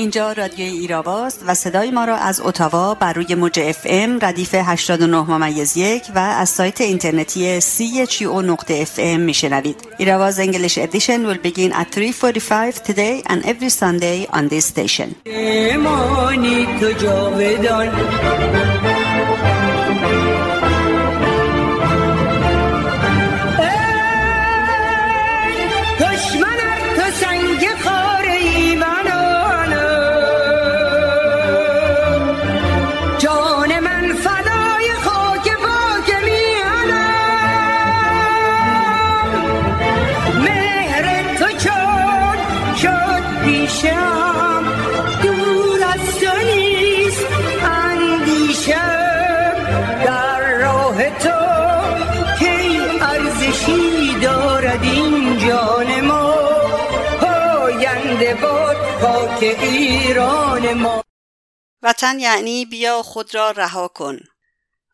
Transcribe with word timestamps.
اینجا 0.00 0.32
رادیوی 0.32 0.78
ایراواست 0.78 1.40
و 1.46 1.54
صدای 1.54 1.90
ما 1.90 2.04
را 2.04 2.16
از 2.16 2.40
اتاوا 2.40 2.94
بر 2.94 3.12
روی 3.12 3.34
موج 3.34 3.60
اف 3.60 3.78
ام 3.84 4.18
ردیف 4.22 4.54
89 4.54 5.20
ممیز 5.20 5.76
یک 5.76 6.02
و 6.14 6.18
از 6.18 6.48
سایت 6.48 6.80
اینترنتی 6.80 7.60
او 8.24 8.42
نقطه 8.42 8.74
اف 8.74 8.94
ام 8.98 9.20
میشنوید. 9.20 9.76
Irava's 9.98 10.40
English 10.40 10.78
edition 10.78 11.32
will 11.32 11.38
begin 11.38 11.72
at 11.72 11.96
3.45 11.96 12.74
today 12.88 13.22
and 13.26 13.44
every 13.44 13.68
Sunday 13.68 14.26
on 14.32 14.48
this 14.48 14.64
station. 14.64 15.14
وطن 61.82 62.20
یعنی 62.20 62.64
بیا 62.64 63.02
خود 63.02 63.34
را 63.34 63.50
رها 63.50 63.88
کن. 63.88 64.20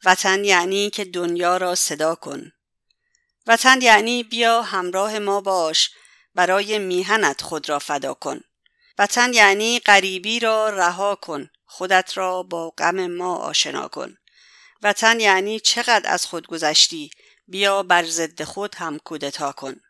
وطن 0.04 0.44
یعنی 0.44 0.90
که 0.90 1.04
دنیا 1.04 1.56
را 1.56 1.74
صدا 1.74 2.14
کن. 2.14 2.52
وطن 3.46 3.80
یعنی 3.82 4.22
بیا 4.22 4.62
همراه 4.62 5.18
ما 5.18 5.40
باش 5.40 5.90
برای 6.34 6.78
میهنت 6.78 7.42
خود 7.42 7.68
را 7.68 7.78
فدا 7.78 8.14
کن. 8.14 8.40
وطن 8.98 9.32
یعنی 9.32 9.80
غریبی 9.80 10.40
را 10.40 10.68
رها 10.68 11.14
کن 11.14 11.50
خودت 11.66 12.16
را 12.16 12.42
با 12.42 12.70
غم 12.70 13.06
ما 13.06 13.36
آشنا 13.36 13.88
کن. 13.88 14.16
وطن 14.82 15.20
یعنی 15.20 15.60
چقدر 15.60 16.12
از 16.12 16.26
خود 16.26 16.46
گذشتی 16.46 17.10
بیا 17.48 17.82
بر 17.82 18.04
ضد 18.04 18.42
خود 18.42 18.74
هم 18.74 18.98
کودتا 18.98 19.52
کن. 19.52 19.80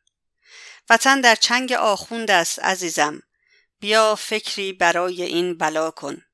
وطن 0.90 1.20
در 1.20 1.34
چنگ 1.34 1.72
آخوند 1.72 2.30
است 2.30 2.58
عزیزم 2.58 3.22
بیا 3.80 4.14
فکری 4.14 4.72
برای 4.72 5.22
این 5.22 5.58
بلا 5.58 5.90
کن. 5.90 6.25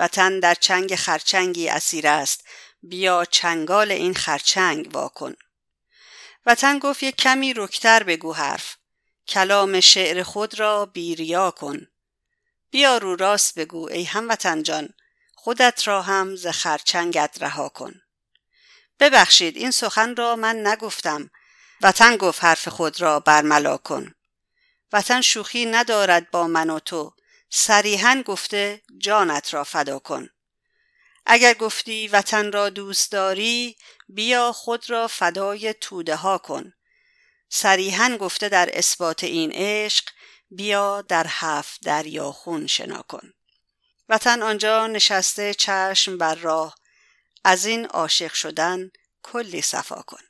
وطن 0.00 0.40
در 0.40 0.54
چنگ 0.54 0.96
خرچنگی 0.96 1.68
اسیر 1.68 2.06
است. 2.06 2.44
بیا 2.82 3.24
چنگال 3.24 3.92
این 3.92 4.14
خرچنگ 4.14 4.90
واکن. 4.92 5.34
وطن 6.46 6.78
گفت 6.78 7.02
یک 7.02 7.16
کمی 7.16 7.54
رکتر 7.54 8.02
بگو 8.02 8.32
حرف. 8.32 8.76
کلام 9.28 9.80
شعر 9.80 10.22
خود 10.22 10.60
را 10.60 10.86
بیریا 10.86 11.50
کن. 11.50 11.86
بیا 12.70 12.98
رو 12.98 13.16
راست 13.16 13.58
بگو 13.58 13.88
ای 13.88 14.04
هموطن 14.04 14.62
جان. 14.62 14.88
خودت 15.34 15.88
را 15.88 16.02
هم 16.02 16.36
ز 16.36 16.46
خرچنگت 16.46 17.36
رها 17.40 17.68
کن. 17.68 17.94
ببخشید 19.00 19.56
این 19.56 19.70
سخن 19.70 20.16
را 20.16 20.36
من 20.36 20.66
نگفتم. 20.66 21.30
وطن 21.80 22.16
گفت 22.16 22.44
حرف 22.44 22.68
خود 22.68 23.00
را 23.00 23.20
برملا 23.20 23.76
کن. 23.76 24.14
وطن 24.92 25.20
شوخی 25.20 25.66
ندارد 25.66 26.30
با 26.30 26.46
من 26.46 26.70
و 26.70 26.78
تو. 26.78 27.12
صریحا 27.50 28.22
گفته 28.26 28.82
جانت 28.98 29.54
را 29.54 29.64
فدا 29.64 29.98
کن. 29.98 30.28
اگر 31.26 31.54
گفتی 31.54 32.08
وطن 32.08 32.52
را 32.52 32.70
دوست 32.70 33.12
داری 33.12 33.76
بیا 34.08 34.52
خود 34.52 34.90
را 34.90 35.08
فدای 35.08 35.74
توده 35.74 36.16
ها 36.16 36.38
کن. 36.38 36.72
صریحا 37.48 38.16
گفته 38.20 38.48
در 38.48 38.70
اثبات 38.72 39.24
این 39.24 39.52
عشق 39.54 40.04
بیا 40.50 41.02
در 41.02 41.26
هفت 41.28 41.80
دریا 41.82 42.32
خون 42.32 42.66
شنا 42.66 43.02
کن. 43.02 43.32
وطن 44.08 44.42
آنجا 44.42 44.86
نشسته 44.86 45.54
چشم 45.54 46.18
بر 46.18 46.34
راه 46.34 46.74
از 47.44 47.66
این 47.66 47.86
عاشق 47.86 48.32
شدن 48.32 48.90
کلی 49.22 49.62
صفا 49.62 50.02
کن. 50.02 50.22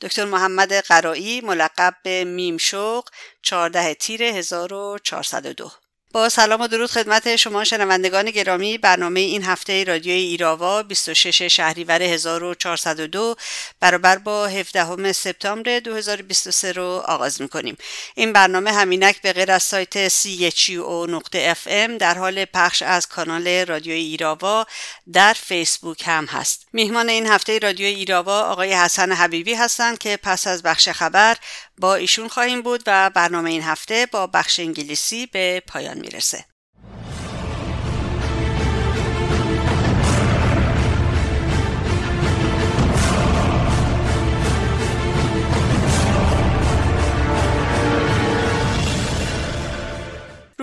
دکتر 0.00 0.24
محمد 0.24 0.72
قرایی 0.72 1.40
ملقب 1.40 1.96
به 2.02 2.24
میم 2.24 2.56
شوق 2.56 3.08
14 3.42 3.94
تیر 3.94 4.22
1402 4.22 5.70
با 6.12 6.28
سلام 6.28 6.60
و 6.60 6.66
درود 6.66 6.90
خدمت 6.90 7.36
شما 7.36 7.64
شنوندگان 7.64 8.30
گرامی. 8.30 8.78
برنامه 8.78 9.20
این 9.20 9.42
هفته 9.42 9.84
رادیوی 9.84 10.18
ایراوا 10.18 10.82
26 10.82 11.42
شهریور 11.42 12.02
1402 12.02 13.36
برابر 13.80 14.18
با 14.18 14.46
17 14.46 15.12
سپتامبر 15.12 15.78
2023 15.78 16.72
رو 16.72 17.02
آغاز 17.06 17.42
می‌کنیم. 17.42 17.76
این 18.14 18.32
برنامه 18.32 18.72
همینک 18.72 19.22
به 19.22 19.32
غیر 19.32 19.52
از 19.52 19.62
سایت 19.62 20.26
او 20.70 21.06
نقطه 21.06 21.54
FM 21.54 21.90
در 21.98 22.18
حال 22.18 22.44
پخش 22.44 22.82
از 22.82 23.08
کانال 23.08 23.48
رادیوی 23.48 24.00
ایراوا 24.00 24.66
در 25.12 25.32
فیسبوک 25.32 26.02
هم 26.06 26.24
هست. 26.24 26.66
میهمان 26.72 27.08
این 27.08 27.26
هفته 27.26 27.58
رادیوی 27.58 27.94
ایراوا 27.94 28.40
آقای 28.40 28.72
حسن 28.72 29.12
حبیبی 29.12 29.54
هستند 29.54 29.98
که 29.98 30.18
پس 30.22 30.46
از 30.46 30.62
بخش 30.62 30.88
خبر 30.88 31.36
با 31.80 31.94
ایشون 31.94 32.28
خواهیم 32.28 32.62
بود 32.62 32.82
و 32.86 33.10
برنامه 33.10 33.50
این 33.50 33.62
هفته 33.62 34.06
با 34.12 34.26
بخش 34.26 34.60
انگلیسی 34.60 35.26
به 35.26 35.62
پایان 35.66 35.98
می‌رسه. 35.98 36.44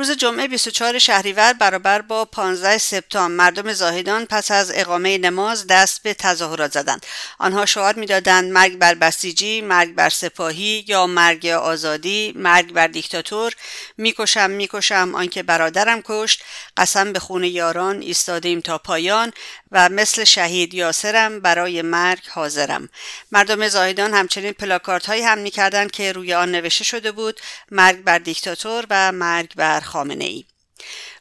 روز 0.04 0.12
جمعه 0.12 0.48
24 0.48 1.00
شهریور 1.00 1.54
برابر 1.54 2.02
با 2.02 2.26
15 2.26 2.78
سپتامبر 2.78 3.36
مردم 3.36 3.74
زاهدان 3.74 4.26
پس 4.26 4.52
از 4.52 4.72
اقامه 4.76 5.18
نماز 5.18 5.68
دست 5.68 6.04
به 6.04 6.14
تظاهرات 6.14 6.72
زدند. 6.72 7.06
آنها 7.40 7.66
شعار 7.66 7.96
می‌دادند 7.96 8.52
مرگ 8.52 8.78
بر 8.78 8.94
بسیجی 8.94 9.62
مرگ 9.62 9.96
بر 9.96 10.10
سپاهی 10.10 10.86
یا 10.88 11.08
مرگ 11.08 11.46
آزادی 11.46 12.34
مرگ 12.36 12.74
بر 12.74 12.88
دیکتاتور. 12.88 13.54
می‌کشم 13.98 14.50
می‌کشم 14.50 15.12
آنکه 15.16 15.44
برادرم 15.44 16.02
کشت. 16.06 16.44
قسم 16.78 17.14
به 17.14 17.20
خون 17.20 17.44
یاران 17.44 18.02
ایستادیم 18.02 18.62
تا 18.62 18.78
پایان 18.78 19.34
و 19.72 19.90
مثل 19.90 20.24
شهید 20.24 20.74
یاسرم 20.74 21.40
برای 21.40 21.82
مرگ 21.82 22.28
حاضرم. 22.30 22.90
مردم 23.32 23.68
زاهدان 23.68 24.14
همچنین 24.14 24.54
پلاکارت 24.54 25.06
هایی 25.06 25.22
هم 25.22 25.38
می‌کردند 25.38 25.92
که 25.92 26.12
روی 26.12 26.34
آن 26.34 26.52
نوشته 26.52 26.84
شده 26.84 27.12
بود 27.12 27.40
مرگ 27.72 27.98
بر 28.04 28.20
دیکتاتور 28.20 28.86
و 28.90 29.12
مرگ 29.12 29.56
بر 29.56 29.80
خامنه 29.94 30.26
ای 30.26 30.46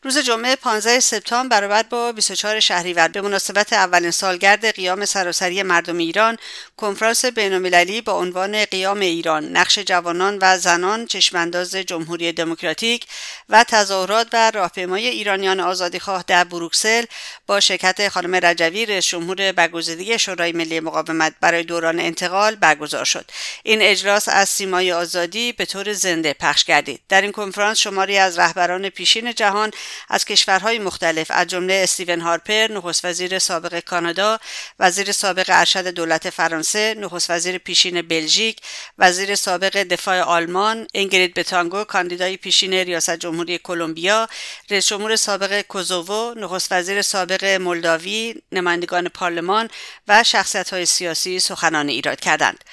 روز 0.05 0.19
جمعه 0.19 0.57
15 0.57 1.01
سپتامبر 1.01 1.61
برابر 1.61 1.83
با 1.83 2.13
24 2.13 2.61
شهریور 2.61 3.09
به 3.09 3.21
مناسبت 3.21 3.73
اولین 3.73 4.11
سالگرد 4.11 4.75
قیام 4.75 5.05
سراسری 5.05 5.63
مردم 5.63 5.99
ایران 5.99 6.37
کنفرانس 6.77 7.25
بین‌المللی 7.25 8.01
با 8.01 8.13
عنوان 8.13 8.65
قیام 8.65 9.01
ایران. 9.01 9.57
نقش 9.57 9.79
جوانان 9.79 10.39
و 10.41 10.59
زنان 10.59 11.07
چشمانداز 11.07 11.77
جمهوری 11.77 12.33
دموکراتیک 12.33 13.07
و 13.49 13.65
تظاهرات 13.65 14.27
و 14.33 14.51
راهپیمایی 14.51 15.07
ایرانیان 15.07 15.61
آزادیخواه 15.61 16.25
در 16.27 16.45
بروکسل 16.45 17.05
با 17.47 17.61
شرکت 17.61 18.09
خانم 18.09 18.35
رجوی 18.35 18.87
رئیس 18.87 19.07
جمهور 19.07 19.53
برگزیده 19.53 20.19
شورای 20.19 20.53
ملی 20.53 20.81
مقاومت 20.81 21.35
برای 21.41 21.63
دوران 21.63 22.01
انتقال 22.01 22.55
برگزار 22.55 23.05
شد. 23.05 23.31
این 23.63 23.83
اجلاس 23.83 24.29
از 24.29 24.49
سیمای 24.49 24.93
آزادی 24.93 25.53
به 25.53 25.65
طور 25.65 25.93
زنده 25.93 26.33
پخش 26.33 26.65
گردید. 26.65 27.01
در 27.09 27.23
این 27.23 27.33
کنفرانس 27.33 27.79
شماری 27.79 28.19
از 28.19 28.39
رهبران 28.39 28.89
پیشین 28.89 29.35
جهان 29.35 29.71
از 30.09 30.25
کشورهای 30.25 30.79
مختلف 30.79 31.31
از 31.31 31.47
جمله 31.47 31.75
استیون 31.75 32.21
هارپر 32.21 32.69
نخست 32.71 33.05
وزیر 33.05 33.39
سابق 33.39 33.81
کانادا 33.81 34.41
وزیر 34.79 35.13
سابق 35.13 35.47
ارشد 35.49 35.87
دولت 35.87 36.31
فرانسه 36.31 36.95
نخست 36.99 37.31
وزیر 37.31 37.59
پیشین 37.59 38.03
بلژیک 38.03 38.57
وزیر 38.99 39.35
سابق 39.35 39.77
دفاع 39.83 40.21
آلمان 40.21 40.87
انگرید 40.95 41.35
بتانگو 41.35 41.85
کاندیدای 41.85 42.37
پیشین 42.37 42.75
ریاست 42.75 43.17
جمهوری 43.17 43.59
کلمبیا 43.59 44.29
رئیس 44.71 44.87
جمهور 44.87 45.17
سابق 45.17 45.61
کوزوو 45.61 46.35
نخست 46.35 46.73
وزیر 46.73 47.03
سابق 47.03 47.45
مولداوی 47.45 48.35
نمایندگان 48.53 49.09
پارلمان 49.09 49.69
و 50.09 50.25
شخصیت 50.25 50.73
های 50.73 50.87
سیاسی 50.87 51.41
سخنان 51.41 51.89
ایراد 51.89 52.21
کردند. 52.21 52.65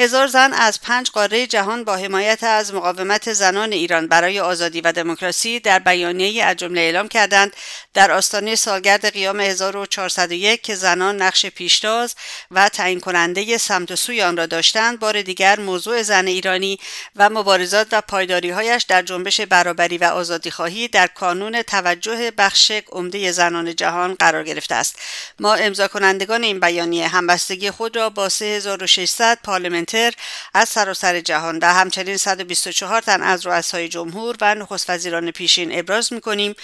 هزار 0.00 0.26
زن 0.26 0.52
از 0.52 0.80
پنج 0.80 1.10
قاره 1.10 1.46
جهان 1.46 1.84
با 1.84 1.96
حمایت 1.96 2.44
از 2.44 2.74
مقاومت 2.74 3.32
زنان 3.32 3.72
ایران 3.72 4.06
برای 4.06 4.40
آزادی 4.40 4.80
و 4.80 4.92
دموکراسی 4.92 5.60
در 5.60 5.78
بیانیه 5.78 6.44
از 6.44 6.56
جمله 6.56 6.80
اعلام 6.80 7.08
کردند. 7.08 7.56
در 7.94 8.10
آستانه 8.12 8.54
سالگرد 8.54 9.12
قیام 9.12 9.40
1401 9.40 10.62
که 10.62 10.74
زنان 10.74 11.22
نقش 11.22 11.46
پیشتاز 11.46 12.14
و 12.50 12.68
تعیین 12.68 13.00
کننده 13.00 13.58
سمت 13.58 13.90
و 13.90 13.96
سوی 13.96 14.22
آن 14.22 14.36
را 14.36 14.46
داشتند 14.46 14.98
بار 14.98 15.22
دیگر 15.22 15.60
موضوع 15.60 16.02
زن 16.02 16.26
ایرانی 16.26 16.78
و 17.16 17.30
مبارزات 17.30 17.86
و 17.92 18.00
پایداریهایش 18.00 18.82
در 18.82 19.02
جنبش 19.02 19.40
برابری 19.40 19.98
و 19.98 20.04
آزادی 20.04 20.50
خواهی 20.50 20.88
در 20.88 21.06
کانون 21.06 21.62
توجه 21.62 22.30
بخش 22.30 22.72
عمده 22.92 23.32
زنان 23.32 23.76
جهان 23.76 24.14
قرار 24.14 24.44
گرفته 24.44 24.74
است. 24.74 24.96
ما 25.40 25.54
امضا 25.54 25.88
کنندگان 25.88 26.42
این 26.42 26.60
بیانیه 26.60 27.08
همبستگی 27.08 27.70
خود 27.70 27.96
را 27.96 28.10
با 28.10 28.28
3600 28.28 29.38
از 30.54 30.68
سراسر 30.68 31.20
جهان 31.20 31.58
و 31.62 31.66
همچنین 31.66 32.16
124 32.16 33.00
تن 33.02 33.22
از 33.22 33.46
رؤسای 33.46 33.88
جمهور 33.88 34.36
و 34.40 34.54
نخست 34.54 34.90
وزیران 34.90 35.30
پیشین 35.30 35.78
ابراز 35.78 36.12
می‌کنیم 36.12 36.54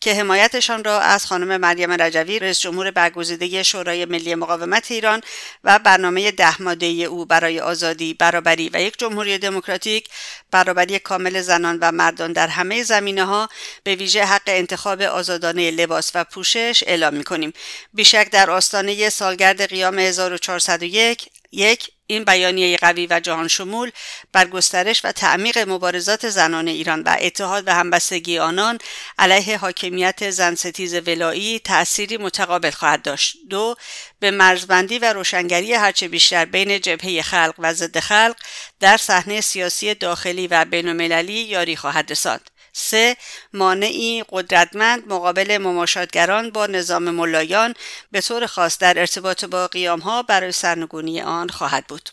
که 0.00 0.14
حمایتشان 0.14 0.84
را 0.84 1.00
از 1.00 1.26
خانم 1.26 1.56
مریم 1.56 1.92
رجوی 1.92 2.38
رئیس 2.38 2.60
جمهور 2.60 2.90
برگزیده 2.90 3.62
شورای 3.62 4.04
ملی 4.04 4.34
مقاومت 4.34 4.90
ایران 4.90 5.20
و 5.64 5.78
برنامه 5.78 6.30
ده 6.30 6.62
ماده 6.62 6.86
او 6.86 7.24
برای 7.24 7.60
آزادی 7.60 8.14
برابری 8.14 8.70
و 8.72 8.82
یک 8.82 8.98
جمهوری 8.98 9.38
دموکراتیک 9.38 10.08
برابری 10.50 10.98
کامل 10.98 11.40
زنان 11.40 11.78
و 11.80 11.92
مردان 11.92 12.32
در 12.32 12.48
همه 12.48 12.82
زمینه 12.82 13.24
ها 13.24 13.48
به 13.84 13.94
ویژه 13.94 14.24
حق 14.24 14.42
انتخاب 14.46 15.02
آزادانه 15.02 15.70
لباس 15.70 16.10
و 16.14 16.24
پوشش 16.24 16.84
اعلام 16.86 17.14
می 17.14 17.24
کنیم. 17.24 17.52
بیشک 17.94 18.30
در 18.30 18.50
آستانه 18.50 19.10
سالگرد 19.10 19.68
قیام 19.68 19.98
1401 19.98 21.28
یک 21.52 21.90
این 22.06 22.24
بیانیه 22.24 22.76
قوی 22.76 23.06
و 23.10 23.20
جهان 23.20 23.48
شمول 23.48 23.90
بر 24.32 24.46
گسترش 24.46 25.00
و 25.04 25.12
تعمیق 25.12 25.58
مبارزات 25.58 26.28
زنان 26.28 26.68
ایران 26.68 27.02
و 27.02 27.16
اتحاد 27.20 27.64
و 27.66 27.74
همبستگی 27.74 28.38
آنان 28.38 28.78
علیه 29.18 29.58
حاکمیت 29.58 30.30
زن 30.30 30.54
ستیز 30.54 30.94
ولایی 30.94 31.58
تأثیری 31.58 32.16
متقابل 32.16 32.70
خواهد 32.70 33.02
داشت. 33.02 33.36
دو 33.50 33.74
به 34.20 34.30
مرزبندی 34.30 34.98
و 34.98 35.12
روشنگری 35.12 35.74
هرچه 35.74 36.08
بیشتر 36.08 36.44
بین 36.44 36.80
جبهه 36.80 37.22
خلق 37.22 37.54
و 37.58 37.74
ضد 37.74 37.98
خلق 37.98 38.36
در 38.80 38.96
صحنه 38.96 39.40
سیاسی 39.40 39.94
داخلی 39.94 40.46
و 40.46 40.64
بینالمللی 40.64 41.32
یاری 41.32 41.76
خواهد 41.76 42.10
رساند. 42.10 42.50
سه 42.78 43.16
مانعی 43.52 44.24
قدرتمند 44.28 45.08
مقابل 45.08 45.58
مماشاتگران 45.58 46.50
با 46.50 46.66
نظام 46.66 47.10
ملایان 47.10 47.74
به 48.12 48.20
طور 48.20 48.46
خاص 48.46 48.78
در 48.78 48.98
ارتباط 48.98 49.44
با 49.44 49.66
قیامها 49.66 50.22
برای 50.22 50.52
سرنگونی 50.52 51.20
آن 51.20 51.48
خواهد 51.48 51.86
بود. 51.86 52.10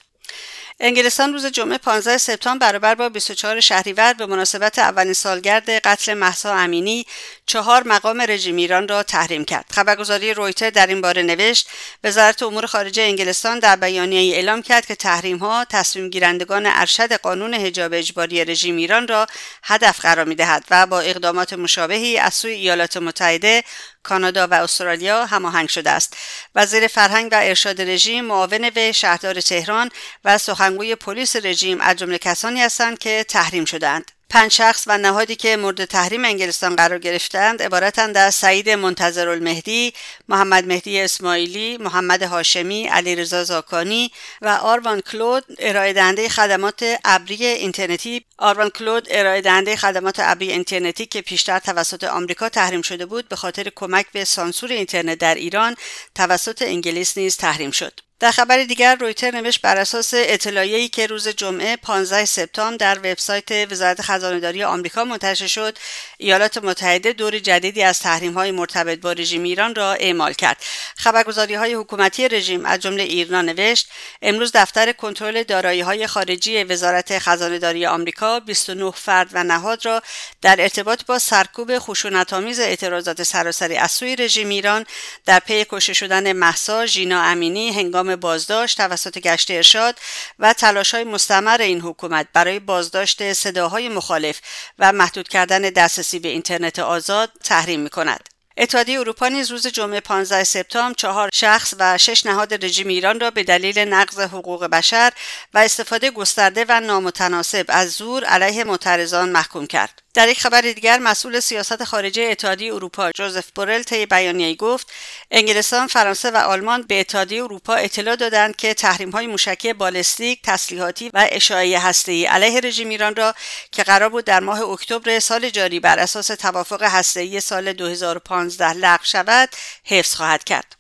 انگلستان 0.86 1.34
روز 1.34 1.46
جمعه 1.46 1.78
15 1.78 2.18
سپتامبر 2.18 2.72
برابر 2.72 2.96
با 2.96 3.10
24 3.10 3.60
شهریور 3.60 4.14
به 4.14 4.26
مناسبت 4.26 4.80
اولین 4.80 5.14
سالگرد 5.14 5.70
قتل 5.70 6.14
محسا 6.14 6.56
امینی 6.56 7.06
چهار 7.46 7.88
مقام 7.88 8.22
رژیم 8.22 8.56
ایران 8.56 8.88
را 8.88 9.04
تحریم 9.04 9.46
کرد. 9.46 9.66
خبرگزاری 9.72 10.34
رویتر 10.34 10.70
در 10.70 10.88
این 10.88 11.02
باره 11.02 11.22
نوشت 11.22 11.68
وزارت 12.04 12.44
امور 12.44 12.66
خارجه 12.66 13.04
انگلستان 13.04 13.60
در 13.60 13.76
بیانیه 13.76 14.36
اعلام 14.36 14.62
کرد 14.62 14.86
که 14.86 14.96
تحریم 14.96 15.38
ها 15.38 15.66
تصمیم 15.66 16.10
گیرندگان 16.10 16.66
ارشد 16.66 17.14
قانون 17.14 17.54
حجاب 17.54 17.94
اجباری 17.94 18.46
رژیم 18.46 18.76
ایران 18.78 19.08
را 19.08 19.28
هدف 19.64 20.00
قرار 20.00 20.26
می 20.26 20.36
دهد 20.36 20.64
و 20.72 20.86
با 20.86 21.00
اقدامات 21.00 21.54
مشابهی 21.54 22.18
از 22.18 22.34
سوی 22.34 22.52
ایالات 22.52 22.98
متحده 22.98 23.64
کانادا 24.04 24.48
و 24.48 24.54
استرالیا 24.54 25.26
هماهنگ 25.26 25.70
شده 25.70 25.90
است. 25.90 26.18
وزیر 26.56 26.88
فرهنگ 26.88 27.30
و 27.32 27.40
ارشاد 27.44 27.82
رژیم 27.82 28.26
معاون 28.26 28.66
وی 28.66 28.94
شهردار 28.94 29.42
تهران 29.42 29.90
و 30.26 30.38
سخنگوی 30.74 30.96
پلیس 30.96 31.36
رژیم 31.36 31.82
از 31.82 31.96
جمله 31.96 32.18
کسانی 32.18 32.62
هستند 32.62 32.98
که 32.98 33.26
تحریم 33.30 33.66
شدند 33.66 34.12
پنج 34.30 34.52
شخص 34.52 34.84
و 34.88 34.98
نهادی 34.98 35.36
که 35.36 35.58
مورد 35.58 35.86
تحریم 35.86 36.26
انگلستان 36.26 36.76
قرار 36.76 37.00
گرفتند 37.00 37.62
عبارتند 37.62 38.18
از 38.18 38.36
سعید 38.36 38.70
منتظر 38.70 39.30
المهدی، 39.30 39.94
محمد 40.28 40.68
مهدی 40.68 41.02
اسماعیلی، 41.02 41.78
محمد 41.78 42.24
هاشمی، 42.24 42.88
علیرضا 42.88 43.44
زاکانی 43.44 44.12
و 44.42 44.48
آروان 44.48 45.02
کلود 45.02 45.44
ارائه 45.60 45.94
دهنده 45.94 46.30
خدمات 46.30 47.00
ابری 47.06 47.46
اینترنتی 47.46 48.26
آروان 48.38 48.70
کلود 48.70 49.08
ارائه 49.12 49.42
دهنده 49.42 49.76
خدمات 49.76 50.16
ابری 50.20 50.52
اینترنتی 50.52 51.06
که 51.06 51.22
پیشتر 51.22 51.60
توسط 51.60 52.04
آمریکا 52.04 52.50
تحریم 52.50 52.82
شده 52.82 53.06
بود 53.06 53.28
به 53.28 53.36
خاطر 53.36 53.72
کمک 53.76 54.06
به 54.14 54.26
سانسور 54.26 54.72
اینترنت 54.72 55.18
در 55.18 55.36
ایران 55.36 55.76
توسط 56.16 56.62
انگلیس 56.62 57.18
نیز 57.18 57.38
تحریم 57.38 57.72
شد. 57.72 58.00
در 58.24 58.32
خبر 58.32 58.64
دیگر 58.64 58.96
رویتر 58.96 59.32
نوشت 59.32 59.62
بر 59.62 59.78
اساس 59.78 60.12
اطلاعیه‌ای 60.16 60.90
که 60.90 61.08
روز 61.08 61.28
جمعه 61.28 61.76
15 61.76 62.26
سپتامبر 62.26 62.78
در 62.78 63.00
وبسایت 63.00 63.72
وزارت 63.72 64.02
خزانهداری 64.02 64.64
آمریکا 64.64 65.04
منتشر 65.04 65.48
شد 65.48 65.78
ایالات 66.18 66.58
متحده 66.58 67.14
دور 67.14 67.40
جدیدی 67.40 67.84
از 67.84 68.00
تحریم‌های 68.00 68.52
مرتبط 68.52 69.00
با 69.00 69.12
رژیم 69.12 69.44
ایران 69.44 69.76
را 69.76 69.94
اعمال 69.94 70.34
کرد. 70.34 70.58
خبرگزاری‌های 70.98 71.74
حکومتی 71.74 72.28
رژیم 72.28 72.66
از 72.66 72.80
جمله 72.80 73.04
ایران 73.04 73.46
نوشت 73.46 73.90
امروز 74.22 74.52
دفتر 74.54 74.92
کنترل 74.92 75.44
دارایی‌های 75.44 76.08
خارجی 76.08 76.64
وزارت 76.64 77.20
خزانهداری 77.20 77.86
آمریکا 77.86 78.40
29 78.40 78.92
فرد 78.92 79.30
و 79.34 79.44
نهاد 79.44 79.86
را 79.86 80.02
در 80.42 80.62
ارتباط 80.62 81.06
با 81.06 81.20
سرکوب 81.20 81.80
خشونت‌آمیز 81.80 82.60
اعتراضات 82.60 83.24
سراسری 83.24 83.76
از 83.76 83.92
سوی 83.92 84.16
رژیم 84.16 84.50
ایران 84.50 84.86
در 85.26 85.40
پی 85.40 85.66
کشته 85.70 85.94
شدن 85.94 86.34
مهسا 86.34 86.86
ژینا 86.86 87.22
امینی 87.22 87.72
هنگام 87.72 88.13
بازداشت 88.16 88.78
توسط 88.78 89.18
گشت 89.18 89.52
ارشاد 89.52 90.00
و 90.40 90.54
تلاش 90.54 90.94
های 90.94 91.04
مستمر 91.04 91.62
این 91.62 91.82
حکومت 91.82 92.28
برای 92.34 92.60
بازداشت 92.60 93.34
صداهای 93.34 93.90
مخالف 93.90 94.42
و 94.80 94.92
محدود 94.92 95.28
کردن 95.28 95.62
دسترسی 95.62 96.20
به 96.20 96.30
اینترنت 96.30 96.80
آزاد 96.80 97.32
تحریم 97.44 97.80
می 97.80 97.90
کند. 97.90 98.30
اتحادیه 98.58 99.00
اروپا 99.00 99.28
نیز 99.28 99.52
روز 99.52 99.68
جمعه 99.68 100.00
15 100.00 100.44
سپتامبر 100.44 100.96
چهار 100.98 101.30
شخص 101.34 101.74
و 101.80 101.98
شش 101.98 102.26
نهاد 102.26 102.66
رژیم 102.66 102.88
ایران 102.88 103.20
را 103.20 103.32
به 103.32 103.44
دلیل 103.44 103.80
نقض 103.80 104.20
حقوق 104.20 104.66
بشر 104.66 105.14
و 105.54 105.58
استفاده 105.58 106.12
گسترده 106.12 106.66
و 106.70 106.80
نامتناسب 106.80 107.66
از 107.70 107.92
زور 107.92 108.24
علیه 108.24 108.64
معترضان 108.64 109.30
محکوم 109.30 109.68
کرد. 109.68 110.03
در 110.14 110.30
یک 110.30 110.40
خبر 110.40 110.62
دیگر 110.62 111.00
مسئول 111.00 111.40
سیاست 111.40 111.84
خارجه 111.84 112.24
اتحادیه 112.32 112.74
اروپا 112.74 113.12
جوزف 113.12 113.52
بورل 113.56 113.84
طی 113.84 114.06
بیانیه‌ای 114.06 114.56
گفت 114.56 114.92
انگلستان 115.32 115.88
فرانسه 115.88 116.32
و 116.32 116.38
آلمان 116.38 116.82
به 116.82 117.00
اتحادیه 117.00 117.44
اروپا 117.44 117.74
اطلاع 117.74 118.16
دادند 118.16 118.56
که 118.56 118.74
تحریم‌های 118.74 119.28
موشکی 119.28 119.74
بالستیک 119.74 120.40
تسلیحاتی 120.44 121.10
و 121.14 121.28
اشعاعی 121.32 121.76
هسته‌ای 121.76 122.26
علیه 122.26 122.60
رژیم 122.60 122.90
ایران 122.90 123.16
را 123.16 123.36
که 123.72 123.84
قرار 123.84 124.10
بود 124.10 124.26
در 124.26 124.40
ماه 124.40 124.62
اکتبر 124.62 125.20
سال 125.20 125.50
جاری 125.50 125.80
بر 125.80 126.00
اساس 126.00 126.28
توافق 126.28 126.84
هسته‌ای 126.84 127.40
سال 127.40 127.74
2015 127.74 128.74
لغو 128.74 129.04
شود 129.04 129.50
حفظ 129.84 130.16
خواهد 130.16 130.44
کرد. 130.44 130.76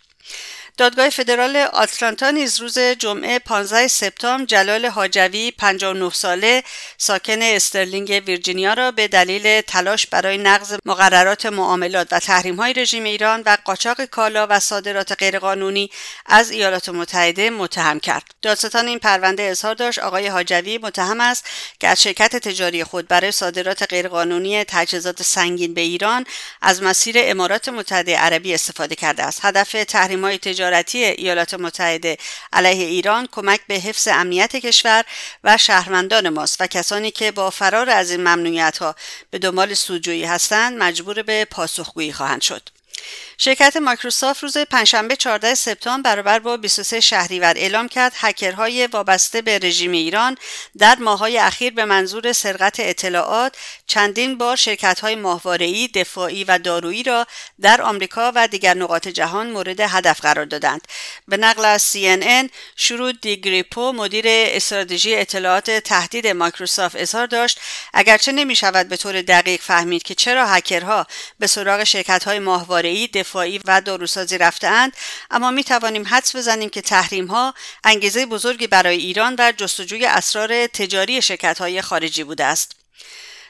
دادگاه 0.77 1.09
فدرال 1.09 1.57
آتلانتا 1.57 2.31
نیز 2.31 2.61
روز 2.61 2.79
جمعه 2.79 3.39
15 3.39 3.87
سپتامبر 3.87 4.45
جلال 4.45 4.85
حاجوی 4.85 5.51
59 5.51 6.09
ساله 6.09 6.63
ساکن 6.97 7.41
استرلینگ 7.41 8.23
ویرجینیا 8.27 8.73
را 8.73 8.91
به 8.91 9.07
دلیل 9.07 9.61
تلاش 9.61 10.07
برای 10.07 10.37
نقض 10.37 10.77
مقررات 10.85 11.45
معاملات 11.45 12.07
و 12.11 12.19
های 12.57 12.73
رژیم 12.73 13.03
ایران 13.03 13.43
و 13.45 13.57
قاچاق 13.65 14.05
کالا 14.05 14.47
و 14.49 14.59
صادرات 14.59 15.11
غیرقانونی 15.11 15.89
از 16.25 16.51
ایالات 16.51 16.89
متحده 16.89 17.49
متهم 17.49 17.99
کرد. 17.99 18.23
دادستان 18.41 18.87
این 18.87 18.99
پرونده 18.99 19.43
اظهار 19.43 19.75
داشت 19.75 19.99
آقای 19.99 20.27
حاجوی 20.27 20.77
متهم 20.77 21.21
است 21.21 21.45
که 21.79 21.87
از 21.87 22.03
شرکت 22.03 22.35
تجاری 22.35 22.83
خود 22.83 23.07
برای 23.07 23.31
صادرات 23.31 23.83
غیرقانونی 23.83 24.63
تجهیزات 24.63 25.23
سنگین 25.23 25.73
به 25.73 25.81
ایران 25.81 26.25
از 26.61 26.83
مسیر 26.83 27.15
امارات 27.19 27.69
متحده 27.69 28.17
عربی 28.17 28.53
استفاده 28.53 28.95
کرده 28.95 29.23
است. 29.23 29.39
هدف 29.45 29.71
تحریم‌های 29.71 30.37
تجاری 30.37 30.62
تجارتی 30.63 31.03
ایالات 31.03 31.53
متحده 31.53 32.17
علیه 32.53 32.85
ایران 32.85 33.27
کمک 33.31 33.59
به 33.67 33.75
حفظ 33.75 34.07
امنیت 34.07 34.55
کشور 34.55 35.03
و 35.43 35.57
شهروندان 35.57 36.29
ماست 36.29 36.61
و 36.61 36.67
کسانی 36.67 37.11
که 37.11 37.31
با 37.31 37.49
فرار 37.49 37.89
از 37.89 38.11
این 38.11 38.19
ممنوعیت 38.19 38.77
ها 38.77 38.95
به 39.29 39.39
دنبال 39.39 39.73
سودجویی 39.73 40.25
هستند 40.25 40.77
مجبور 40.77 41.21
به 41.21 41.45
پاسخگویی 41.45 42.13
خواهند 42.13 42.41
شد. 42.41 42.69
شرکت 43.37 43.77
مایکروسافت 43.77 44.43
روز 44.43 44.57
پنجشنبه 44.57 45.15
14 45.15 45.55
سپتامبر 45.55 46.13
برابر 46.13 46.39
با 46.39 46.57
23 46.57 46.99
شهریور 46.99 47.53
اعلام 47.57 47.87
کرد 47.87 48.13
هکرهای 48.15 48.87
وابسته 48.87 49.41
به 49.41 49.59
رژیم 49.59 49.91
ایران 49.91 50.37
در 50.77 50.95
ماههای 50.95 51.37
اخیر 51.37 51.73
به 51.73 51.85
منظور 51.85 52.33
سرقت 52.33 52.75
اطلاعات 52.79 53.55
چندین 53.87 54.37
بار 54.37 54.55
شرکت‌های 54.55 55.15
ماهواره‌ای، 55.15 55.87
دفاعی 55.87 56.43
و 56.43 56.57
دارویی 56.57 57.03
را 57.03 57.27
در 57.61 57.81
آمریکا 57.81 58.31
و 58.35 58.47
دیگر 58.47 58.73
نقاط 58.73 59.07
جهان 59.07 59.49
مورد 59.49 59.79
هدف 59.79 60.21
قرار 60.21 60.45
دادند. 60.45 60.87
به 61.27 61.37
نقل 61.37 61.65
از 61.65 61.95
CNN، 61.95 62.49
شروع 62.75 63.11
دیگریپو 63.11 63.91
مدیر 63.91 64.25
استراتژی 64.27 65.15
اطلاعات 65.15 65.71
تهدید 65.71 66.27
مایکروسافت 66.27 66.95
اظهار 66.95 67.27
داشت 67.27 67.59
اگرچه 67.93 68.31
نمی 68.31 68.55
شود 68.55 68.87
به 68.87 68.97
طور 68.97 69.21
دقیق 69.21 69.61
فهمید 69.61 70.03
که 70.03 70.15
چرا 70.15 70.47
هکرها 70.47 71.07
به 71.39 71.47
سراغ 71.47 71.83
شرکت‌های 71.83 72.39
ماهواره‌ای 72.39 72.92
ای، 72.93 73.07
دفاعی 73.07 73.61
و 73.65 73.81
داروسازی 73.81 74.37
رفتهاند 74.37 74.97
اما 75.31 75.51
می 75.51 75.63
توانیم 75.63 76.07
حدس 76.07 76.35
بزنیم 76.35 76.69
که 76.69 76.81
تحریم 76.81 77.27
ها 77.27 77.53
انگیزه 77.83 78.25
بزرگی 78.25 78.67
برای 78.67 78.97
ایران 78.97 79.35
در 79.35 79.51
جستجوی 79.51 80.05
اسرار 80.05 80.67
تجاری 80.67 81.21
شرکت 81.21 81.57
های 81.61 81.81
خارجی 81.81 82.23
بوده 82.23 82.45
است. 82.45 82.75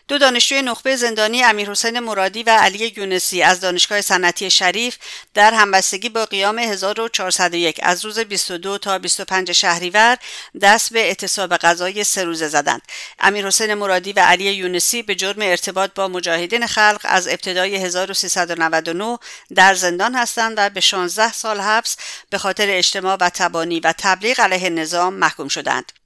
دو 0.07 0.17
دانشجوی 0.17 0.61
نخبه 0.61 0.95
زندانی 0.95 1.43
امیرحسین 1.43 1.99
مرادی 1.99 2.43
و 2.43 2.49
علی 2.49 2.93
یونسی 2.97 3.41
از 3.41 3.59
دانشگاه 3.59 4.01
صنعتی 4.01 4.49
شریف 4.49 4.97
در 5.33 5.53
همبستگی 5.53 6.09
با 6.09 6.25
قیام 6.25 6.59
1401 6.59 7.79
از 7.83 8.05
روز 8.05 8.19
22 8.19 8.77
تا 8.77 8.99
25 8.99 9.51
شهریور 9.51 10.17
دست 10.61 10.93
به 10.93 10.99
اعتصاب 10.99 11.57
غذای 11.57 12.03
سه 12.03 12.23
روزه 12.23 12.47
زدند. 12.47 12.81
امیرحسین 13.19 13.73
مرادی 13.73 14.13
و 14.13 14.19
علی 14.19 14.53
یونسی 14.53 15.01
به 15.01 15.15
جرم 15.15 15.41
ارتباط 15.41 15.91
با 15.95 16.07
مجاهدین 16.07 16.67
خلق 16.67 17.01
از 17.03 17.27
ابتدای 17.27 17.75
1399 17.75 19.17
در 19.55 19.73
زندان 19.73 20.15
هستند 20.15 20.53
و 20.57 20.69
به 20.69 20.81
16 20.81 21.33
سال 21.33 21.59
حبس 21.59 21.95
به 22.29 22.37
خاطر 22.37 22.65
اجتماع 22.69 23.17
و 23.21 23.29
تبانی 23.29 23.79
و 23.79 23.93
تبلیغ 23.97 24.39
علیه 24.39 24.69
نظام 24.69 25.13
محکوم 25.13 25.47
شدند. 25.47 26.02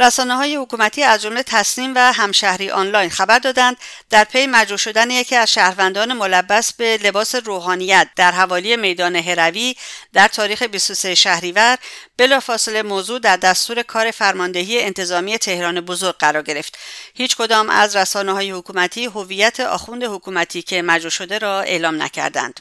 رسانه 0.00 0.36
های 0.36 0.56
حکومتی 0.56 1.02
از 1.02 1.22
جمله 1.22 1.42
تصنیم 1.42 1.94
و 1.94 2.12
همشهری 2.12 2.70
آنلاین 2.70 3.10
خبر 3.10 3.38
دادند. 3.38 3.76
در 4.10 4.24
پی 4.24 4.46
مجروح 4.46 4.78
شدن 4.78 5.10
یکی 5.10 5.36
از 5.36 5.52
شهروندان 5.52 6.12
ملبس 6.12 6.72
به 6.72 6.96
لباس 6.96 7.34
روحانیت 7.34 8.08
در 8.16 8.32
حوالی 8.32 8.76
میدان 8.76 9.16
هروی 9.16 9.76
در 10.12 10.28
تاریخ 10.28 10.62
23 10.62 11.14
شهریور 11.14 11.78
بلافاصله 12.16 12.82
موضوع 12.82 13.18
در 13.18 13.36
دستور 13.36 13.82
کار 13.82 14.10
فرماندهی 14.10 14.80
انتظامی 14.80 15.38
تهران 15.38 15.80
بزرگ 15.80 16.16
قرار 16.16 16.42
گرفت. 16.42 16.78
هیچ 17.14 17.36
کدام 17.36 17.70
از 17.70 17.96
رسانه 17.96 18.32
های 18.32 18.50
حکومتی 18.50 19.04
هویت 19.04 19.60
آخوند 19.60 20.04
حکومتی 20.04 20.62
که 20.62 20.82
مجروح 20.82 21.12
شده 21.12 21.38
را 21.38 21.60
اعلام 21.60 22.02
نکردند. 22.02 22.60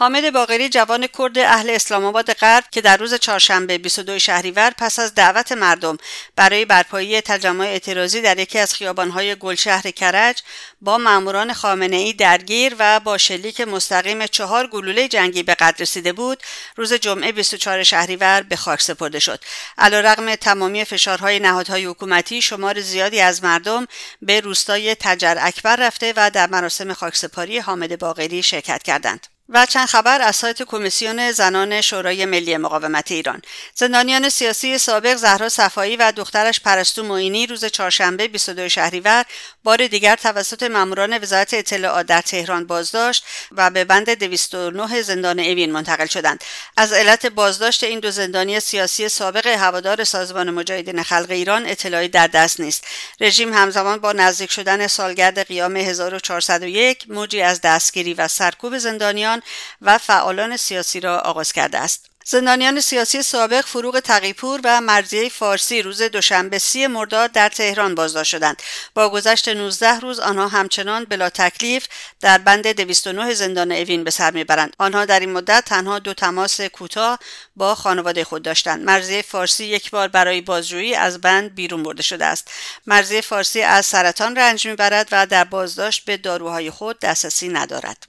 حامد 0.00 0.32
باقری 0.32 0.68
جوان 0.68 1.06
کرد 1.06 1.38
اهل 1.38 1.70
اسلام 1.70 2.04
آباد 2.04 2.32
غرب 2.32 2.64
که 2.70 2.80
در 2.80 2.96
روز 2.96 3.14
چهارشنبه 3.14 3.78
22 3.78 4.18
شهریور 4.18 4.72
پس 4.78 4.98
از 4.98 5.14
دعوت 5.14 5.52
مردم 5.52 5.96
برای 6.36 6.64
برپایی 6.64 7.20
تجمع 7.20 7.64
اعتراضی 7.64 8.20
در 8.20 8.38
یکی 8.38 8.58
از 8.58 8.74
خیابانهای 8.74 9.34
گلشهر 9.34 9.90
کرج 9.90 10.42
با 10.80 10.98
ماموران 10.98 11.52
خامنه 11.52 11.96
ای 11.96 12.12
درگیر 12.12 12.76
و 12.78 13.00
با 13.00 13.18
شلیک 13.18 13.60
مستقیم 13.60 14.26
چهار 14.26 14.66
گلوله 14.66 15.08
جنگی 15.08 15.42
به 15.42 15.54
قدر 15.54 15.76
رسیده 15.78 16.12
بود 16.12 16.42
روز 16.76 16.92
جمعه 16.92 17.32
24 17.32 17.82
شهریور 17.82 18.42
به 18.42 18.56
خاک 18.56 18.80
سپرده 18.82 19.18
شد. 19.18 19.40
علیرغم 19.78 20.34
تمامی 20.34 20.84
فشارهای 20.84 21.38
نهادهای 21.38 21.84
حکومتی 21.84 22.42
شمار 22.42 22.80
زیادی 22.80 23.20
از 23.20 23.44
مردم 23.44 23.86
به 24.22 24.40
روستای 24.40 24.94
تجر 24.94 25.36
اکبر 25.40 25.76
رفته 25.76 26.12
و 26.16 26.30
در 26.30 26.46
مراسم 26.46 26.92
خاکسپاری 26.92 27.58
حامد 27.58 27.98
باقری 27.98 28.42
شرکت 28.42 28.82
کردند. 28.82 29.26
و 29.52 29.66
چند 29.66 29.86
خبر 29.86 30.22
از 30.22 30.36
سایت 30.36 30.62
کمیسیون 30.62 31.32
زنان 31.32 31.80
شورای 31.80 32.24
ملی 32.24 32.56
مقاومت 32.56 33.12
ایران. 33.12 33.42
زندانیان 33.74 34.28
سیاسی 34.28 34.78
سابق 34.78 35.16
زهرا 35.16 35.48
صفایی 35.48 35.96
و 35.96 36.12
دخترش 36.12 36.60
پرستو 36.60 37.02
معینی 37.02 37.46
روز 37.46 37.64
چهارشنبه 37.64 38.28
22 38.28 38.68
شهریور 38.68 39.24
بار 39.64 39.86
دیگر 39.86 40.16
توسط 40.16 40.62
ماموران 40.62 41.18
وزارت 41.22 41.54
اطلاعات 41.54 42.06
در 42.06 42.20
تهران 42.20 42.66
بازداشت 42.66 43.24
و 43.52 43.70
به 43.70 43.84
بند 43.84 44.10
209 44.14 45.02
زندان 45.02 45.40
اوین 45.40 45.72
منتقل 45.72 46.06
شدند. 46.06 46.44
از 46.76 46.92
علت 46.92 47.26
بازداشت 47.26 47.84
این 47.84 48.00
دو 48.00 48.10
زندانی 48.10 48.60
سیاسی 48.60 49.08
سابق 49.08 49.46
هوادار 49.46 50.04
سازمان 50.04 50.50
مجاهدین 50.50 51.02
خلق 51.02 51.30
ایران 51.30 51.66
اطلاعی 51.66 52.08
در 52.08 52.26
دست 52.26 52.60
نیست. 52.60 52.84
رژیم 53.20 53.52
همزمان 53.52 53.98
با 53.98 54.12
نزدیک 54.12 54.50
شدن 54.50 54.86
سالگرد 54.86 55.46
قیام 55.46 55.76
1401 55.76 57.04
موجی 57.08 57.42
از 57.42 57.60
دستگیری 57.60 58.14
و 58.14 58.28
سرکوب 58.28 58.78
زندانیان 58.78 59.39
و 59.82 59.98
فعالان 59.98 60.56
سیاسی 60.56 61.00
را 61.00 61.18
آغاز 61.18 61.52
کرده 61.52 61.78
است. 61.78 62.10
زندانیان 62.24 62.80
سیاسی 62.80 63.22
سابق 63.22 63.60
فروغ 63.60 64.00
تقیپور 64.00 64.60
و 64.64 64.80
مرزیه 64.80 65.28
فارسی 65.28 65.82
روز 65.82 66.02
دوشنبه 66.02 66.58
سی 66.58 66.86
مرداد 66.86 67.32
در 67.32 67.48
تهران 67.48 67.94
بازداشت 67.94 68.30
شدند. 68.30 68.62
با 68.94 69.08
گذشت 69.08 69.48
19 69.48 70.00
روز 70.00 70.20
آنها 70.20 70.48
همچنان 70.48 71.04
بلا 71.04 71.30
تکلیف 71.30 71.86
در 72.20 72.38
بند 72.38 72.66
209 72.66 73.34
زندان 73.34 73.72
اوین 73.72 74.04
به 74.04 74.10
سر 74.10 74.30
می‌برند. 74.30 74.74
آنها 74.78 75.04
در 75.04 75.20
این 75.20 75.32
مدت 75.32 75.64
تنها 75.64 75.98
دو 75.98 76.14
تماس 76.14 76.60
کوتاه 76.60 77.18
با 77.56 77.74
خانواده 77.74 78.24
خود 78.24 78.42
داشتند. 78.42 78.84
مرزیه 78.84 79.22
فارسی 79.22 79.64
یک 79.64 79.90
بار 79.90 80.08
برای 80.08 80.40
بازجویی 80.40 80.94
از 80.94 81.20
بند 81.20 81.54
بیرون 81.54 81.82
برده 81.82 82.02
شده 82.02 82.24
است. 82.24 82.50
مرزیه 82.86 83.20
فارسی 83.20 83.62
از 83.62 83.86
سرطان 83.86 84.36
رنج 84.36 84.66
می‌برد 84.66 85.08
و 85.12 85.26
در 85.26 85.44
بازداشت 85.44 86.04
به 86.04 86.16
داروهای 86.16 86.70
خود 86.70 86.98
دسترسی 86.98 87.48
ندارد. 87.48 88.06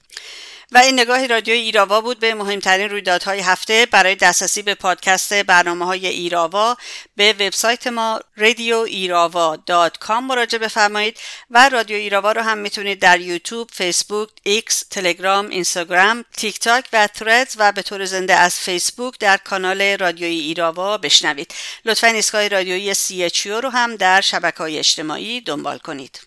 و 0.73 0.77
این 0.77 0.99
نگاهی 0.99 1.27
رادیوی 1.27 1.57
ایراوا 1.57 2.01
بود 2.01 2.19
به 2.19 2.33
مهمترین 2.33 2.89
رویدادهای 2.89 3.39
هفته 3.39 3.87
برای 3.91 4.15
دسترسی 4.15 4.61
به 4.61 4.75
پادکست 4.75 5.33
برنامه 5.33 5.85
های 5.85 6.07
ایراوا 6.07 6.77
به 7.15 7.33
وبسایت 7.33 7.87
ما 7.87 8.19
radioirava.com 8.37 10.11
مراجعه 10.11 10.59
بفرمایید 10.59 11.17
و 11.49 11.69
رادیو 11.69 11.97
ایراوا 11.97 12.31
رو 12.31 12.41
هم 12.41 12.57
می‌تونید 12.57 12.99
در 12.99 13.19
یوتیوب، 13.19 13.69
فیسبوک، 13.73 14.29
ایکس، 14.43 14.83
تلگرام، 14.89 15.49
اینستاگرام، 15.49 16.25
تیک 16.37 16.59
تاک 16.59 16.85
و 16.93 17.07
تردز 17.07 17.55
و 17.57 17.71
به 17.71 17.81
طور 17.81 18.05
زنده 18.05 18.35
از 18.35 18.55
فیسبوک 18.55 19.19
در 19.19 19.37
کانال 19.37 19.81
رادیوی 19.81 20.39
ایراوا 20.39 20.97
بشنوید. 20.97 21.53
لطفا 21.85 22.07
ایستگاه 22.07 22.47
رادیویی 22.47 22.93
سی 22.93 23.29
رو 23.45 23.69
هم 23.69 23.95
در 23.95 24.21
شبکه 24.21 24.57
های 24.57 24.79
اجتماعی 24.79 25.41
دنبال 25.41 25.77
کنید. 25.77 26.19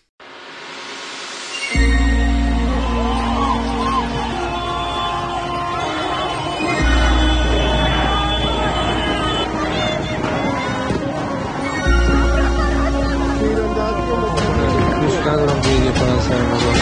گریه 16.29 16.37
کنم 16.37 16.37
سر 16.37 16.41
مادر 16.41 16.79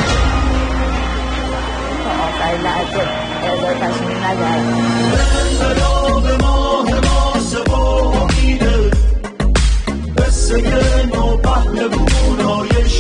تا 2.04 2.12
آخرین 2.24 2.62
لحظه 2.62 3.04
ارزای 3.44 3.76
تصمیم 3.76 4.24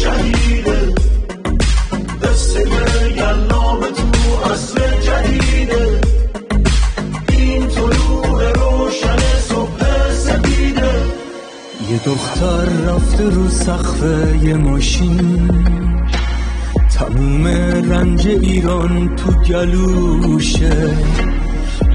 امیده 0.03 0.93
قصه 2.21 2.61
یلام 3.15 3.79
تو 3.79 4.51
عصر 4.53 5.01
جدیده 5.01 6.01
این 7.29 7.67
طلوع 7.67 8.51
روشن 8.51 9.19
صبح 9.49 10.09
سپیده 10.09 10.91
یه 11.91 11.97
دختر 12.05 12.65
رفته 12.65 13.29
رو 13.29 13.49
سقف 13.49 14.03
یه 14.43 14.53
ماشین. 14.53 15.82
تموم 17.03 17.47
رنج 17.91 18.27
ایران 18.27 19.15
تو 19.15 19.31
گلوشه. 19.31 20.97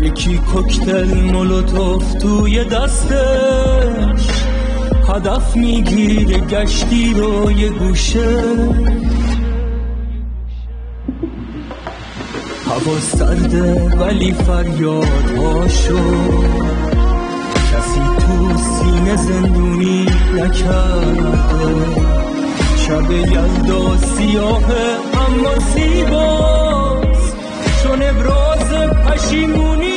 یکی 0.03 0.39
کوکتل 0.39 1.15
مولوتوف 1.15 2.15
توی 2.15 2.65
دستش. 2.65 4.45
هدف 5.09 5.57
می‌گیره 5.57 6.39
گشتی 6.39 7.15
رو 7.15 7.51
یه 7.51 7.69
گوشه. 7.69 8.43
هوا 12.67 13.01
سرده 13.01 13.97
ولی 13.97 14.33
فریاد 14.33 15.39
هاشو 15.39 15.99
کسی 17.73 18.01
تو 18.21 18.57
سینه 18.57 19.17
زندونی 19.17 20.07
نکرده. 20.35 22.28
شب 22.89 23.11
یلدا 23.11 23.97
سیاه 23.97 24.65
اما 25.13 25.55
زیباست. 25.75 27.37
چون 27.83 28.03
ابراز 28.03 28.71
پشیمونی 29.07 29.88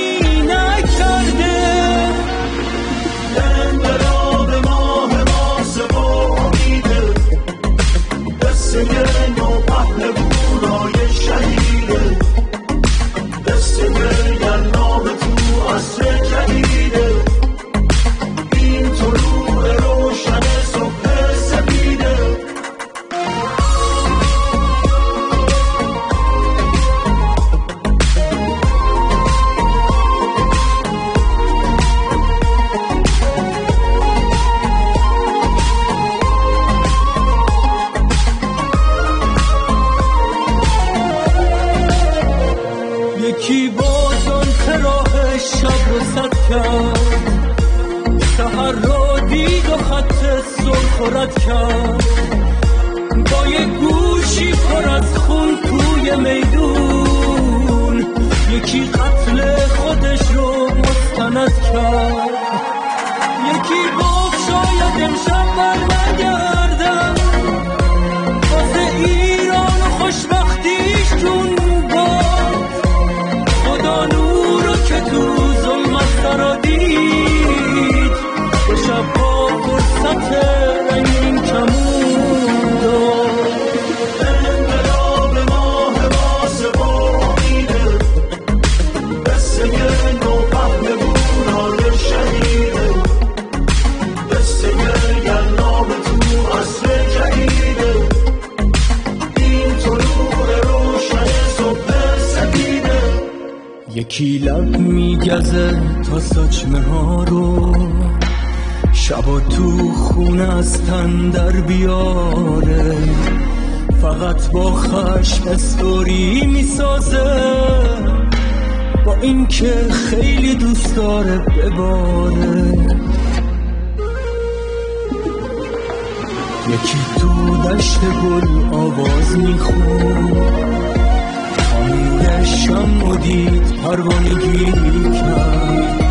پروانگی 134.12 134.66
کرد 135.12 136.02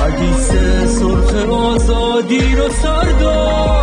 حدیث 0.00 0.48
سرخ 0.98 1.34
آزادی 1.50 2.56
رو 2.56 2.68
سرداد 2.68 3.73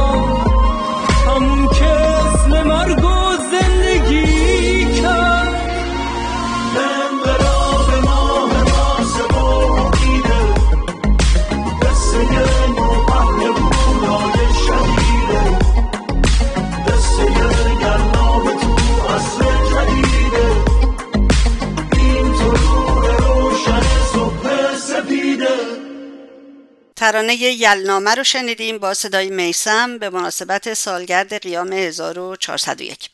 ترانه 27.12 27.36
یلنامه 27.36 28.16
رو 28.16 28.24
شنیدیم 28.24 28.78
با 28.78 28.94
صدای 28.94 29.30
میسم 29.30 29.98
به 29.98 30.10
مناسبت 30.10 30.74
سالگرد 30.74 31.42
قیام 31.42 31.74
1401 31.74 33.10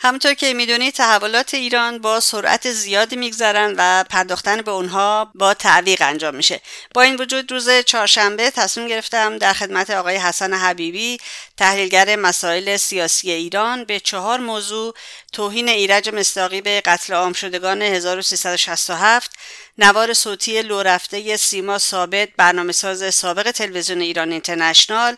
همطور 0.00 0.34
که 0.34 0.54
می‌دونید 0.54 0.94
تحولات 0.94 1.54
ایران 1.54 1.98
با 1.98 2.20
سرعت 2.20 2.70
زیادی 2.70 3.16
میگذرن 3.16 3.74
و 3.78 4.04
پرداختن 4.10 4.62
به 4.62 4.70
اونها 4.70 5.30
با 5.34 5.54
تعویق 5.54 6.02
انجام 6.02 6.34
میشه. 6.34 6.60
با 6.94 7.02
این 7.02 7.16
وجود 7.16 7.52
روز 7.52 7.70
چهارشنبه 7.70 8.50
تصمیم 8.50 8.88
گرفتم 8.88 9.38
در 9.38 9.52
خدمت 9.52 9.90
آقای 9.90 10.16
حسن 10.16 10.54
حبیبی 10.54 11.18
تحلیلگر 11.56 12.16
مسائل 12.16 12.76
سیاسی 12.76 13.30
ایران 13.30 13.84
به 13.84 14.00
چهار 14.00 14.40
موضوع 14.40 14.94
توهین 15.32 15.68
ایرج 15.68 16.08
مستاقی 16.08 16.60
به 16.60 16.80
قتل 16.80 17.14
عام 17.14 17.32
شدگان 17.32 17.82
1367 17.82 19.30
نوار 19.78 20.12
صوتی 20.12 20.62
لو 20.62 20.82
رفته 20.82 21.36
سیما 21.36 21.78
ثابت 21.78 22.28
برنامه 22.36 22.72
ساز 22.72 23.14
سابق 23.14 23.50
تلویزیون 23.50 24.00
ایران 24.00 24.32
اینترنشنال. 24.32 25.16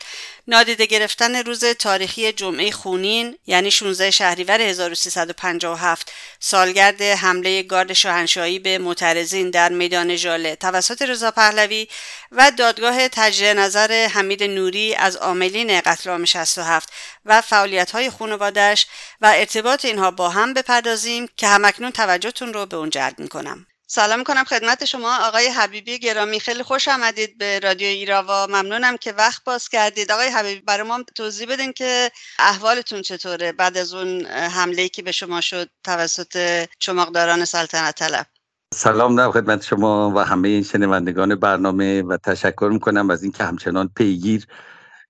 نادیده 0.49 0.87
گرفتن 0.87 1.37
روز 1.37 1.65
تاریخی 1.65 2.33
جمعه 2.33 2.71
خونین 2.71 3.39
یعنی 3.47 3.71
16 3.71 4.11
شهریور 4.11 4.61
1357 4.61 6.13
سالگرد 6.41 7.03
حمله 7.03 7.63
گارد 7.63 7.93
شاهنشاهی 7.93 8.59
به 8.59 8.79
معترضین 8.79 9.51
در 9.51 9.73
میدان 9.73 10.17
ژاله. 10.17 10.57
توسط 10.57 11.03
رضا 11.03 11.31
پهلوی 11.31 11.89
و 12.33 12.53
دادگاه 12.57 13.09
تجدید 13.09 13.47
نظر 13.47 14.09
حمید 14.13 14.43
نوری 14.43 14.95
از 14.95 15.17
عاملین 15.17 15.81
قتل 15.81 16.11
عام 16.11 16.25
67 16.25 16.89
و 17.25 17.41
فعالیت‌های 17.41 18.11
خانواده‌اش 18.11 18.87
و 19.21 19.33
ارتباط 19.37 19.85
اینها 19.85 20.11
با 20.11 20.29
هم 20.29 20.55
بپردازیم 20.55 21.29
که 21.37 21.47
همکنون 21.47 21.91
توجهتون 21.91 22.53
رو 22.53 22.67
به 22.67 22.77
اون 22.77 22.91
جلب 22.91 23.19
می‌کنم. 23.19 23.67
سلام 23.91 24.25
کنم 24.25 24.45
خدمت 24.45 24.85
شما 24.85 25.17
آقای 25.27 25.47
حبیبی 25.47 25.99
گرامی. 25.99 26.41
خیلی 26.41 26.63
خوش 26.63 26.89
آمدید 26.89 27.39
به 27.39 27.59
رادیو 27.59 27.89
ایراوا. 27.89 28.47
ممنونم 28.47 28.97
که 28.97 29.13
وقت 29.13 29.45
باز 29.45 29.69
کردید. 29.69 30.13
آقای 30.13 30.29
حبیبی 30.29 30.61
برای 30.61 30.89
ما 30.89 31.05
توضیح 31.15 31.49
بدین 31.49 31.73
که 31.73 32.11
احوالتون 32.39 33.03
چطوره 33.03 33.53
بعد 33.53 33.77
از 33.77 33.95
اون 33.95 34.27
حمله 34.27 34.89
که 34.89 35.03
به 35.03 35.13
شما 35.13 35.41
شد 35.41 35.71
توسط 35.85 36.65
چماقداران 36.79 37.45
سلطنت 37.45 37.95
طلب. 37.95 38.27
سلام 38.75 39.17
دارم 39.17 39.33
خدمت 39.33 39.65
شما 39.65 40.13
و 40.17 40.19
همه 40.19 40.63
شنوندگان 40.63 41.35
برنامه 41.35 42.03
و 42.03 42.17
تشکر 42.17 42.71
می‌کنم 42.73 43.11
از 43.11 43.23
اینکه 43.23 43.45
همچنان 43.45 43.91
پیگیر 43.97 44.47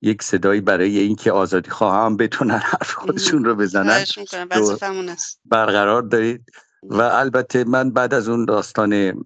یک 0.03 0.23
صدایی 0.23 0.61
برای 0.61 0.99
اینکه 0.99 1.33
آزادی 1.33 1.71
خواهم 1.71 2.17
بتونن 2.17 2.59
حرف 2.59 2.93
خودشون 2.95 3.45
رو 3.45 3.55
بزنن. 3.55 4.05
برقرار 5.45 6.03
دارید. 6.03 6.51
و 6.83 7.03
البته 7.03 7.65
من 7.65 7.91
بعد 7.91 8.15
از 8.15 8.29
اون 8.29 8.45
داستان 8.45 9.23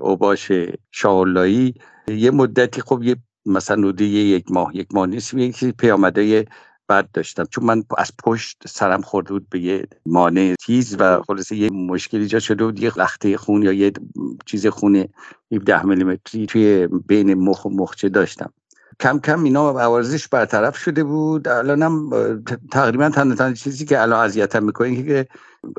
اوباش 0.00 0.52
شاولایی 0.90 1.74
یه 2.08 2.30
مدتی 2.30 2.80
خب 2.80 3.02
یه 3.02 3.16
مثلا 3.46 3.76
حدود 3.76 4.00
یک 4.00 4.50
ماه 4.50 4.76
یک 4.76 4.88
ماه 4.94 5.06
نیست 5.06 5.34
یک 5.34 5.64
پیامده 5.64 6.46
بد 6.88 7.10
داشتم. 7.12 7.44
چون 7.44 7.64
من 7.64 7.82
از 7.98 8.12
پشت 8.24 8.62
سرم 8.66 9.02
خورده 9.02 9.30
بود 9.30 9.48
به 9.50 9.60
یه 9.60 9.86
مانع 10.06 10.54
تیز 10.54 10.96
و 10.98 11.22
خلاصه 11.22 11.56
یه 11.56 11.70
مشکلی 11.70 12.20
ایجاد 12.20 12.40
شده 12.40 12.64
بود 12.64 12.80
یه 12.82 12.98
لخته 12.98 13.36
خون 13.36 13.62
یا 13.62 13.72
یه 13.72 13.92
چیز 14.46 14.66
خونه 14.66 15.08
17 15.52 15.86
میلیمتری 15.86 16.46
توی 16.46 16.88
بین 17.06 17.34
مخ 17.34 17.64
و 17.64 17.70
مخچه 17.70 18.08
داشتم. 18.08 18.52
کم 19.00 19.18
کم 19.18 19.44
اینا 19.44 19.70
عوارضش 19.70 20.28
برطرف 20.28 20.76
شده 20.76 21.04
بود. 21.04 21.48
الانم 21.48 22.10
تقریبا 22.72 23.08
تنها 23.08 23.52
چیزی 23.52 23.84
که 23.84 24.02
الان 24.02 24.24
اذیتم 24.24 24.64
می‌کنه 24.64 25.02
که 25.02 25.26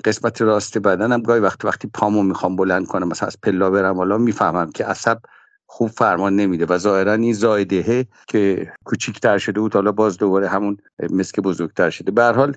قسمت 0.05 0.41
راست 0.41 0.77
بدنم 0.77 1.21
گاهی 1.21 1.39
وقت 1.39 1.65
وقتی 1.65 1.89
پامو 1.93 2.23
می‌خوام 2.23 2.55
بلند 2.55 2.87
کنم 2.87 3.07
مثلا 3.07 3.27
از 3.27 3.37
پلا 3.43 3.69
برم 3.69 3.95
حالا 3.95 4.17
می‌فهمم 4.17 4.71
که 4.71 4.85
عصب 4.85 5.17
خوب 5.65 5.89
فرمان 5.89 6.35
نمیده 6.35 6.65
و 6.65 6.77
ظاهرا 6.77 7.13
این 7.13 7.33
زایدهه 7.33 8.05
که 8.27 8.71
کوچیکتر 8.83 9.37
شده 9.37 9.59
بود 9.59 9.73
حالا 9.73 9.91
باز 9.91 10.17
دوباره 10.17 10.47
همون 10.47 10.77
مسک 11.09 11.39
بزرگتر 11.39 11.89
شده. 11.89 12.11
به 12.11 12.23
حال 12.23 12.55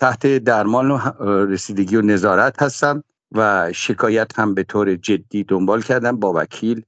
تحت 0.00 0.26
درمان 0.26 0.90
و 0.90 0.98
رسیدگی 1.44 1.96
و 1.96 2.02
نظارت 2.02 2.62
هستم 2.62 3.04
و 3.32 3.72
شکایت 3.72 4.38
هم 4.38 4.54
به 4.54 4.62
طور 4.62 4.94
جدی 4.94 5.44
دنبال 5.44 5.82
کردم 5.82 6.16
با 6.16 6.32
وکیل 6.32 6.82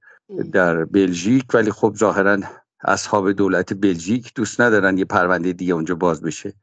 در 0.52 0.84
بلژیک. 0.84 1.44
ولی 1.54 1.70
خب 1.70 1.94
ظاهرا 1.98 2.38
اصحاب 2.84 3.32
دولت 3.32 3.74
بلژیک 3.74 4.34
دوست 4.34 4.60
ندارن 4.60 4.98
یه 4.98 5.04
پرونده 5.04 5.52
دیگه 5.52 5.74
اونجا 5.74 5.94
باز 5.94 6.22
بشه. 6.22 6.54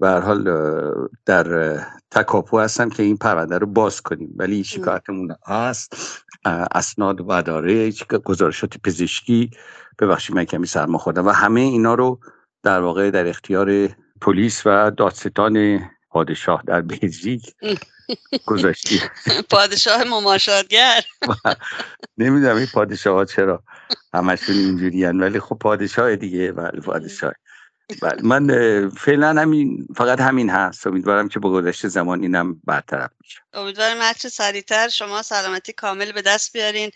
و 0.00 0.06
هر 0.06 0.20
حال 0.20 0.44
در 1.26 1.78
تکاپو 2.10 2.58
هستم 2.58 2.88
که 2.88 3.02
این 3.02 3.16
پرونده 3.16 3.58
رو 3.58 3.66
باز 3.66 4.00
کنیم. 4.00 4.34
ولی 4.36 4.64
شکایتمون 4.64 5.36
هست. 5.46 6.22
اسناد 6.44 7.20
و 7.28 7.42
داره 7.42 7.92
گزارشات 8.24 8.78
پزشکی. 8.78 9.50
ببخشید 9.98 10.36
من 10.36 10.44
کمی 10.44 10.66
سرما 10.66 10.98
خودم 10.98 11.26
و 11.26 11.30
همه 11.30 11.60
اینا 11.60 11.94
رو 11.94 12.20
در 12.62 12.80
واقع 12.80 13.10
در 13.10 13.26
اختیار 13.26 13.88
پلیس 14.20 14.66
و 14.66 14.90
دادستان 14.90 15.80
پادشاه 16.10 16.62
در 16.66 16.80
بلژیک 16.80 17.54
گذاشتی 18.46 19.00
پادشاه 19.50 20.04
مماشاتگر 20.04 21.02
نمی‌دونم 22.18 22.56
این 22.56 22.66
پادشاه 22.74 23.14
ها 23.14 23.24
چرا. 23.24 23.62
همشون 24.14 24.56
اینجوری 24.56 25.04
ولی 25.04 25.40
خب 25.40 25.58
پادشاه 25.60 26.16
دیگه. 26.16 26.52
ولی 26.52 26.80
پادشاه. 26.80 27.32
بله 28.02 28.22
من 28.22 28.88
فعلا 28.88 29.40
همین 29.40 29.86
فقط 29.96 30.20
همین 30.20 30.50
هست. 30.50 30.86
امیدوارم 30.86 31.28
که 31.28 31.38
با 31.38 31.50
گذشت 31.50 31.88
زمان 31.88 32.22
اینم 32.22 32.60
برطرف 32.64 33.10
میشه 33.20 33.40
امیدوارم 33.54 34.00
هرچه 34.00 34.28
سریعتر 34.28 34.88
شما 34.88 35.22
سلامتی 35.22 35.72
کامل 35.72 36.12
به 36.12 36.22
دست 36.22 36.52
بیارین. 36.52 36.90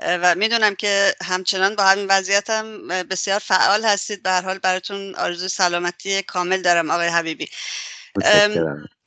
و 0.00 0.34
می‌دونم 0.34 0.74
که 0.74 1.14
همچنان 1.24 1.76
با 1.76 1.84
همین 1.84 2.06
وضعیت 2.10 2.50
هم 2.50 2.88
بسیار 2.88 3.38
فعال 3.38 3.84
هستید. 3.84 4.22
به 4.22 4.30
هر 4.30 4.42
حال 4.42 4.58
براتون 4.58 5.14
آرزوی 5.14 5.48
سلامتی 5.48 6.22
کامل 6.22 6.62
دارم 6.62 6.90
آقای 6.90 7.08
حبیبی. 7.08 7.48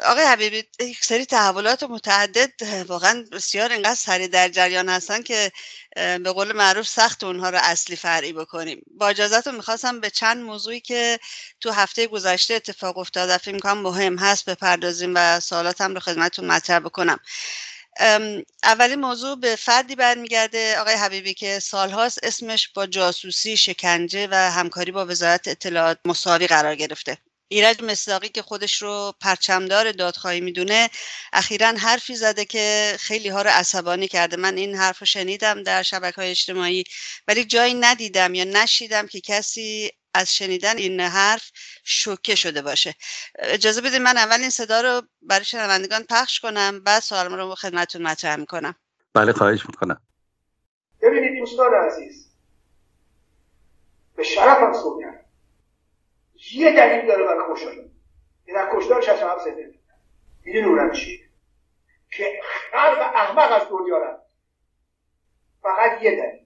آقای 0.06 0.24
حبیبی 0.24 0.64
یک 0.80 1.06
سری 1.06 1.26
تحولات 1.26 1.84
متعدد 1.84 2.52
واقعا 2.88 3.26
بسیار 3.32 3.72
اینقدر 3.72 3.96
سریع 3.96 4.28
در 4.28 4.50
جریان 4.50 4.90
هستن 4.90 5.22
که 5.22 5.52
به 5.96 6.32
قول 6.32 6.52
معروف 6.52 6.88
سخت 6.88 7.24
اونها 7.24 7.50
رو 7.50 7.58
اصلی 7.62 7.96
فرعی 7.96 8.34
بکنیم. 8.34 8.82
با 8.98 9.08
اجازتون 9.08 9.56
می‌خواستم 9.56 10.00
به 10.00 10.10
چند 10.10 10.44
موضوعی 10.44 10.80
که 10.80 11.20
تو 11.60 11.72
هفته 11.72 12.08
گذشته 12.08 12.54
اتفاق 12.54 12.98
افتاد 12.98 13.38
فکر 13.38 13.54
می‌کنم 13.54 13.78
مهم 13.78 14.18
هست 14.18 14.50
بپردازیم 14.50 15.14
و 15.16 15.40
سوالاتم 15.40 15.94
رو 15.94 16.00
خدمتتون 16.00 16.46
مطرح 16.46 16.80
بکنم. 16.80 17.20
اولین 18.64 19.00
موضوع 19.00 19.40
به 19.40 19.56
فردی 19.56 19.96
برمیگرده 19.96 20.80
آقای 20.80 20.96
حبیبی 20.96 21.34
که 21.34 21.60
سالهاست 21.60 22.20
اسمش 22.24 22.68
با 22.68 22.86
جاسوسی 22.86 23.58
شکنجه 23.58 24.28
و 24.32 24.36
همکاری 24.52 24.92
با 24.92 25.06
وزارت 25.06 25.48
اطلاعات 25.48 25.98
مساوی 26.06 26.48
قرار 26.48 26.76
گرفته. 26.76 27.18
ایرج 27.52 27.84
مصداقی 27.84 28.30
که 28.30 28.42
خودش 28.42 28.82
رو 28.82 29.14
پرچمدار 29.22 29.92
دادخواهی 29.92 30.42
می‌دونه 30.42 30.90
اخیرا 31.34 31.68
حرفی 31.68 32.16
زده 32.16 32.46
که 32.46 32.96
خیلی 33.00 33.30
ها 33.30 33.42
رو 33.42 33.50
عصبانی 33.50 34.08
کرده. 34.08 34.38
من 34.38 34.58
این 34.58 34.76
حرف 34.76 35.00
رو 35.00 35.06
شنیدم 35.06 35.64
در 35.64 35.84
شبکه 35.84 36.16
های 36.16 36.32
اجتماعی 36.32 36.84
ولی 37.28 37.46
جایی 37.46 37.74
ندیدم 37.74 38.34
یا 38.34 38.44
نشیدم 38.44 39.08
که 39.08 39.22
کسی 39.22 39.92
از 40.14 40.36
شنیدن 40.36 40.78
این 40.78 41.00
حرف 41.00 41.52
شوکه 41.84 42.36
شده 42.36 42.62
باشه. 42.62 42.96
اجازه 43.40 43.82
بدید 43.82 44.02
من 44.02 44.18
اول 44.18 44.40
این 44.40 44.50
صدا 44.50 44.82
رو 44.82 45.02
برای 45.22 45.46
شنوندگان 45.46 46.04
پخش 46.04 46.40
کنم 46.40 46.84
بعد 46.84 47.04
سوالم 47.04 47.34
رو 47.34 47.56
خدمتتون 47.56 48.02
مطرح 48.02 48.36
می‌کنم. 48.36 48.76
بله 49.14 49.34
خواهش 49.34 49.66
می‌کنم. 49.66 50.02
ببینید 51.02 51.40
دوستان 51.40 51.74
عزیز 51.74 52.28
به 54.16 54.24
شرفم 54.24 54.74
صحبت 54.74 55.31
یه 56.54 56.76
دلیل 56.76 57.08
داره 57.08 57.24
برای 57.24 57.92
این 58.46 58.58
از 58.58 58.68
کشتار 58.74 59.02
67 59.02 59.46
زنده 59.46 59.74
می‌دونی 60.44 60.66
اونم 60.66 60.92
چیه؟ 60.92 61.20
که 62.18 62.40
خلق 62.72 63.12
احمق 63.16 63.52
از 63.52 63.68
دنیا 63.70 63.98
رفت. 63.98 64.22
فقط 65.62 66.04
یه 66.04 66.12
دلیل. 66.12 66.42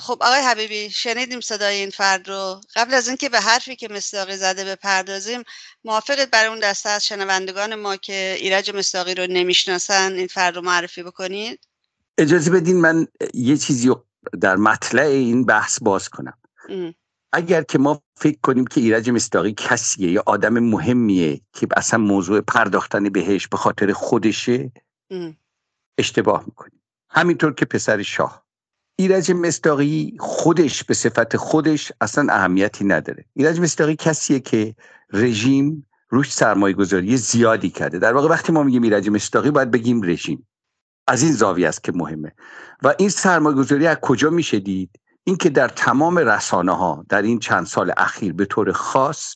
خب 0.00 0.18
آقای 0.20 0.40
حبیبی 0.40 0.90
شنیدیم 0.90 1.40
صدای 1.40 1.76
این 1.76 1.90
فرد 1.90 2.28
رو. 2.28 2.60
قبل 2.76 2.94
از 2.94 3.08
اینکه 3.08 3.28
به 3.28 3.40
حرفی 3.40 3.76
که 3.76 3.88
مصداقی 3.88 4.36
زده 4.36 4.64
بپردازیم 4.64 5.42
موافقت 5.84 6.30
برای 6.30 6.48
اون 6.48 6.60
دسته 6.60 6.88
از 6.88 7.06
شنوندگان 7.06 7.74
ما 7.74 7.96
که 7.96 8.36
ایرج 8.38 8.76
مصداقی 8.76 9.14
رو 9.14 9.26
نمی‌شناسن 9.26 10.12
این 10.12 10.26
فرد 10.26 10.56
رو 10.56 10.62
معرفی 10.62 11.02
بکنید. 11.02 11.60
اجازه 12.18 12.50
بدین 12.50 12.80
من 12.80 13.06
یه 13.34 13.56
چیزی 13.56 13.88
رو 13.88 14.04
در 14.40 14.56
مطلع 14.56 15.02
این 15.02 15.46
بحث 15.46 15.78
باز 15.82 16.08
کنم. 16.08 16.38
اگر 17.32 17.62
که 17.62 17.78
ما 17.78 18.02
فکر 18.16 18.38
کنیم 18.42 18.66
که 18.66 18.80
ایرج 18.80 19.10
مستاقی 19.10 19.52
کسیه 19.52 20.12
یا 20.12 20.22
آدم 20.26 20.58
مهمیه 20.58 21.40
که 21.52 21.66
اصلا 21.76 22.00
موضوع 22.00 22.40
پرداختن 22.40 23.08
بهش 23.08 23.48
به 23.48 23.56
خاطر 23.56 23.92
خودشه 23.92 24.72
اشتباه 25.98 26.44
می‌کنیم. 26.46 26.82
همینطور 27.10 27.54
که 27.54 27.64
پسر 27.64 28.02
شاه. 28.02 28.42
ایرج 28.96 29.32
مستاقی 29.32 30.16
خودش 30.20 30.84
به 30.84 30.94
صفت 30.94 31.36
خودش 31.36 31.92
اصلا 32.00 32.32
اهمیتی 32.32 32.84
نداره. 32.84 33.24
ایرج 33.34 33.60
مستاقی 33.60 33.96
کسیه 33.96 34.40
که 34.40 34.74
رژیم 35.12 35.86
روش 36.08 36.32
سرمایه 36.32 36.74
گذاری 36.74 37.16
زیادی 37.16 37.70
کرده. 37.70 37.98
در 37.98 38.12
واقع 38.12 38.28
وقتی 38.28 38.52
ما 38.52 38.62
میگیم 38.62 38.82
ایرج 38.82 39.08
مستاقی 39.08 39.50
باید 39.50 39.70
بگیم 39.70 40.02
رژیم. 40.02 40.48
از 41.06 41.22
این 41.22 41.32
زاویه 41.32 41.68
است 41.68 41.84
که 41.84 41.92
مهمه. 41.92 42.32
و 42.82 42.94
این 42.98 43.08
سرمایه 43.08 43.56
گذاری 43.56 43.86
از 43.86 43.96
کجا 44.02 44.30
میشه 44.30 44.60
دید؟ 44.60 44.90
اینکه 45.24 45.50
در 45.50 45.68
تمام 45.68 46.18
رسانه 46.18 46.76
ها 46.76 47.04
در 47.08 47.22
این 47.22 47.38
چند 47.38 47.66
سال 47.66 47.92
اخیر 47.96 48.32
به 48.32 48.44
طور 48.44 48.72
خاص 48.72 49.34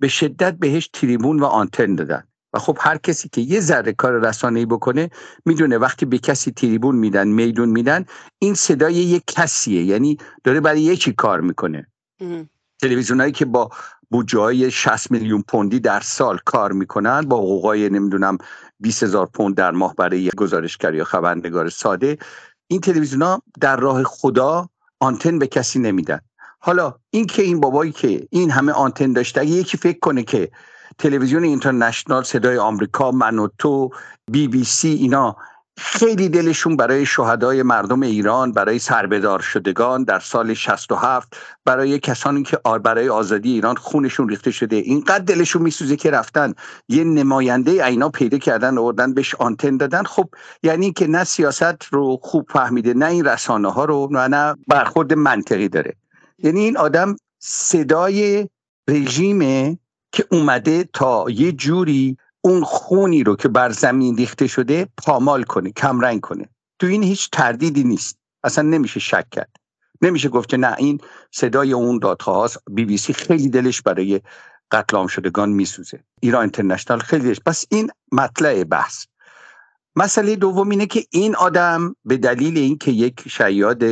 به 0.00 0.08
شدت 0.08 0.54
بهش 0.54 0.88
تریبون 0.92 1.40
و 1.40 1.44
آنتن 1.44 1.94
دادن 1.94 2.24
و 2.52 2.58
خب 2.58 2.78
هر 2.80 2.98
کسی 2.98 3.28
که 3.28 3.40
یه 3.40 3.60
ذره 3.60 3.92
کار 3.92 4.12
رسانه‌ای 4.12 4.66
بکنه 4.66 5.10
می‌دونه 5.44 5.78
وقتی 5.78 6.06
به 6.06 6.18
کسی 6.18 6.50
تریبون 6.50 6.96
میدن 6.96 7.28
میدون 7.28 7.68
میدن 7.68 8.04
این 8.38 8.54
صدای 8.54 8.94
یک 8.94 9.22
کسیه. 9.26 9.84
یعنی 9.84 10.18
داره 10.44 10.60
برای 10.60 10.80
یکی 10.80 11.12
کار 11.12 11.40
می‌کنه. 11.40 11.86
تلویزیونایی 12.80 13.32
که 13.32 13.44
با 13.44 13.70
بودجه 14.10 14.38
های 14.38 14.70
60 14.70 15.10
میلیون 15.10 15.42
پوندی 15.42 15.80
در 15.80 16.00
سال 16.00 16.38
کار 16.44 16.72
می‌کنن 16.72 17.20
با 17.20 17.36
حقوقای 17.36 17.90
نمی‌دونم 17.90 18.38
20 18.80 19.02
هزار 19.02 19.26
پوند 19.26 19.54
در 19.54 19.70
ماه 19.70 19.94
برای 19.94 20.30
گزارشگر 20.36 20.94
یا 20.94 21.04
خبرنگار 21.04 21.68
ساده 21.68 22.18
این 22.66 22.80
تلویزیون 22.80 23.38
در 23.60 23.76
راه 23.76 24.02
خدا 24.04 24.68
آنتن 25.00 25.38
به 25.38 25.46
کسی 25.46 25.78
نمیدن. 25.78 26.20
حالا 26.58 26.94
این 27.10 27.26
که 27.26 27.42
این 27.42 27.60
بابایی 27.60 27.92
که 27.92 28.28
این 28.30 28.50
همه 28.50 28.72
آنتن 28.72 29.12
داشته 29.12 29.40
اگه 29.40 29.50
یکی 29.50 29.76
فکر 29.76 29.98
کنه 29.98 30.22
که 30.22 30.50
تلویزیون 30.98 31.44
اینترنشنال 31.44 32.22
صدای 32.22 32.58
آمریکا 32.58 33.10
من 33.10 33.38
و 33.38 33.48
تو 33.58 33.90
بی 34.30 34.48
بی 34.48 34.64
سی 34.64 34.88
اینا 34.88 35.36
خیلی 35.80 36.28
دلشون 36.28 36.76
برای 36.76 37.06
شهدای 37.06 37.62
مردم 37.62 38.02
ایران 38.02 38.52
برای 38.52 38.78
سربدار 38.78 39.40
شدگان 39.40 40.04
در 40.04 40.18
سال 40.18 40.54
67 40.54 41.36
برای 41.64 41.98
کسانی 41.98 42.42
که 42.42 42.56
برای 42.84 43.08
آزادی 43.08 43.52
ایران 43.52 43.74
خونشون 43.74 44.28
ریخته 44.28 44.50
شده. 44.50 44.76
اینقدر 44.76 45.24
دلشون 45.24 45.62
میسوزه 45.62 45.96
که 45.96 46.10
رفتن. 46.10 46.54
یه 46.88 47.04
نماینده 47.04 47.86
اینا 47.86 48.08
پیدا 48.08 48.38
کردن 48.38 48.78
آوردن 48.78 49.14
بهش 49.14 49.34
آنتن 49.34 49.76
دادن. 49.76 50.02
خب 50.02 50.28
یعنی 50.62 50.92
که 50.92 51.06
نه 51.06 51.24
سیاست 51.24 51.84
رو 51.90 52.18
خوب 52.22 52.46
فهمیده 52.52 52.94
نه 52.94 53.06
این 53.06 53.24
رسانه 53.24 53.72
ها 53.72 53.84
رو 53.84 54.08
نه 54.10 54.28
نه 54.28 54.54
برخورد 54.68 55.14
منطقی 55.14 55.68
داره. 55.68 55.96
یعنی 56.38 56.60
این 56.60 56.76
آدم 56.76 57.16
صدای 57.38 58.48
رژیمه 58.88 59.78
که 60.12 60.24
اومده 60.30 60.88
تا 60.92 61.26
یه 61.30 61.52
جوری 61.52 62.16
اون 62.48 62.64
خونی 62.64 63.24
رو 63.24 63.36
که 63.36 63.48
بر 63.48 63.70
زمین 63.70 64.16
ریخته 64.16 64.46
شده 64.46 64.88
پامال 64.96 65.42
کنه 65.42 65.72
کمرنگ 65.72 66.20
کنه. 66.20 66.48
تو 66.78 66.86
این 66.86 67.02
هیچ 67.02 67.30
تردیدی 67.32 67.84
نیست. 67.84 68.18
اصلا 68.44 68.68
نمیشه 68.68 69.00
شک 69.00 69.30
کرد. 69.30 69.56
نمیشه 70.02 70.28
گفت 70.28 70.48
که 70.48 70.56
نه 70.56 70.74
این 70.78 71.00
صدای 71.30 71.72
اون 71.72 71.98
دادخواست 71.98 72.58
بی 72.70 72.84
بی 72.84 72.98
سی 72.98 73.12
خیلی 73.12 73.48
دلش 73.48 73.82
برای 73.82 74.20
قتل 74.70 74.96
عام 74.96 75.06
شدگان 75.06 75.48
میسوزه. 75.48 76.00
ایران 76.20 76.40
اینترنشنال 76.40 76.98
خیلی 76.98 77.24
دلش. 77.24 77.40
پس 77.46 77.64
این 77.70 77.90
مطلع 78.12 78.64
بحث. 78.64 79.04
مسئله 79.96 80.36
دوم 80.36 80.70
اینه 80.70 80.86
که 80.86 81.04
این 81.10 81.36
آدم 81.36 81.96
به 82.04 82.16
دلیل 82.16 82.58
اینکه 82.58 82.90
یک 82.90 83.28
شیاد 83.28 83.82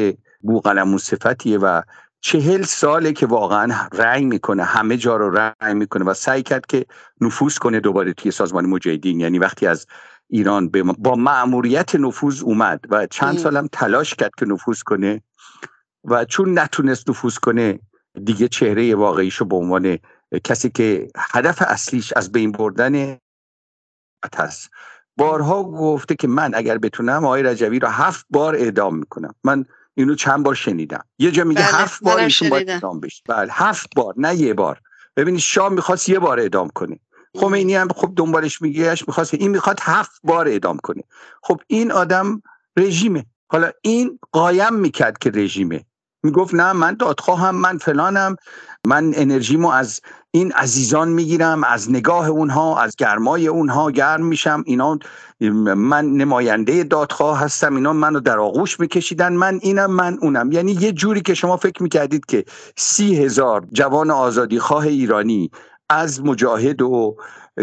بوقلمون 0.40 0.99
صفتیه 0.99 1.59
و 1.59 1.83
چهل 2.20 2.62
ساله 2.62 3.12
که 3.12 3.26
واقعا 3.26 3.88
رأی 3.92 4.24
می‌کنه 4.24 4.64
همه 4.64 4.96
جا 4.96 5.16
رو 5.16 5.31
رأی 5.31 5.74
می‌کنه 5.74 6.05
و 6.05 6.14
سعی 6.14 6.42
کرد 6.42 6.66
که 6.66 6.87
نفوذ 7.20 7.59
کنه 7.59 7.81
دوباره 7.81 8.12
توی 8.12 8.31
سازمان 8.31 8.66
مجاهدین. 8.66 9.20
یعنی 9.20 9.38
وقتی 9.38 9.66
از 9.66 9.87
ایران 10.29 10.68
با 10.98 11.14
معموریت 11.14 11.94
نفوذ 11.94 12.42
اومد 12.42 12.81
و 12.90 13.07
چند 13.07 13.38
سالم 13.38 13.68
تلاش 13.72 14.14
کرد 14.14 14.31
که 14.38 14.46
نفوذ 14.46 14.83
کنه 14.83 15.22
و 16.05 16.24
چون 16.24 16.59
نتونست 16.59 17.11
نفوذ 17.11 17.37
کنه 17.37 17.79
دیگه 18.24 18.48
چهره 18.48 18.94
واقعیشو 18.94 19.44
به 19.44 19.57
عنوان 19.57 19.98
کسی 20.44 20.70
که 20.70 21.09
هدف 21.16 21.62
اصلیش 21.62 22.12
از 22.16 22.33
بین 22.33 22.52
بردن 22.52 23.18
هست. 24.37 24.70
بارها 25.16 25.64
گفته 25.64 26.14
که 26.14 26.29
من 26.29 26.55
اگر 26.55 26.79
بتونم 26.79 27.24
آقای 27.24 27.42
رجوی 27.42 27.79
رو 27.79 27.88
هفت 27.88 28.26
بار 28.31 28.55
اعدام 28.55 28.96
می‌کنم. 28.96 29.35
من 29.44 29.64
اینو 29.96 30.14
چند 30.14 30.42
بار 30.42 30.54
شنیدم. 30.54 31.04
یه 31.18 31.30
جا 31.30 31.44
میگه 31.44 31.61
بله، 31.61 31.70
هفت 31.70 32.02
بار 32.02 32.18
ایشون 32.18 32.48
باید 32.48 32.70
اعدام 32.70 33.00
بشه. 33.00 33.22
بله 33.28 33.48
هفت 33.52 33.90
بار 33.96 34.14
نه 34.16 34.35
یه 34.35 34.54
بار. 34.54 34.80
ببینید 35.16 35.40
شاه 35.40 35.68
می‌خواست 35.68 36.09
یه 36.09 36.18
بار 36.18 36.40
اعدام 36.40 36.68
کنه. 36.68 37.00
خمینی 37.37 37.74
هم 37.74 37.88
خب 37.88 38.12
دنبالش 38.16 38.62
میگهش 38.62 39.04
می‌خواست 39.09 39.35
این 39.35 39.50
می‌خواد 39.50 39.78
هفت 39.82 40.20
بار 40.24 40.48
اعدام 40.48 40.78
کنه. 40.82 41.02
خب 41.42 41.61
این 41.66 41.92
آدم 41.92 42.42
رژیمه. 42.76 43.26
حالا 43.48 43.70
این 43.82 44.18
قایم 44.32 44.74
می‌کرد 44.74 45.18
که 45.18 45.30
رژیمه. 45.30 45.85
می‌گفت 46.22 46.54
نه 46.54 46.72
من 46.72 46.94
دادخواهم 46.94 47.54
من 47.54 47.78
فلانم. 47.78 48.37
من 48.87 49.12
انرژیمو 49.14 49.68
از 49.68 50.00
این 50.37 50.53
عزیزان 50.53 51.09
می‌گیرم 51.09 51.64
از 51.64 51.90
نگاه 51.90 52.29
اونها 52.29 52.81
از 52.83 52.96
گرمای 52.96 53.46
اونها 53.46 53.90
گرم 53.90 54.27
میشم. 54.27 54.62
اینا 54.66 54.99
من 55.77 56.07
نماینده 56.07 56.85
دادخواه 56.85 57.40
هستم 57.40 57.77
اینا 57.77 57.92
منو 57.92 58.20
در 58.20 58.38
آغوش 58.38 58.81
میکشیدن. 58.81 59.33
من 59.33 59.59
اینم 59.62 59.90
من 59.90 60.18
اونم. 60.22 60.53
یعنی 60.53 60.72
یه 60.72 60.92
جوری 60.92 61.20
که 61.20 61.35
شما 61.35 61.57
فکر 61.57 61.83
می‌کردید 61.83 62.27
که 62.27 62.44
سی 62.77 63.16
هزار 63.16 63.66
جوان 63.72 64.11
آزادی 64.11 64.59
خواه 64.59 64.87
ایرانی 64.87 65.51
از 65.88 66.25
مجاهد 66.25 66.83
و 66.83 67.16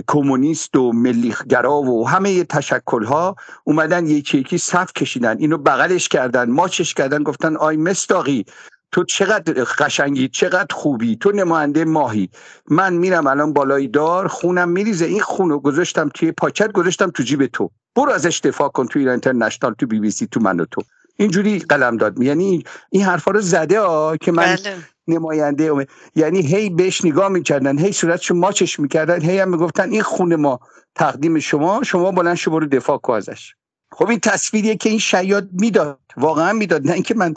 کمونیست 0.08 0.76
و 0.76 0.92
ملیگرا 0.92 1.82
و 1.82 2.08
همه 2.08 2.44
تشکل 2.44 3.04
ها 3.04 3.36
اومدن 3.64 4.08
یکی 4.08 4.38
یکی 4.38 4.58
صف 4.58 4.94
کشیدن. 4.94 5.38
اینو 5.38 5.58
بغلش 5.58 6.08
کردن 6.08 6.50
ماچش 6.50 6.94
کردن 6.94 7.24
گفتن 7.24 7.56
آی 7.56 7.78
مصداقی 7.78 8.46
تو 8.94 9.04
چقدر 9.04 9.64
قشنگی 9.64 10.28
چقدر 10.28 10.76
خوبی 10.76 11.16
تو 11.16 11.32
نماینده 11.32 11.86
مایی. 11.86 12.30
من 12.70 12.94
میرم 12.94 13.28
الان 13.28 13.54
بالای 13.54 13.88
دار 13.88 14.28
خونم 14.28 14.70
میریزه. 14.70 15.06
این 15.06 15.22
خونو 15.22 15.60
گذاشتم 15.60 16.10
توی 16.14 16.32
پاکت 16.32 16.72
گذاشتم 16.72 17.10
تو 17.10 17.24
جیب 17.24 17.46
تو. 17.46 17.70
برو 17.96 18.12
ازش 18.12 18.40
دفاع 18.40 18.70
کن 18.70 18.86
تو 18.86 19.00
ایران 19.00 19.12
اینترنشنال 19.12 19.74
تو 19.74 19.88
بی 19.88 20.00
بی 20.00 20.12
سی 20.12 20.28
تو 20.28 20.40
من 20.40 20.60
و 20.60 20.66
تو. 20.66 20.82
اینجوری 21.18 21.60
قلم 21.60 21.98
داد. 21.98 22.22
یعنی 22.22 22.64
این 22.90 23.04
حرفا 23.04 23.32
رو 23.32 23.42
زده 23.42 23.82
ها 23.82 24.18
که 24.18 24.32
من 24.32 24.56
بله. 24.56 24.78
نماینده 25.08 25.88
یعنی 26.16 26.42
هی 26.42 26.70
بهش 26.70 27.06
نگاه 27.06 27.30
می‌کردن 27.30 27.78
هی 27.78 27.92
صورتشو 27.92 28.36
ماچش 28.36 28.80
می‌کردن 28.80 29.22
هی 29.22 29.40
هم 29.40 29.50
می‌گفتن 29.50 29.90
این 29.90 30.02
خون 30.02 30.36
ما 30.36 30.60
تقدیم 30.96 31.40
شما 31.40 31.84
شما 31.84 32.12
بلند 32.12 32.36
شو 32.36 32.52
برو 32.52 32.66
دفاع 32.66 32.98
کو 32.98 33.12
ازش. 33.12 33.54
خب 33.94 34.10
این 34.10 34.20
تصویریه 34.20 34.76
که 34.76 34.90
این 34.90 35.00
شیاد 35.00 35.50
می‌داد. 35.52 36.00
واقعا 36.18 36.54
می‌داد. 36.54 36.88
نه 36.88 36.94
اینکه 36.94 37.16
من 37.16 37.34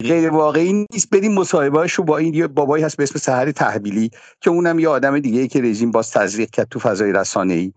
غیر 0.00 0.30
واقعی 0.30 0.86
نیست. 0.92 1.10
بریم 1.10 1.34
مصاحبه 1.34 1.86
رو 1.96 2.04
با 2.04 2.16
این 2.18 2.34
یه 2.34 2.46
بابایی 2.46 2.84
هست 2.84 2.96
به 2.96 3.02
اسم 3.02 3.18
سحر 3.18 3.50
تحویلی 3.50 4.10
که 4.40 4.50
اونم 4.50 4.78
یه 4.78 4.88
آدم 4.88 5.18
دیگه 5.18 5.48
که 5.48 5.60
رژیم 5.60 5.90
باز 5.90 6.10
تزریق 6.10 6.50
کرد 6.50 6.68
تو 6.68 6.78
فضای 6.78 7.12
رسانه 7.12 7.54
ای 7.54 7.72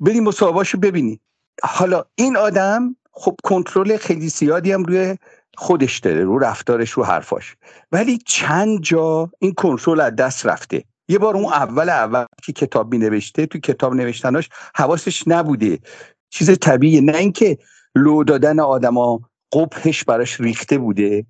بریم 0.00 0.24
مصاحبه 0.24 0.62
رو 0.72 0.80
ببینی 0.80 1.20
حالا 1.62 2.04
این 2.14 2.36
آدم 2.36 2.96
خب 3.12 3.36
کنترل 3.44 3.96
خیلی 3.96 4.28
زیادی 4.28 4.72
هم 4.72 4.84
روی 4.84 5.16
خودش 5.56 5.98
داره 5.98 6.24
رو 6.24 6.38
رفتارش 6.38 6.90
رو 6.90 7.04
حرفاش. 7.04 7.56
ولی 7.92 8.18
چند 8.26 8.80
جا 8.80 9.30
این 9.38 9.52
کنترل 9.52 10.00
از 10.00 10.16
دست 10.16 10.46
رفته. 10.46 10.84
یه 11.08 11.18
بار 11.18 11.36
اون 11.36 11.44
اول 11.44 11.88
اول 11.88 12.24
که 12.44 12.52
کتاب 12.52 12.92
می 12.92 12.98
نوشته 12.98 13.46
تو 13.46 13.58
کتاب 13.58 13.94
نوشتناش 13.94 14.48
حواسش 14.74 15.28
نبوده. 15.28 15.78
چیز 16.30 16.58
طبیعیه. 16.58 17.00
نه 17.00 17.16
اینکه 17.16 17.58
لو 17.94 18.24
دادن 18.24 18.60
آدما 18.60 19.20
قبهش 19.52 20.04
براش 20.04 20.40
ریخته 20.40 20.78
بوده. 20.78 21.26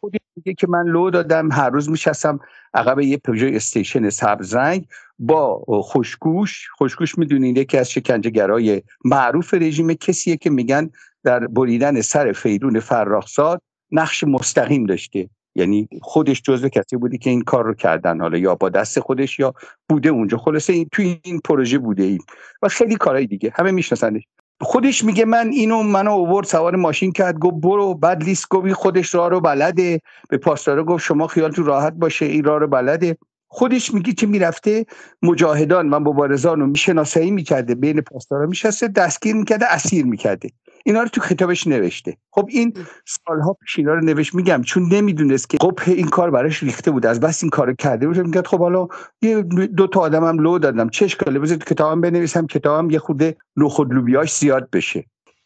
خودی 0.00 0.18
میگه 0.36 0.54
که 0.54 0.66
من 0.66 0.84
لو 0.86 1.10
دادم 1.10 1.52
هر 1.52 1.70
روز 1.70 1.90
میشستم 1.90 2.40
عقب 2.74 3.00
یه 3.00 3.16
پژو 3.16 3.46
استیشن 3.46 4.10
سبز 4.10 4.54
رنگ 4.54 4.86
با 5.18 5.64
خوشگوش. 5.82 6.68
خوشگوش 6.76 7.18
می‌دونید 7.18 7.58
یکی 7.58 7.78
از 7.78 7.90
شکنجهگرای 7.90 8.82
معروف 9.04 9.54
رژیم 9.54 9.94
کسیه 9.94 10.36
که 10.36 10.50
میگن 10.50 10.90
در 11.24 11.46
بریدن 11.46 12.00
سر 12.00 12.32
فیدون 12.32 12.80
فراخزاد 12.80 13.62
نقش 13.90 14.24
مستقیم 14.24 14.86
داشته. 14.86 15.30
یعنی 15.56 15.88
خودش 16.02 16.42
جزو 16.42 16.68
کسی 16.68 16.96
بودی 16.96 17.18
که 17.18 17.30
این 17.30 17.42
کار 17.42 17.64
رو 17.64 17.74
کردن 17.74 18.20
حالا 18.20 18.38
یا 18.38 18.54
با 18.54 18.68
دست 18.68 19.00
خودش 19.00 19.38
یا 19.38 19.54
بوده 19.88 20.08
اونجا. 20.08 20.38
خلاصه 20.38 20.72
این 20.72 20.88
توی 20.92 21.20
این 21.24 21.40
پروژه 21.44 21.78
بوده 21.78 22.02
این. 22.02 22.20
و 22.62 22.68
خیلی 22.68 22.96
کارهای 22.96 23.26
دیگه 23.26 23.52
همه 23.54 23.70
میشناسنش 23.70 24.22
خودش 24.60 25.04
میگه 25.04 25.24
من 25.24 25.48
اینو 25.48 25.82
منو 25.82 26.10
اوورد 26.10 26.46
سوار 26.46 26.76
ماشین 26.76 27.12
کرد 27.12 27.38
گفت 27.38 27.54
برو 27.54 27.94
بعد 27.94 28.22
لیست 28.22 28.48
گفت 28.48 28.72
خودش 28.72 29.14
راه 29.14 29.30
رو 29.30 29.40
بلده. 29.40 30.00
به 30.28 30.38
پاسدارا 30.38 30.84
گفت 30.84 31.04
شما 31.04 31.26
خیالتون 31.26 31.64
راحت 31.64 31.92
باشه 31.92 32.26
این 32.26 32.44
راه 32.44 32.60
رو 32.60 32.66
بلده. 32.66 33.16
خودش 33.56 33.94
میگه 33.94 34.12
که 34.12 34.26
می‌رفته 34.26 34.86
مجاهدان 35.22 35.90
و 35.90 35.98
مبارزان 35.98 36.60
رو 36.60 36.66
میشناسایی 36.66 37.30
می‌کرده 37.30 37.74
بین 37.74 38.00
پاسدارا 38.00 38.46
میشسته 38.46 38.88
دستگیر 38.88 39.34
می‌کرده 39.34 39.66
اسیر 39.66 40.06
می‌کرده. 40.06 40.48
اینا 40.84 41.02
رو 41.02 41.08
تو 41.08 41.20
کتابش 41.20 41.66
نوشته. 41.66 42.16
خب 42.30 42.48
این 42.48 42.74
سالها 43.06 43.52
پیش 43.52 43.78
اینا 43.78 43.94
رو 43.94 44.04
نوشت 44.04 44.34
میگم 44.34 44.62
چون 44.62 44.88
نمی‌دونست 44.92 45.50
که 45.50 45.58
قبه 45.58 45.88
این 45.88 46.06
کار 46.06 46.30
براش 46.30 46.62
ریخته 46.62 46.90
بود 46.90 47.06
از 47.06 47.20
بس 47.20 47.42
این 47.42 47.50
کارو 47.50 47.74
کرده 47.74 48.06
بود 48.06 48.18
میگه 48.18 48.42
خب 48.42 48.58
حالا 48.58 48.88
یه 49.22 49.42
دو 49.76 49.86
تا 49.86 50.00
آدمم 50.00 50.38
لو 50.38 50.58
دادم 50.58 50.88
چه 50.88 51.04
اشکاله 51.04 51.38
بذار 51.38 51.58
کتابم 51.58 52.00
بنویسم 52.00 52.46
کتابم 52.46 52.90
یه 52.90 52.98
خورده 52.98 53.36
خود 53.68 53.92
لوبیاش 53.92 54.34
زیاد 54.34 54.70
بشه. 54.70 55.04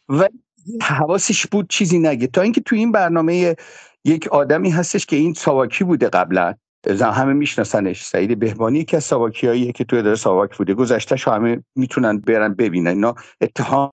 و 0.09 0.29
حواسش 0.83 1.47
بود 1.47 1.69
چیزی 1.69 1.99
نگه. 1.99 2.27
تا 2.27 2.43
اینکه 2.43 2.61
تو 2.61 2.77
این 2.77 2.93
برنامه 2.93 3.57
یک 4.05 4.29
آدمی 4.29 4.71
هستش 4.71 5.07
که 5.07 5.17
این 5.17 5.35
ساواکی 5.35 5.85
بوده 5.85 6.09
قبلا. 6.09 6.55
همه 6.87 7.33
میشناسنش. 7.33 8.05
سعید 8.05 8.39
بهبانی 8.39 8.85
که 8.85 8.97
از 8.97 9.09
که 9.75 9.85
تو 9.89 9.97
اداره 9.97 10.17
ساواک 10.17 10.57
بوده. 10.57 10.75
گذشتهش 10.75 11.29
همه 11.29 11.65
می‌تونن 11.77 12.19
برن 12.19 12.55
ببینن. 12.55 12.91
اینا 12.91 13.15
اتهام 13.41 13.91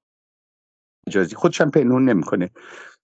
مجازی 1.07 1.35
خودشم 1.35 1.69
پنهون 1.69 2.09
نمی‌کنه. 2.09 2.49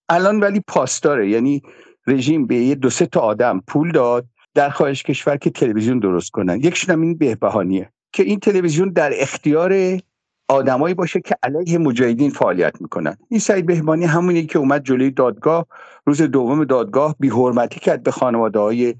الان 0.09 0.39
ولی 0.39 0.61
پاسداره 0.67 1.29
یعنی 1.29 1.61
رژیم 2.07 2.47
به 2.47 2.55
یه 2.55 2.75
دو 2.75 2.89
سه 2.89 3.05
تا 3.05 3.19
آدم 3.19 3.61
پول 3.67 3.91
داد 3.91 4.25
در 4.53 4.69
خواهش 4.69 5.03
کشور 5.03 5.37
که 5.37 5.49
تلویزیون 5.49 5.99
درست 5.99 6.31
کنن. 6.31 6.57
یکشون 6.57 6.95
هم 6.95 7.01
این 7.01 7.17
بهبهانیه 7.17 7.91
که 8.13 8.23
این 8.23 8.39
تلویزیون 8.39 8.89
در 8.89 9.11
اختیار 9.15 9.99
آدمایی 10.47 10.95
باشه 10.95 11.21
که 11.21 11.35
علیه 11.43 11.77
مجاهدین 11.77 12.29
فعالیت 12.29 12.81
می‌کنن. 12.81 13.17
این 13.29 13.39
سعید 13.39 13.65
بهبانی 13.65 14.05
همونی 14.05 14.45
که 14.45 14.59
اومد 14.59 14.83
جلوی 14.83 15.11
دادگاه 15.11 15.65
روز 16.05 16.21
دوم 16.21 16.63
دادگاه 16.63 17.15
بی 17.19 17.29
حرمتی 17.29 17.79
کرد 17.79 18.03
به 18.03 18.11
خانواده 18.11 18.59
های 18.59 18.95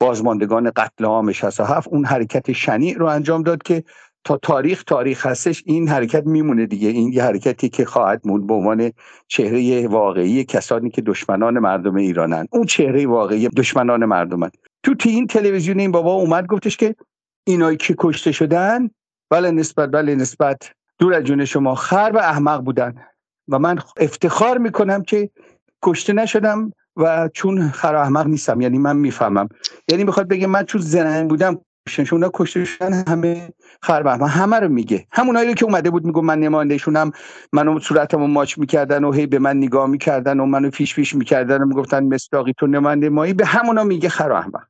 بازماندگان 0.00 0.70
قتل 0.76 1.04
عام 1.04 1.32
67 1.32 1.88
اون 1.88 2.04
حرکت 2.04 2.52
شنیع 2.52 2.96
رو 2.98 3.06
انجام 3.06 3.42
داد 3.42 3.62
که 3.62 3.84
تا 4.24 4.36
تاریخ 4.36 4.84
تاریخ 4.84 5.26
هستش 5.26 5.62
این 5.66 5.88
حرکت 5.88 6.26
میمونه 6.26 6.66
دیگه. 6.66 6.88
این 6.88 7.12
یه 7.12 7.22
حرکتی 7.22 7.68
که 7.68 7.84
خواهد 7.84 8.20
موند 8.24 8.46
به 8.46 8.54
عنوان 8.54 8.92
چهره 9.28 9.88
واقعی 9.88 10.44
کسانی 10.44 10.90
که 10.90 11.02
دشمنان 11.02 11.58
مردم 11.58 11.94
ایرانن. 11.94 12.46
اون 12.50 12.64
چهره 12.64 13.06
واقعی 13.06 13.48
دشمنان 13.48 14.04
مردمن. 14.04 14.50
تو 14.82 14.94
تی 14.94 15.10
این 15.10 15.26
تلویزیون 15.26 15.80
این 15.80 15.92
بابا 15.92 16.12
اومد 16.12 16.46
گفتش 16.46 16.76
که 16.76 16.94
اینایی 17.46 17.76
که 17.76 17.94
کشته 17.98 18.32
شدن 18.32 18.90
بله 19.30 19.50
نسبت 19.50 19.90
بله 19.90 20.14
نسبت 20.14 20.70
دور 20.98 21.14
از 21.14 21.24
جون 21.24 21.44
شما 21.44 21.74
خر 21.74 22.12
و 22.14 22.18
احمق 22.18 22.60
بودن. 22.60 22.94
و 23.48 23.58
من 23.58 23.78
افتخار 23.96 24.58
می‌کنم 24.58 25.02
که 25.02 25.30
کشته 25.82 26.12
نشدم. 26.12 26.72
و 26.96 27.28
چون 27.34 27.68
خر 27.68 27.94
احمق 27.94 28.26
نیستم 28.26 28.60
یعنی 28.60 28.78
من 28.78 28.96
می‌فهمم. 28.96 29.48
یعنی 29.90 30.04
می‌خواد 30.04 30.28
بگه 30.28 30.46
من 30.46 30.64
چون 30.64 30.80
زنن 30.80 31.28
بودم 31.28 31.60
اونا 32.12 32.30
کشته 32.34 32.64
شدن 32.64 33.04
همه 33.08 33.48
خربر 33.82 34.18
همه 34.18 34.56
رو 34.56 34.68
میگه. 34.68 35.06
همونایی 35.12 35.54
که 35.54 35.64
اومده 35.64 35.90
بود 35.90 36.04
میگم 36.04 36.24
من 36.24 36.40
نمایندهشونم 36.40 37.12
منو 37.52 37.78
صورتمو 37.80 38.26
ماچ 38.26 38.58
می‌کردن 38.58 39.04
و 39.04 39.12
هی 39.12 39.26
به 39.26 39.38
من 39.38 39.56
نگاه 39.56 39.86
می‌کردن 39.88 40.40
و 40.40 40.46
منو 40.46 40.70
فیش 40.70 40.94
فیش 40.94 41.14
می‌کردن 41.14 41.62
و 41.62 41.66
می‌گفتن 41.66 42.04
مستاقی 42.04 42.52
تو 42.58 42.66
نماینده 42.66 43.08
مایی. 43.08 43.32
به 43.32 43.46
همونا 43.46 43.84
میگه 43.84 44.08
خر 44.08 44.32
احمق 44.32 44.62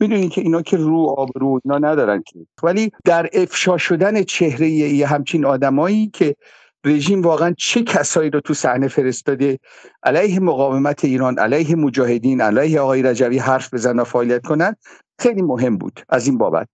می‌دونین 0.00 0.28
که 0.28 0.40
اینا 0.40 0.62
که 0.62 0.76
رو 0.76 1.14
آب 1.18 1.28
رو 1.34 1.60
اینا 1.64 1.78
ندارن 1.78 2.22
که. 2.26 2.38
ولی 2.62 2.90
در 3.04 3.28
افشا 3.32 3.78
شدن 3.78 4.22
چهره 4.22 4.68
یه 4.68 5.06
همچین 5.06 5.44
آدمایی 5.44 6.06
که 6.06 6.36
رژیم 6.84 7.22
واقعا 7.22 7.54
چه 7.58 7.82
کسایی 7.82 8.30
رو 8.30 8.40
تو 8.40 8.54
صحنه 8.54 8.88
فرستاده؟ 8.88 9.58
علیه 10.02 10.40
مقاومت 10.40 11.04
ایران 11.04 11.38
علیه 11.38 11.76
مجاهدین 11.76 12.40
علیه 12.40 12.80
آقای 12.80 13.02
رجوی 13.02 13.38
حرف 13.38 13.74
بزنن 13.74 14.00
و 14.00 14.04
فعالیت 14.04 14.46
کنن؟ 14.46 14.76
خیلی 15.18 15.42
مهم 15.42 15.76
بود 15.76 16.00
از 16.08 16.26
این 16.26 16.38
بابت. 16.38 16.68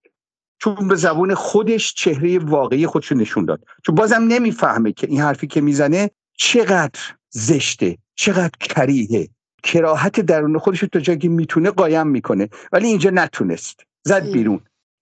چون 0.61 0.87
به 0.87 0.95
زبون 0.95 1.35
خودش 1.35 1.93
چهره 1.93 2.39
واقعی 2.39 2.87
خودشو 2.87 3.15
نشون 3.15 3.45
داد. 3.45 3.63
چون 3.85 3.95
بازم 3.95 4.23
نمی‌فهمه 4.27 4.91
که 4.91 5.07
این 5.07 5.21
حرفی 5.21 5.47
که 5.47 5.61
می‌زنه 5.61 6.09
چقدر 6.37 6.99
زشته 7.29 7.97
چقدر 8.15 8.51
کریه 8.59 9.29
کراهت 9.63 10.19
درون 10.19 10.57
خودش 10.57 10.79
تا 10.79 10.99
جایی 10.99 11.27
می‌تونه 11.27 11.71
قایم 11.71 12.07
می‌کنه. 12.07 12.49
ولی 12.71 12.87
اینجا 12.87 13.09
نتونست. 13.09 13.83
زد 14.03 14.31
بیرون. 14.31 14.59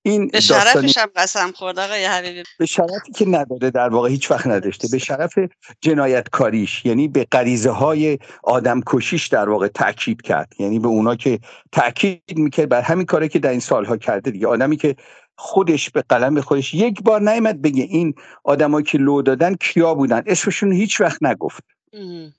این 0.10 0.28
به 0.28 0.40
شرفش 0.40 0.98
هم 0.98 1.08
قسم 1.16 1.52
خورد 1.52 1.80
آقای 1.80 2.06
حبیبی. 2.06 2.44
به 2.60 2.66
شرفی 2.66 3.12
که 3.16 3.26
نداره 3.26 3.72
در 3.72 3.90
واقع 3.90 4.10
هیچ 4.10 4.32
وقت 4.32 4.48
نداشته. 4.48 4.88
به 4.92 4.98
شرف 4.98 5.34
جنایتکاریش 5.82 6.86
یعنی 6.86 7.08
به 7.08 7.28
غریزه 7.32 7.70
های 7.70 8.18
آدم 8.44 8.82
کشیش 8.88 9.28
در 9.28 9.50
واقع 9.50 9.68
تاکید 9.68 10.22
کرد. 10.22 10.54
یعنی 10.60 10.80
به 10.80 10.88
اونا 10.88 11.16
که 11.16 11.40
تاکید 11.72 12.38
می‌کرد 12.38 12.70
بر 12.70 12.82
همین 12.82 13.06
کاری 13.06 13.30
که 13.30 13.40
در 13.40 13.50
این 13.50 13.60
سالها 13.60 13.98
کرده 13.98 14.32
دیگه. 14.32 14.48
آدمی 14.48 14.78
که 14.78 14.96
خودش 15.38 15.90
به 15.90 16.04
قلم 16.10 16.42
خودش 16.42 16.74
یک 16.74 17.04
بار 17.04 17.22
نیامد 17.22 17.62
بگه 17.62 17.84
این 17.84 18.14
آدمایی 18.44 18.86
که 18.86 18.98
لو 18.98 19.22
دادن 19.22 19.56
کیا 19.56 19.94
بودن؟ 19.94 20.24
اسمشون 20.26 20.72
هیچ 20.72 21.02
وقت 21.02 21.24
نگفت. 21.24 21.64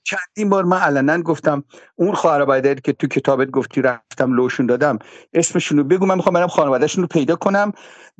چندین 0.03 0.49
بار 0.49 0.63
من 0.63 0.77
علنا 0.79 1.21
گفتم 1.21 1.63
اون 1.95 2.15
خانواده 2.15 2.75
که 2.75 2.93
تو 2.93 3.07
کتابت 3.07 3.49
گفتی 3.51 3.81
رفتم 3.81 4.33
لوشون 4.33 4.65
دادم 4.65 4.99
اسمشون 5.33 5.77
رو 5.77 5.83
بگو 5.83 6.05
من 6.05 6.15
می‌خوام 6.15 6.33
برم 6.33 6.47
خانوادهشون 6.47 7.01
رو 7.01 7.07
پیدا 7.07 7.35
کنم. 7.35 7.71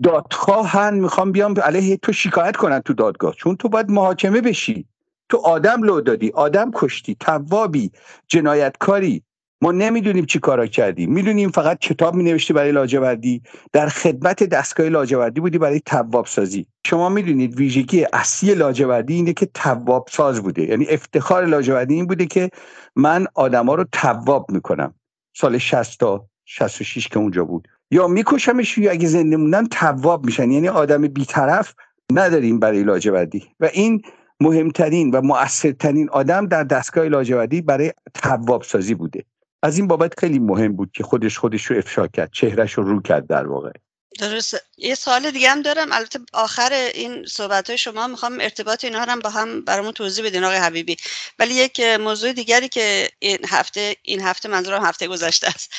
دادخواهن 0.04 0.94
می‌خوام 0.94 1.32
بیام 1.32 1.60
علیه 1.60 1.98
تو 1.98 2.14
شکایت 2.14 2.56
کنن 2.58 2.80
تو 2.80 2.94
دادگاه. 2.94 3.36
چون 3.36 3.56
تو 3.56 3.70
باید 3.70 3.92
محاکمه 3.92 4.42
بشی. 4.42 4.86
تو 5.30 5.38
آدم 5.38 5.84
لو 5.84 6.02
دادی 6.02 6.32
آدم 6.32 6.72
کشتی 6.76 7.16
توابی 7.20 7.92
جنایتکاری. 8.28 9.24
ما 9.62 9.72
نمی‌دونیم 9.72 10.26
چی 10.26 10.40
کارا 10.40 10.68
کردی. 10.68 11.08
می‌دونیم 11.08 11.50
فقط 11.50 11.80
کتاب 11.80 12.16
می 12.16 12.24
نوشتی 12.24 12.54
برای 12.54 12.72
لاجوردی. 12.72 13.42
در 13.74 13.88
خدمت 13.88 14.44
دستگاه 14.44 14.90
لاجوردی 14.90 15.42
بودی 15.42 15.58
برای 15.58 15.80
تواب 15.80 16.26
سازی 16.26 16.66
شما 16.86 17.10
می‌دونید 17.10 17.56
ویژگی 17.56 18.06
اصلی 18.14 18.56
لاجوردی 18.56 19.14
اینه 19.14 19.34
که 19.34 19.46
تواب 19.54 20.08
ساز 20.12 20.42
بوده. 20.42 20.62
یعنی 20.62 20.88
افتخار 20.90 21.46
لاجوردی 21.46 21.94
این 21.94 22.08
بوده 22.08 22.26
که 22.26 22.50
من 22.96 23.28
آدما 23.36 23.76
رو 23.76 23.86
تواب 23.92 24.52
می‌کنم. 24.52 24.94
سال 25.36 25.58
60 25.58 26.00
تا 26.00 26.26
66 26.46 27.08
که 27.08 27.20
اونجا 27.20 27.46
بود. 27.46 27.68
یا 27.92 28.08
میکشمش 28.08 28.78
یا 28.78 28.92
اگه 28.92 29.08
زنده 29.08 29.38
موندن 29.38 29.66
تواب 29.66 30.26
میشن. 30.26 30.52
یعنی 30.52 30.70
آدم 30.70 31.02
بیطرف 31.02 31.74
نداریم 32.14 32.60
برای 32.60 32.84
لاجوردی. 32.84 33.44
و 33.60 33.70
این 33.74 34.02
مهمترین 34.42 35.12
و 35.12 35.22
مؤثرترین 35.22 36.10
آدم 36.10 36.46
در 36.48 36.64
دستگاه 36.64 37.08
لاجوردی 37.08 37.62
برای 37.62 37.92
تواب 38.14 38.64
سازی 38.64 38.96
بوده. 38.96 39.24
از 39.64 39.78
این 39.78 39.88
بابت 39.88 40.20
خیلی 40.20 40.40
مهم 40.40 40.76
بود 40.76 40.92
که 40.94 41.04
خودش 41.04 41.38
خودش 41.38 41.66
رو 41.66 41.78
افشا 41.78 42.08
کرد 42.08 42.30
چهرش 42.34 42.74
رو 42.74 42.84
رو 42.84 43.02
کرد 43.02 43.28
در 43.28 43.48
واقع. 43.48 43.72
درست. 44.20 44.56
یه 44.78 44.96
سوال 44.96 45.32
دیگه 45.32 45.50
هم 45.50 45.62
دارم. 45.62 45.92
البته 45.92 46.20
آخر 46.34 46.74
این 46.74 47.26
صحبت 47.26 47.68
های 47.70 47.78
شما 47.78 48.08
می‌خوام 48.08 48.40
ارتباط 48.40 48.84
اینا 48.84 49.00
هم 49.00 49.20
با 49.20 49.30
هم 49.30 49.62
برامون 49.62 49.92
توضیح 49.92 50.26
بدین 50.26 50.44
آقای 50.44 50.58
حبیبی. 50.58 50.98
ولی 51.40 51.54
یک 51.54 51.80
موضوع 51.80 52.34
دیگری 52.34 52.70
که 52.70 53.10
این 53.20 53.38
هفته 53.48 53.96
این 54.02 54.22
هفته 54.22 54.50
منظورم 54.50 54.86
هفته 54.86 55.08
گذشته 55.08 55.48
است. 55.48 55.74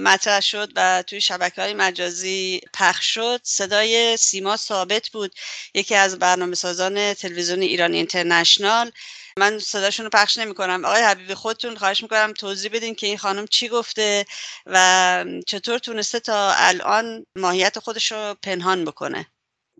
مطرح 0.00 0.40
شد 0.40 0.72
و 0.76 1.04
توی 1.06 1.20
شبکه 1.20 1.62
های 1.62 1.74
مجازی 1.74 2.60
پخش 2.74 3.14
شد. 3.14 3.40
صدای 3.42 4.16
سیما 4.16 4.56
ثابت 4.56 5.08
بود. 5.08 5.34
یکی 5.74 5.94
از 5.94 6.18
برنامه 6.18 6.54
سازان 6.54 7.14
تلویزیون 7.14 7.60
ایران 7.60 7.92
اینترنشنال 7.92 8.90
من 9.38 9.58
صداشون 9.58 10.04
رو 10.04 10.10
پخش 10.10 10.38
نمی 10.38 10.54
کنم 10.54 10.84
آقای 10.84 11.02
حبیبی 11.02 11.34
خودتون 11.34 11.76
خواهش 11.76 12.02
می‌کنم 12.02 12.32
توضیح 12.32 12.70
بدین 12.74 12.94
که 12.94 13.06
این 13.06 13.18
خانم 13.18 13.46
چی 13.46 13.68
گفته 13.68 14.24
و 14.66 15.24
چطور 15.46 15.78
تونسته 15.78 16.20
تا 16.20 16.52
الان 16.56 17.26
ماهیت 17.36 17.78
خودش 17.78 18.12
رو 18.12 18.34
پنهان 18.42 18.84
بکنه. 18.84 19.26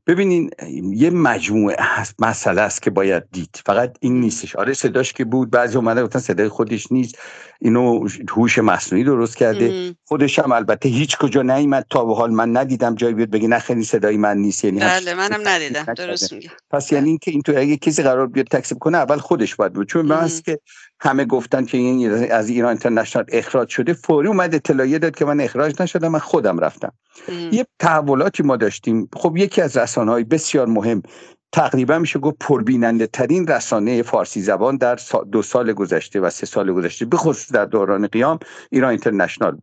ببینین 0.07 0.51
یه 0.95 1.11
مجموعه 1.11 1.77
هست 1.81 2.15
مسئله 2.19 2.61
است 2.61 2.83
که 2.83 2.91
باید 2.91 3.23
دید. 3.33 3.61
فقط 3.67 3.97
این 4.01 4.21
نیستش. 4.21 4.57
آره 4.57 4.73
صداش 4.73 5.13
که 5.13 5.25
بود 5.25 5.51
بعضی 5.51 5.77
اومده 5.77 6.03
گفتن 6.03 6.19
صدای 6.19 6.49
خودش 6.49 6.93
نیست. 6.93 7.19
اینو 7.61 8.09
هوش 8.31 8.59
مصنوعی 8.59 9.05
درست 9.05 9.37
کرده. 9.37 9.95
خودش 10.05 10.39
هم 10.39 10.53
البته 10.53 10.89
هیچ 10.89 11.19
کجا 11.19 11.43
نیومد 11.43 11.87
تا 11.91 12.05
به 12.05 12.15
حال. 12.15 12.31
من 12.31 12.57
ندیدم 12.57 12.95
جایی 12.95 13.15
بیاد 13.15 13.31
بگه 13.31 13.49
نه 13.49 13.59
خیلی 13.59 13.85
صدای 13.85 14.17
من 14.17 14.39
نیست. 14.39 14.65
یعنی 14.65 14.81
بله 14.81 15.15
منم 15.15 15.49
ندیدم. 15.49 15.95
درست 15.95 16.33
میگه. 16.33 16.51
پس 16.71 16.93
یعنی 16.93 17.09
اینکه 17.09 17.31
اینطور 17.31 17.59
اگه 17.59 17.77
کسی 17.77 18.03
قرار 18.03 18.27
بیاد 18.27 18.47
تکسیب 18.47 18.79
کنه 18.79 18.99
اول 18.99 19.19
خودش 19.19 19.55
باید 19.55 19.73
بود. 19.73 19.89
چون 19.89 20.07
من 20.07 20.31
که 20.45 20.59
همه 21.01 21.25
گفتن 21.25 21.65
که 21.65 21.79
این 21.79 22.13
از 22.33 22.49
ایران 22.49 22.69
اینترنشنال 22.69 23.25
اخراج 23.29 23.69
شده. 23.69 23.93
فوری 23.93 24.29
اومد 24.29 24.55
اطلاعیه 24.55 24.99
داد 24.99 25.17
که 25.17 25.25
من 25.25 25.41
اخراج 25.41 25.83
نشدم 25.83 26.09
من 26.09 26.19
خودم 26.19 26.59
رفتم. 26.59 26.93
یه 27.53 27.67
تحولاتی 27.79 28.43
ما 28.43 28.57
داشتیم. 28.57 29.09
خب 29.13 29.37
یکی 29.37 29.63
از 29.63 29.77
رسانه 29.77 30.11
های 30.11 30.25
بسیار 30.25 30.67
مهم 30.67 31.03
تقریبا 31.53 31.99
میشه 31.99 32.19
گفت 32.19 32.37
پربیننده 32.41 33.07
ترین 33.07 33.47
رسانه 33.47 34.03
فارسی 34.03 34.41
زبان 34.41 34.77
در 34.77 34.99
دو 35.33 35.43
سال 35.43 35.73
گذشته 35.73 36.21
و 36.21 36.31
سه 36.31 36.47
سال 36.47 36.73
گذشته 36.73 37.05
به 37.05 37.17
خصوص 37.17 37.53
در 37.53 37.65
دوران 37.65 38.07
قیام 38.07 38.39
ایران 38.71 38.91
اینترنشنال 38.91 39.59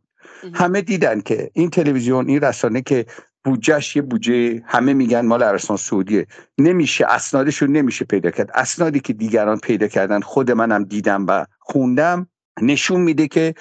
همه 0.54 0.82
دیدن 0.82 1.22
که 1.22 1.52
این 1.54 1.70
تلویزیون 1.70 2.28
این 2.28 2.42
رسانه 2.42 2.82
که 2.82 3.06
بودجهش 3.46 3.96
یه 3.96 4.02
بودجه 4.02 4.64
همه 4.66 4.94
میگن 4.94 5.26
مال 5.26 5.44
عربستان 5.44 5.78
سعودیه. 5.78 6.28
نمیشه 6.58 7.06
اسنادشون 7.06 7.72
نمیشه 7.72 8.06
پیدا 8.06 8.32
کرد. 8.32 8.52
اسنادی 8.54 9.00
که 9.00 9.14
دیگران 9.14 9.60
پیدا 9.60 9.88
کردن 9.88 10.22
خود 10.22 10.52
منم 10.52 10.84
دیدم 10.84 11.26
و 11.28 11.46
خوندم 11.60 12.28
نشون 12.62 13.02
میده 13.02 13.28
که 13.28 13.54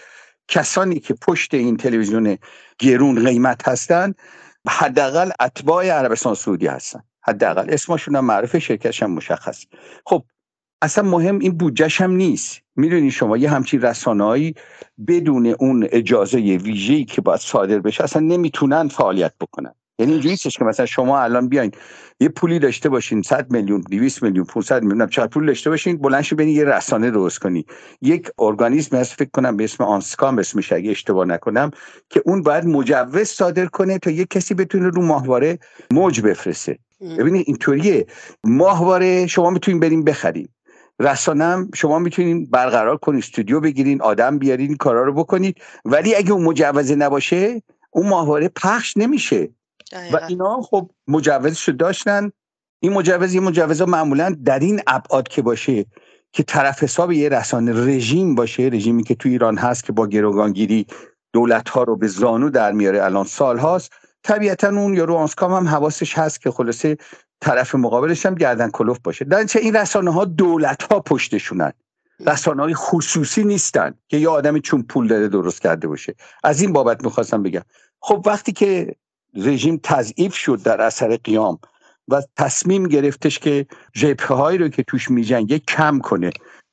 کسانی 0.48 1.00
که 1.00 1.14
پشت 1.14 1.54
این 1.54 1.76
تلویزیون 1.76 2.38
گرون 2.78 3.24
قیمت 3.24 3.68
هستن 3.68 4.14
حداقل 4.68 5.30
اتباع 5.40 5.86
عربستان 5.86 6.34
سعودی 6.34 6.66
هستن. 6.66 7.02
حداقل. 7.22 7.66
اسمشون 7.70 8.16
هم 8.16 8.24
معروف 8.24 8.58
شرکتش 8.58 9.02
هم 9.02 9.10
مشخص 9.10 9.64
خب 10.06 10.24
اصلا 10.82 11.04
مهم 11.04 11.38
این 11.38 11.52
بودجهش 11.52 12.00
هم 12.00 12.10
نیست. 12.10 12.60
می‌دونی 12.76 13.10
شما 13.10 13.36
یه 13.36 13.50
همچین 13.50 13.82
رسانه‌ای 13.82 14.54
بدون 15.08 15.46
اون 15.46 15.88
اجازه 15.92 16.38
ویژه‌ای 16.38 17.04
که 17.04 17.20
باید 17.20 17.40
صادر 17.40 17.78
بشه 17.78 18.04
اصلا 18.04 18.22
نمی‌تونن 18.22 18.88
فعالیت 18.88 19.32
بکنن. 19.40 19.74
یعنی 19.98 20.12
اینجوری 20.12 20.36
که 20.36 20.64
مثلا 20.64 20.86
شما 20.86 21.20
الان 21.20 21.48
بیاین 21.48 21.72
یه 22.20 22.28
پولی 22.28 22.58
داشته 22.58 22.88
باشین 22.88 23.22
100 23.22 23.50
میلیون 23.50 23.80
200 23.90 24.22
میلیون 24.22 24.44
500 24.44 24.82
میلیون 24.82 25.06
چقدر 25.06 25.28
پول 25.28 25.46
داشته 25.46 25.70
باشین 25.70 25.96
بلند 25.96 26.22
شو 26.22 26.40
یه 26.40 26.64
رسانه 26.64 27.10
درست 27.10 27.38
کنی. 27.38 27.66
یک 28.02 28.28
ارگانیسم 28.38 28.96
هست 28.96 29.12
فکر 29.12 29.30
کنم 29.32 29.56
به 29.56 29.64
اسم 29.64 29.84
آنسکام 29.84 30.38
اسمش 30.38 30.72
اگه 30.72 30.90
اشتباه 30.90 31.26
نکنم 31.26 31.70
که 32.10 32.22
اون 32.26 32.42
باید 32.42 32.64
مجوز 32.64 33.28
صادر 33.28 33.66
کنه 33.66 33.98
تا 33.98 34.10
یه 34.10 34.24
کسی 34.24 34.54
بتونه 34.54 34.88
رو 34.88 35.02
ماهواره 35.02 35.58
موج 35.90 36.20
بفرسته. 36.20 36.78
ببینید 37.18 37.44
اینطوریه. 37.46 38.06
ماهواره 38.44 39.26
شما 39.26 39.50
می‌تونین 39.50 39.80
بریم 39.80 40.04
بخرین. 40.04 40.48
رسانم 41.02 41.70
شما 41.74 41.98
می‌تونین 41.98 42.46
برقرار 42.46 42.96
کنین 42.96 43.18
استودیو 43.18 43.60
بگیرین 43.60 44.02
آدم 44.02 44.38
بیارین 44.38 44.68
این 44.68 44.76
کارا 44.76 45.04
رو 45.04 45.14
بکنید 45.14 45.56
ولی 45.84 46.14
اگه 46.14 46.32
اون 46.32 46.44
مجوز 46.44 46.92
نباشه 46.92 47.62
اون 47.90 48.08
ماهواره 48.08 48.48
پخش 48.48 48.96
نمیشه. 48.96 49.48
و 50.12 50.20
اینا 50.28 50.60
خب 50.60 50.90
مجوزش 51.08 51.68
رو 51.68 51.74
داشتن. 51.74 52.30
این 52.80 52.92
مجوز 52.92 53.34
یه 53.34 53.40
مجوز 53.40 53.82
معمولا 53.82 54.36
در 54.44 54.58
این 54.58 54.80
ابعاد 54.86 55.28
که 55.28 55.42
باشه 55.42 55.86
که 56.32 56.42
طرف 56.42 56.82
حساب 56.82 57.12
یه 57.12 57.28
رسانه 57.28 57.72
رژیم 57.72 58.34
باشه 58.34 58.62
رژیمی 58.62 59.02
که 59.02 59.14
تو 59.14 59.28
ایران 59.28 59.58
هست 59.58 59.84
که 59.84 59.92
با 59.92 60.06
گروگانگیری 60.06 60.86
دولت 61.32 61.68
ها 61.68 61.82
رو 61.82 61.96
به 61.96 62.06
زانو 62.06 62.50
در 62.50 62.72
میاره 62.72 63.04
الان 63.04 63.24
سال 63.24 63.58
هاست 63.58 63.92
طبیعتا 64.22 64.68
اون 64.68 64.94
یارو 64.94 65.14
آنسکام 65.14 65.52
هم 65.52 65.68
حواسش 65.68 66.18
هست 66.18 66.40
که 66.40 66.50
خلاصه 66.50 66.96
طرف 67.42 67.74
مقابلش 67.74 68.26
هم 68.26 68.35
گردن 68.35 68.70
کلوف 68.70 68.98
باشه. 69.05 69.24
در 69.24 69.46
این 69.55 69.76
رسانه 69.76 70.12
ها 70.12 70.24
دولت 70.24 70.83
ها 70.83 71.00
پشتشونن. 71.00 71.72
رسانه 72.26 72.62
های 72.62 72.74
خصوصی 72.74 73.44
نیستن 73.44 73.94
که 74.09 74.16
یه 74.16 74.28
آدمی 74.28 74.61
چون 74.61 74.83
پول 74.83 75.09
داره 75.09 75.28
درست 75.28 75.62
کرده 75.62 75.88
باشه. 75.88 76.14
از 76.44 76.61
این 76.61 76.72
بابت 76.72 77.05
می‌خواستم 77.05 77.42
بگم. 77.42 77.62
خب 78.00 78.22
وقتی 78.26 78.52
که 78.52 78.96
رژیم 79.37 79.81
تضعیف 79.83 80.35
شد 80.35 80.62
در 80.62 80.81
اثر 80.81 81.16
قیام 81.16 81.59
و 82.09 82.22
تصمیم 82.37 82.88
گرفتش 82.88 83.38
که 83.38 83.66
جبهه 83.92 84.37
هایی 84.37 84.59
رو 84.59 84.68
که 84.68 84.83
توش 84.83 85.11
میجنگه 85.11 85.59
کم 85.59 85.98
کنه. 85.98 86.31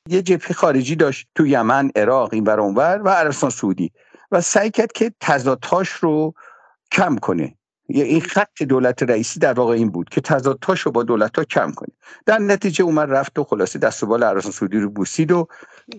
یه 0.08 0.22
جبهه 0.22 0.52
خارجی 0.52 0.96
داشت 0.96 1.28
تو 1.34 1.46
یمن 1.46 1.90
عراق 1.96 2.34
این 2.34 2.48
اونور 2.48 3.02
و 3.04 3.08
عربستان 3.08 3.50
سعودی 3.50 3.92
و 4.30 4.40
سعی 4.40 4.70
کرد 4.70 4.92
که 4.92 5.12
تضادهاش 5.20 5.88
رو 5.90 6.34
کم 6.92 7.16
کنه. 7.16 7.56
این 7.92 8.20
خط 8.20 8.62
دولت 8.62 9.02
رئیسی 9.02 9.40
در 9.40 9.52
واقع 9.52 9.74
این 9.74 9.90
بود 9.90 10.08
که 10.08 10.20
تضادهاش 10.20 10.80
رو 10.80 10.92
با 10.92 11.02
دولت 11.02 11.38
ها 11.38 11.44
کم 11.44 11.72
کنه. 11.72 11.88
در 12.26 12.38
نتیجه 12.38 12.84
اومد 12.84 13.10
رفت 13.10 13.38
و 13.38 13.44
خلاصه 13.44 13.78
دست 13.78 14.02
و 14.02 14.06
بال 14.06 14.24
عربستان 14.24 14.52
سعودی 14.52 14.78
رو 14.78 14.90
بوسید 14.90 15.32
و 15.32 15.48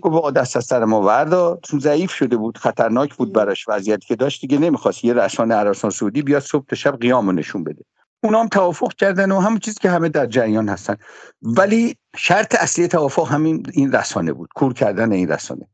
گفت 0.02 0.34
دست 0.34 0.58
از 0.58 0.66
سر 0.66 0.86
ما 0.86 1.02
وردا 1.02 1.60
چون 1.64 1.80
ضعیف 1.80 2.12
شده 2.12 2.38
بود 2.38 2.58
خطرناک 2.58 3.16
بود 3.16 3.34
براش 3.34 3.66
وضعیتی 3.70 4.08
که 4.08 4.16
داشت. 4.16 4.42
دیگه 4.42 4.58
نمی‌خواست 4.58 5.06
یه 5.06 5.14
رسانه 5.14 5.56
عربستان 5.56 5.92
سعودی 5.92 6.22
بیاد 6.22 6.42
صبح 6.42 6.66
تا 6.66 6.76
شب 6.76 7.00
قیام 7.00 7.26
رو 7.26 7.32
نشون 7.32 7.64
بده. 7.64 7.84
اونا 8.24 8.40
هم 8.40 8.48
توافق 8.48 8.94
کردن 8.94 9.32
و 9.32 9.40
همون 9.40 9.60
چیزی 9.60 9.80
که 9.82 9.90
همه 9.90 10.10
در 10.10 10.26
جریان 10.26 10.70
هستن. 10.70 10.96
ولی 11.42 11.96
شرط 12.16 12.56
اصلی 12.60 12.88
توافق 12.88 13.32
همین 13.32 13.66
این 13.74 13.92
رسانه 13.92 14.34
بود 14.34 14.50
کور 14.56 14.74
کردن 14.74 15.12
این 15.12 15.28
رسانه. 15.28 15.68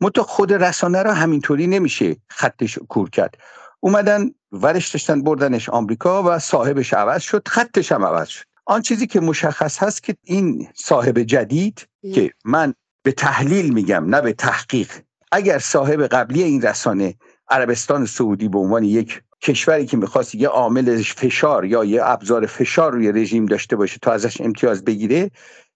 متو 0.00 0.22
خود 0.22 0.52
رسانه 0.52 1.02
را 1.02 1.14
همینطوری 1.14 1.66
نمیشه 1.66 2.16
خطش 2.28 2.78
کور 2.88 3.10
کرد. 3.10 3.36
اومدن 3.84 4.30
ورش 4.52 4.88
داشتن 4.88 5.22
بردنش 5.22 5.68
آمریکا 5.68 6.22
و 6.22 6.38
صاحبش 6.38 6.94
عوض 6.94 7.22
شد 7.22 7.48
خطش 7.48 7.92
هم 7.92 8.04
عوض 8.04 8.28
شد. 8.28 8.44
آن 8.66 8.82
چیزی 8.82 9.06
که 9.06 9.20
مشخص 9.20 9.82
هست 9.82 10.02
که 10.02 10.16
این 10.24 10.68
صاحب 10.74 11.18
جدید 11.18 11.88
که 12.14 12.30
من 12.44 12.74
به 13.02 13.12
تحلیل 13.12 13.74
میگم 13.74 14.04
نه 14.14 14.20
به 14.20 14.32
تحقیق. 14.32 14.90
اگر 15.32 15.58
صاحب 15.58 16.02
قبلی 16.02 16.42
این 16.42 16.62
رسانه 16.62 17.14
عربستان 17.48 18.06
سعودی 18.06 18.48
به 18.48 18.58
عنوان 18.58 18.84
یک 18.84 19.22
کشوری 19.42 19.86
که 19.86 19.96
می‌خواست 19.96 20.34
یه 20.34 20.48
عامل 20.48 21.02
فشار 21.02 21.64
یا 21.64 21.84
یه 21.84 22.00
ابزار 22.04 22.46
فشار 22.46 22.92
روی 22.92 23.12
رژیم 23.12 23.46
داشته 23.46 23.76
باشه 23.76 23.98
تا 24.02 24.12
ازش 24.12 24.40
امتیاز 24.40 24.84
بگیره 24.84 25.30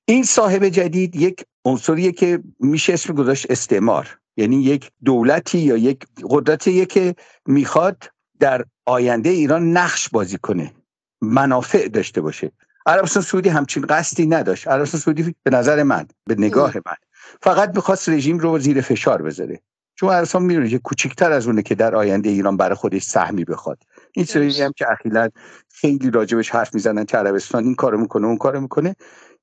این 0.04 0.22
صاحب 0.22 0.68
جدید 0.68 1.16
یک 1.16 1.44
عنصریه 1.64 2.12
که 2.12 2.42
میشه 2.60 2.92
اسم 2.92 3.14
گذاشت 3.14 3.50
استعمار. 3.50 4.18
یعنی 4.38 4.56
یک 4.62 4.90
دولتی 5.04 5.58
یا 5.58 5.76
یک 5.76 6.06
قدرتی 6.30 6.86
که 6.86 7.14
می‌خواد 7.46 8.10
در 8.40 8.64
آینده 8.86 9.30
ایران 9.30 9.76
نقش 9.76 10.08
بازی 10.08 10.38
کنه 10.38 10.72
منافع 11.20 11.88
داشته 11.88 12.20
باشه. 12.20 12.52
عربستان 12.86 13.22
سعودی 13.22 13.48
همچین 13.48 13.86
قصدی 13.86 14.26
نداشت. 14.26 14.68
عربستان 14.68 15.00
سعودی 15.00 15.34
به 15.42 15.50
نظر 15.50 15.82
من 15.82 16.06
به 16.26 16.34
نگاه 16.34 16.74
من 16.86 16.96
فقط 17.42 17.74
می‌خواست 17.74 18.08
رژیم 18.08 18.38
رو 18.38 18.58
زیر 18.58 18.80
فشار 18.80 19.22
بذاره. 19.22 19.60
چون 19.94 20.10
عربستان 20.10 20.42
می‌دونه 20.42 20.68
که 20.68 20.78
کوچکتر 20.78 21.32
از 21.32 21.46
اونه 21.46 21.62
که 21.62 21.74
در 21.74 21.94
آینده 21.94 22.30
ایران 22.30 22.56
برای 22.56 22.74
خودش 22.74 23.02
سهمی 23.02 23.44
بخواد. 23.44 23.78
این 24.12 24.24
سری 24.24 24.62
هم 24.62 24.72
که 24.76 24.92
اخیرا 24.92 25.28
خیلی 25.74 26.10
راجبش 26.10 26.50
حرف 26.50 26.74
می‌زنن 26.74 27.04
که 27.04 27.16
عربستان 27.16 27.64
این 27.64 27.74
کارو 27.74 27.98
می‌کنه 27.98 28.26
اون 28.26 28.38
کارو 28.38 28.60
می‌کنه. 28.60 28.96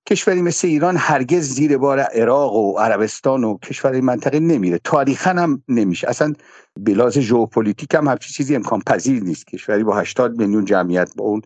کشوری 0.07 0.41
مثل 0.41 0.67
ایران 0.67 0.97
هرگز 0.97 1.49
زیر 1.49 1.77
بار 1.77 1.99
عراق 1.99 2.55
و 2.55 2.77
عربستان 2.77 3.43
و 3.43 3.57
کشور 3.57 4.01
منطقه 4.01 4.39
نمیره. 4.39 4.79
تاریخا 4.83 5.29
هم 5.29 5.63
نمیشه. 5.69 6.09
اصلا 6.09 6.33
به 6.79 6.95
لحاظ 6.95 7.19
ژئوپلیتیک 7.19 7.95
هم 7.95 8.07
همچین 8.07 8.33
چیزی 8.33 8.55
امکان 8.55 8.81
پذیر 8.81 9.23
نیست. 9.23 9.47
کشوری 9.47 9.83
با 9.83 9.97
80 9.97 10.37
میلیون 10.37 10.65
جمعیت 10.65 11.11
با 11.15 11.25
اون 11.25 11.41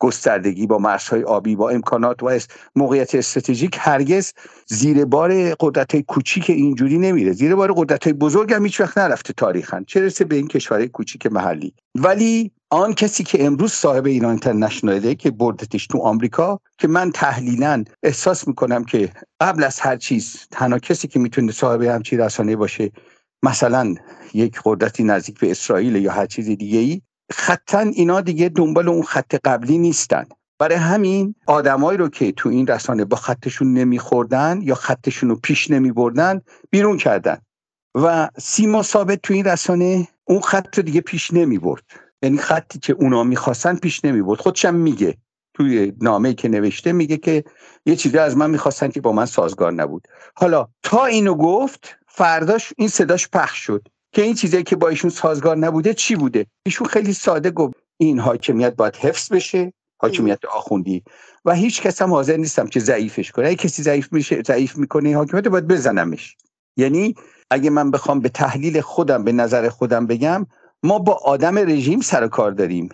گستردگی 0.00 0.66
با 0.66 0.78
مرزهای 0.78 1.22
آبی 1.22 1.56
با 1.56 1.70
امکانات 1.70 2.22
و 2.22 2.38
موقعیت 2.76 3.14
استراتژیک 3.14 3.76
هرگز 3.80 4.32
زیر 4.66 5.04
بار 5.04 5.54
قدرت 5.60 6.00
کوچیک 6.00 6.50
اینجوری 6.50 6.98
نمیره. 6.98 7.32
زیر 7.32 7.54
بار 7.54 7.72
قدرت 7.76 8.04
های 8.04 8.12
بزرگ 8.12 8.52
هم 8.52 8.64
هیچ 8.64 8.80
وقت 8.80 8.98
نرفته 8.98 9.32
تاریخا. 9.32 9.84
چه 9.86 10.00
رسه 10.00 10.24
به 10.24 10.36
این 10.36 10.48
کشورهای 10.48 10.88
کوچیک 10.88 11.26
محلی. 11.26 11.74
ولی 11.94 12.50
آن 12.70 12.94
کسی 12.94 13.24
که 13.24 13.44
امروز 13.44 13.72
صاحب 13.72 14.06
ایران 14.06 14.30
اینترنشناله 14.30 15.14
که 15.14 15.30
بردتش 15.30 15.86
تو 15.86 15.98
آمریکا 15.98 16.60
که 16.78 16.88
من 16.88 17.10
تحلیلا 17.10 17.84
احساس 18.02 18.48
می‌کنم 18.48 18.84
که 18.84 19.12
قبل 19.40 19.64
از 19.64 19.80
هر 19.80 19.96
چیز 19.96 20.46
تنها 20.50 20.78
کسی 20.78 21.08
که 21.08 21.18
می‌تونه 21.18 21.52
صاحب 21.52 21.82
همچی 21.82 22.16
رسانه 22.16 22.56
باشه 22.56 22.90
مثلا 23.42 23.94
یک 24.34 24.60
قدرتی 24.64 25.04
نزدیک 25.04 25.40
به 25.40 25.50
اسرائیل 25.50 25.96
یا 25.96 26.12
هر 26.12 26.26
چیز 26.26 26.46
دیگه 26.46 26.78
ای 26.78 27.02
خطا 27.32 27.78
اینا 27.78 28.20
دیگه 28.20 28.48
دنبال 28.48 28.88
اون 28.88 29.02
خط 29.02 29.34
قبلی 29.44 29.78
نیستن. 29.78 30.26
برای 30.58 30.76
همین 30.76 31.34
آدمایی 31.46 31.98
رو 31.98 32.08
که 32.08 32.32
تو 32.32 32.48
این 32.48 32.66
رسانه 32.66 33.04
با 33.04 33.16
خطشون 33.16 33.72
نمیخوردن 33.72 34.60
یا 34.62 34.74
خطشون 34.74 35.28
رو 35.28 35.36
پیش 35.36 35.70
نمیبردن 35.70 36.40
بیرون 36.70 36.96
کردن. 36.96 37.38
و 37.94 38.28
سیما 38.38 38.82
ثابت 38.82 39.22
تو 39.22 39.34
این 39.34 39.44
رسانه 39.44 40.08
اون 40.24 40.40
خط 40.40 40.76
رو 40.76 40.82
دیگه 40.82 41.00
پیش 41.00 41.32
نمی‌برد. 41.32 41.82
یعنی 42.22 42.38
خطی 42.38 42.78
که 42.78 42.92
اونا 42.92 43.24
می‌خواستن 43.24 43.76
پیش 43.76 44.04
نمی‌برد. 44.04 44.40
خودشم 44.40 44.74
میگه. 44.74 45.16
توی 45.54 45.92
نامه 46.00 46.34
که 46.34 46.48
نوشته 46.48 46.92
میگه 46.92 47.16
که 47.16 47.44
یه 47.86 47.96
چیزی 47.96 48.18
از 48.18 48.36
من 48.36 48.50
می‌خواستن 48.50 48.88
که 48.88 49.00
با 49.00 49.12
من 49.12 49.26
سازگار 49.26 49.72
نبود. 49.72 50.08
حالا 50.34 50.68
تا 50.82 51.04
اینو 51.04 51.34
گفت 51.34 51.96
فرداش 52.08 52.72
این 52.76 52.88
صداش 52.88 53.28
پخش 53.28 53.58
شد. 53.58 53.88
که 54.12 54.22
این 54.22 54.34
چیزی 54.34 54.62
که 54.62 54.76
با 54.76 54.88
ایشون 54.88 55.10
سازگار 55.10 55.56
نبوده 55.56 55.94
چی 55.94 56.16
بوده؟ 56.16 56.46
ایشون 56.66 56.86
خیلی 56.86 57.12
ساده 57.12 57.50
گفت 57.50 57.74
این 57.96 58.18
حاکمیت 58.18 58.76
باید 58.76 58.96
حفظ 58.96 59.32
بشه 59.32 59.72
حاکمیت 59.98 60.44
آخوندی. 60.44 61.02
و 61.44 61.54
هیچ 61.54 61.82
کس 61.82 62.02
هم 62.02 62.10
حاضر 62.10 62.36
نیستم 62.36 62.66
که 62.66 62.80
ضعیفش 62.80 63.32
کنه. 63.32 63.46
اگه 63.46 63.56
کسی 63.56 63.82
ضعیف 63.82 64.12
میشه 64.12 64.42
ضعیف 64.46 64.76
می‌کنه 64.76 65.16
حاکمیت 65.16 65.48
باید 65.48 65.68
بزنمش. 65.68 66.36
یعنی 66.76 67.14
اگه 67.50 67.70
من 67.70 67.90
بخوام 67.90 68.20
به 68.20 68.28
تحلیل 68.28 68.80
خودم 68.80 69.24
به 69.24 69.32
نظر 69.32 69.68
خودم 69.68 70.06
بگم 70.06 70.46
ما 70.82 70.98
با 70.98 71.12
آدم 71.12 71.58
رژیم 71.58 72.00
سر 72.00 72.28
کار 72.28 72.50
داریم. 72.50 72.88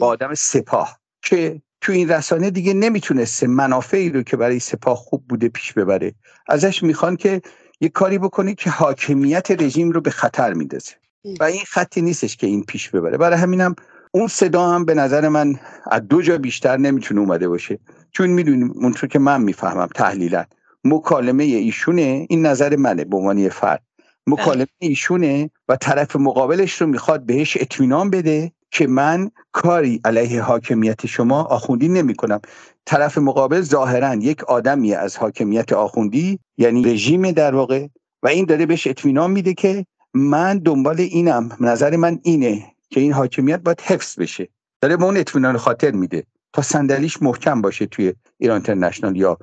با 0.00 0.06
آدم 0.06 0.34
سپاه. 0.34 0.98
که 1.22 1.62
تو 1.80 1.92
این 1.92 2.08
رسانه 2.08 2.50
دیگه 2.50 2.74
نمی‌تونسته 2.74 3.46
منافعی 3.46 4.10
رو 4.10 4.22
که 4.22 4.36
برای 4.36 4.58
سپاه 4.58 4.96
خوب 4.96 5.24
بوده 5.28 5.48
پیش 5.48 5.72
ببره. 5.72 6.14
ازش 6.48 6.82
می‌خوان 6.82 7.16
که 7.16 7.42
یه 7.84 7.90
کاری 7.90 8.18
بکنه 8.18 8.54
که 8.54 8.70
حاکمیت 8.70 9.50
رژیم 9.50 9.90
رو 9.90 10.00
به 10.00 10.10
خطر 10.10 10.52
میندازه. 10.52 10.92
و 11.40 11.44
این 11.44 11.62
خطی 11.68 12.02
نیستش 12.02 12.36
که 12.36 12.46
این 12.46 12.64
پیش 12.64 12.90
ببره. 12.90 13.16
برای 13.16 13.38
همینم 13.38 13.74
اون 14.12 14.26
صدا 14.26 14.68
هم 14.68 14.84
به 14.84 14.94
نظر 14.94 15.28
من 15.28 15.54
از 15.90 16.02
دو 16.08 16.22
جا 16.22 16.38
بیشتر 16.38 16.76
نمی‌تونه 16.76 17.20
اومده 17.20 17.48
باشه. 17.48 17.78
چون 18.10 18.30
می‌دونیم 18.30 18.70
اونطور 18.70 19.08
که 19.08 19.18
من 19.18 19.42
می‌فهمم 19.42 19.88
تحلیلا 19.94 20.44
مکالمه 20.84 21.44
ایشونه 21.44 22.26
این 22.28 22.46
نظر 22.46 22.76
منه 22.76 23.04
به 23.04 23.16
عنوان 23.16 23.48
فرد. 23.48 23.82
مکالمه 24.26 24.66
ایشونه 24.78 25.50
و 25.68 25.76
طرف 25.76 26.16
مقابلش 26.16 26.80
رو 26.80 26.86
می‌خواد 26.86 27.26
بهش 27.26 27.56
اطمینان 27.60 28.10
بده 28.10 28.52
که 28.74 28.86
من 28.86 29.30
کاری 29.52 30.00
علیه 30.04 30.42
حاکمیت 30.42 31.06
شما 31.06 31.42
آخوندی 31.42 31.88
نمی 31.88 32.14
کنم 32.14 32.40
طرف 32.86 33.18
مقابل 33.18 33.60
ظاهرا 33.60 34.14
یک 34.14 34.44
آدمی 34.44 34.94
از 34.94 35.16
حاکمیت 35.16 35.72
آخوندی 35.72 36.38
یعنی 36.58 36.84
رژیم 36.84 37.30
در 37.30 37.54
واقع 37.54 37.86
و 38.22 38.28
این 38.28 38.44
داره 38.44 38.66
بهش 38.66 38.86
اطمینان 38.86 39.30
میده 39.30 39.54
که 39.54 39.86
من 40.14 40.58
دنبال 40.58 41.00
اینم. 41.00 41.48
نظر 41.60 41.96
من 41.96 42.18
اینه 42.22 42.74
که 42.90 43.00
این 43.00 43.12
حاکمیت 43.12 43.60
باید 43.60 43.80
حفظ 43.80 44.18
بشه. 44.18 44.48
داره 44.80 44.96
به 44.96 45.04
اون 45.04 45.16
اطمینان 45.16 45.56
خاطر 45.56 45.90
میده. 45.90 46.24
تا 46.52 46.62
صندلیش 46.62 47.22
محکم 47.22 47.60
باشه 47.60 47.86
توی 47.86 48.12
ایران 48.38 48.54
اینترنشنال 48.54 49.16
یا 49.16 49.38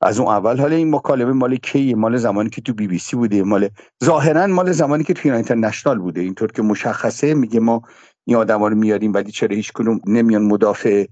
از 0.00 0.18
اون 0.18 0.28
اول. 0.28 0.60
حالا 0.60 0.76
این 0.76 0.94
مکالمه 0.94 1.32
مال 1.32 1.56
کی 1.56 1.94
مال 1.94 2.16
زمانی 2.16 2.50
که 2.50 2.60
تو 2.60 2.74
بی 2.74 2.86
بی 2.86 2.98
سی 2.98 3.16
بوده. 3.16 3.42
مال 3.42 3.68
ظاهرا 4.04 4.46
مال 4.46 4.72
زمانی 4.72 5.04
که 5.04 5.14
تو 5.14 5.20
ایران 5.24 5.36
اینترنشنال 5.36 5.98
بوده. 5.98 6.20
اینطور 6.20 6.52
که 6.52 6.62
مشخصه 6.62 7.34
میگه 7.34 7.60
ما 7.60 7.82
این 8.24 8.36
آدما 8.36 8.68
رو 8.68 8.76
میاریم 8.76 9.12
ولی 9.12 9.32
چرا 9.32 9.56
هیچ 9.56 9.72
کنون 9.72 10.00
نمیان 10.06 10.42
مدافع 10.42 11.06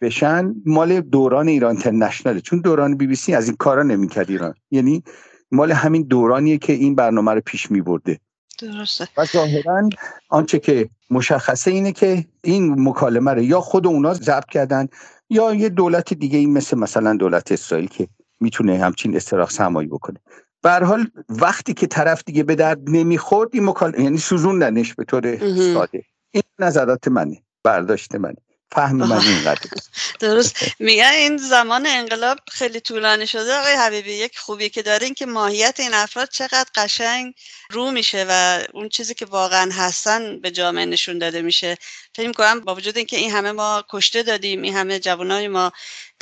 بشن؟ 0.00 0.54
مال 0.66 1.00
دوران 1.00 1.48
ایران 1.48 1.70
اینترنشناله 1.70 2.40
چون 2.40 2.60
دوران 2.60 2.96
بی 2.96 3.06
بی 3.06 3.14
سی 3.14 3.34
از 3.34 3.46
این 3.46 3.56
کارا 3.56 3.82
نمی‌کرد 3.82 4.30
ایران. 4.30 4.54
یعنی 4.70 5.02
مال 5.50 5.72
همین 5.72 6.02
دورانیه 6.02 6.58
که 6.58 6.72
این 6.72 6.94
برنامه 6.94 7.34
رو 7.34 7.40
پیش 7.40 7.70
میبرده. 7.70 8.20
درسته. 8.60 9.08
و 9.16 9.24
ظاهرا 9.24 9.88
آنچه 10.28 10.58
که 10.58 10.88
مشخصه 11.10 11.70
اینه 11.70 11.92
که 11.92 12.24
این 12.44 12.88
مکالمه 12.88 13.30
رو 13.30 13.42
یا 13.42 13.60
خود 13.60 13.86
اونا 13.86 14.14
ضبط 14.14 14.46
کردن 14.46 14.88
یا 15.30 15.54
یه 15.54 15.68
دولت 15.68 16.14
دیگه 16.14 16.38
این 16.38 16.52
مثل 16.52 16.78
مثلا 16.78 17.16
دولت 17.16 17.52
اسرائیل 17.52 17.88
که 17.88 18.08
می‌تونه 18.40 18.78
همچین 18.78 19.16
استراخ 19.16 19.50
سرمایه 19.50 19.88
بکنه. 19.88 20.18
به 20.62 20.70
حال 20.70 21.06
وقتی 21.28 21.74
که 21.74 21.86
طرف 21.86 22.22
دیگه 22.26 22.42
به 22.42 22.54
درد 22.54 22.80
نمی‌خورد 22.86 23.50
این 23.52 23.64
مکالمه 23.64 24.02
یعنی 24.02 24.18
سوزوندنش 24.18 24.94
به 24.94 25.04
طور 25.04 25.38
ساده. 25.74 26.04
این 26.32 26.42
نظرات 26.58 27.08
منه 27.08 27.42
برداشت 27.64 28.14
منه 28.14 28.36
فهم 28.72 28.96
من 28.96 29.20
اینقدر. 29.20 29.70
درست. 30.20 30.56
میگه 30.78 31.10
این 31.10 31.36
زمان 31.36 31.86
انقلاب 31.86 32.38
خیلی 32.50 32.80
طولانی 32.80 33.26
شده. 33.26 33.54
آقای 33.54 33.72
حبیبی 33.72 34.12
یک 34.12 34.38
خوبی 34.38 34.68
که 34.68 34.82
داره 34.82 35.04
این 35.04 35.14
که 35.14 35.26
ماهیت 35.26 35.80
این 35.80 35.94
افراد 35.94 36.28
چقدر 36.28 36.66
قشنگ 36.74 37.34
رو 37.70 37.90
میشه 37.90 38.26
و 38.28 38.62
اون 38.72 38.88
چیزی 38.88 39.14
که 39.14 39.26
واقعا 39.26 39.70
هستن 39.72 40.40
به 40.40 40.50
جامعه 40.50 40.84
نشون 40.84 41.18
داده 41.18 41.42
میشه. 41.42 41.76
فکر 42.14 42.28
می‌کنم 42.28 42.60
با 42.60 42.74
وجود 42.74 42.96
اینکه 42.96 43.16
این 43.16 43.30
همه 43.30 43.52
ما 43.52 43.84
کشته 43.90 44.22
دادیم 44.22 44.62
این 44.62 44.74
همه 44.74 44.98
جوانای 44.98 45.48
ما 45.48 45.72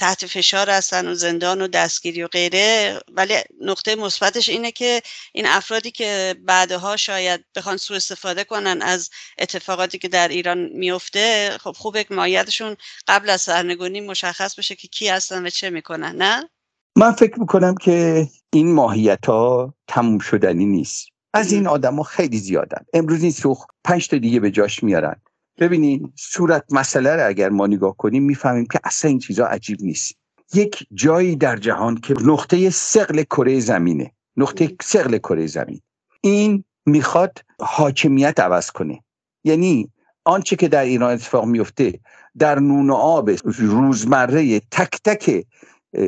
تحت 0.00 0.26
فشار 0.26 0.70
هستن 0.70 1.08
و 1.08 1.14
زندان 1.14 1.62
و 1.62 1.66
دستگیری 1.66 2.22
و 2.22 2.28
غیره 2.28 2.98
ولی 3.12 3.34
نقطه 3.60 3.94
مثبتش 3.94 4.48
اینه 4.48 4.72
که 4.72 5.02
این 5.32 5.46
افرادی 5.46 5.90
که 5.90 6.34
بعدها 6.44 6.96
شاید 6.96 7.44
بخوان 7.56 7.76
سوء 7.76 7.96
استفاده 7.96 8.44
کنن 8.44 8.82
از 8.82 9.10
اتفاقاتی 9.38 9.98
که 9.98 10.08
در 10.08 10.28
ایران 10.28 10.68
میفته 10.74 11.50
خب 11.60 11.72
خوبه 11.72 12.04
که 12.04 12.14
ماهیتشون 12.14 12.76
قبل 13.08 13.30
از 13.30 13.40
سرنگونی 13.40 14.00
مشخص 14.00 14.58
بشه 14.58 14.74
که 14.74 14.88
کی 14.88 15.08
هستن 15.08 15.46
و 15.46 15.50
چه 15.50 15.70
می‌کنن 15.70 16.16
نه؟ 16.16 16.48
من 16.96 17.12
فکر 17.12 17.40
می‌کنم 17.40 17.74
که 17.74 18.26
این 18.52 18.72
ماهیت 18.72 19.26
ها 19.26 19.74
تموم 19.88 20.18
شدنی 20.18 20.66
نیست. 20.66 21.06
از 21.34 21.52
این 21.52 21.66
آدم 21.66 21.96
ها 21.96 22.02
خیلی 22.02 22.38
زیادن. 22.38 22.84
امروز 22.94 23.22
این 23.22 23.32
سوخ 23.32 23.66
پنج 23.84 24.08
تا 24.08 24.18
دیگه 24.18 24.40
به 24.40 24.50
جاش 24.50 24.82
میارن. 24.82 25.22
ببینید 25.58 26.12
صورت 26.16 26.64
مسئله 26.70 27.16
رو 27.16 27.28
اگر 27.28 27.48
ما 27.48 27.66
نگاه 27.66 27.96
کنیم 27.96 28.22
می‌فهمیم 28.22 28.66
که 28.66 28.80
اصلا 28.84 29.08
این 29.08 29.18
چیزا 29.18 29.46
عجیب 29.46 29.78
نیست. 29.82 30.14
یک 30.54 30.86
جایی 30.94 31.36
در 31.36 31.56
جهان 31.56 31.96
که 31.96 32.14
نقطه 32.24 32.70
سقل 32.70 33.22
کره 33.22 33.60
زمینه 33.60 34.12
نقطه 34.36 34.76
سقل 34.82 35.18
کره 35.18 35.46
زمین. 35.46 35.80
این 36.20 36.64
می‌خواد 36.86 37.38
حاکمیت 37.60 38.40
عوض 38.40 38.70
کنه. 38.70 39.02
یعنی 39.44 39.90
آنچه 40.24 40.56
که 40.56 40.68
در 40.68 40.84
ایران 40.84 41.12
اتفاق 41.12 41.44
میفته 41.44 42.00
در 42.38 42.58
نون 42.58 42.90
و 42.90 42.94
آب 42.94 43.30
روزمره 43.44 44.60
تک 44.60 45.00
تک 45.04 45.46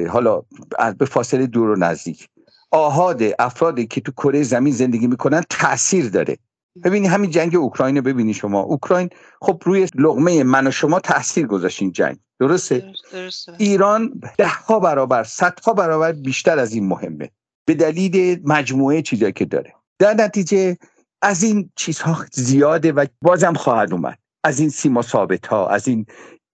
حالا 0.08 0.42
به 0.98 1.04
فاصله 1.04 1.46
دور 1.46 1.70
و 1.70 1.76
نزدیک. 1.76 2.28
آهاد 2.70 3.22
افرادی 3.38 3.86
که 3.86 4.00
تو 4.00 4.12
کره 4.12 4.42
زمین 4.42 4.72
زندگی 4.72 5.06
می‌کنن 5.06 5.42
تاثیر 5.50 6.08
داره. 6.08 6.38
ببینی 6.84 7.06
همین 7.06 7.30
جنگ 7.30 7.56
اوکراین 7.56 7.96
رو 7.96 8.02
ببینی 8.02 8.34
شما. 8.34 8.60
اوکراین 8.60 9.10
خب 9.40 9.62
روی 9.64 9.88
لغمه 9.94 10.44
من 10.44 10.66
و 10.66 10.70
شما 10.70 11.00
تاثیر 11.00 11.46
گذاشت 11.46 11.82
این 11.82 11.92
جنگ. 11.92 12.16
درسته؟ 12.40 12.92
درسته. 13.12 13.52
ایران 13.58 14.20
ده 14.38 14.48
ها 14.48 14.80
برابر 14.80 15.24
صدها 15.24 15.72
برابر 15.72 16.12
بیشتر 16.12 16.58
از 16.58 16.72
این 16.72 16.88
مهمه. 16.88 17.30
به 17.66 17.74
دلیل 17.74 18.40
مجموعه 18.44 19.02
چیزایی 19.02 19.32
که 19.32 19.44
داره. 19.44 19.74
در 19.98 20.14
نتیجه 20.14 20.76
از 21.22 21.42
این 21.42 21.70
چیزها 21.76 22.26
زیاده 22.32 22.92
و 22.92 23.06
بازم 23.22 23.54
خواهد 23.54 23.92
اومد. 23.92 24.18
از 24.44 24.60
این 24.60 24.68
سیما 24.68 25.02
ثابت 25.02 25.46
ها 25.46 25.68
از 25.68 25.88
این 25.88 26.06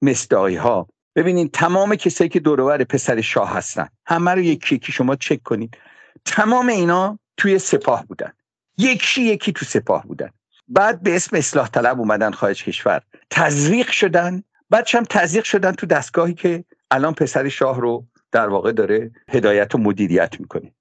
مصداقی 0.03 0.57
ها 0.57 0.89
ببینید 1.17 1.51
تمام 1.51 1.97
کسایی 1.97 2.31
که 2.31 2.41
دورور 2.41 2.85
پسر 2.85 3.21
شاه 3.21 3.53
هستن 3.53 3.89
همه 4.07 4.31
رو 4.31 4.41
یکی 4.41 4.75
یکی 4.75 4.93
شما 4.93 5.17
چک 5.17 5.43
کنید 5.43 5.77
تمام 6.25 6.69
اینا 6.69 7.19
توی 7.37 7.59
سپاه 7.59 8.07
بودن. 8.07 8.33
یکی 8.79 9.23
یکی 9.23 9.53
تو 9.53 9.65
سپاه 9.65 10.07
بودن. 10.07 10.31
بعد 10.69 11.03
به 11.03 11.17
اسم 11.17 11.37
اصلاح 11.37 11.69
طلب 11.69 12.01
اومدن 12.01 12.31
خارج 12.31 12.65
کشور. 12.65 13.03
تزریق 13.31 13.91
شدن. 13.91 14.43
بعدش 14.71 14.95
هم 14.95 15.05
تزریق 15.05 15.45
شدن 15.45 15.73
تو 15.73 15.87
دستگاهی 15.87 16.35
که 16.35 16.65
الان 16.91 17.15
پسر 17.15 17.49
شاه 17.49 17.81
رو 17.81 18.07
در 18.33 18.49
واقع 18.49 18.73
داره 18.73 19.11
هدایت 19.31 19.75
و 19.75 19.79
مدیریت 19.79 20.41
می‌کنه. 20.41 20.73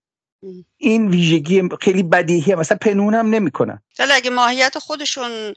این 0.78 1.08
ویژگی 1.08 1.70
خیلی 1.82 2.04
بدیهیه. 2.04 2.56
مثلا 2.56 2.78
پنون 2.82 3.14
هم 3.14 3.30
نمی‌کنن. 3.30 3.82
ولی 4.00 4.12
اگه 4.12 4.30
ماهیت 4.30 4.80
خودشون 4.80 5.54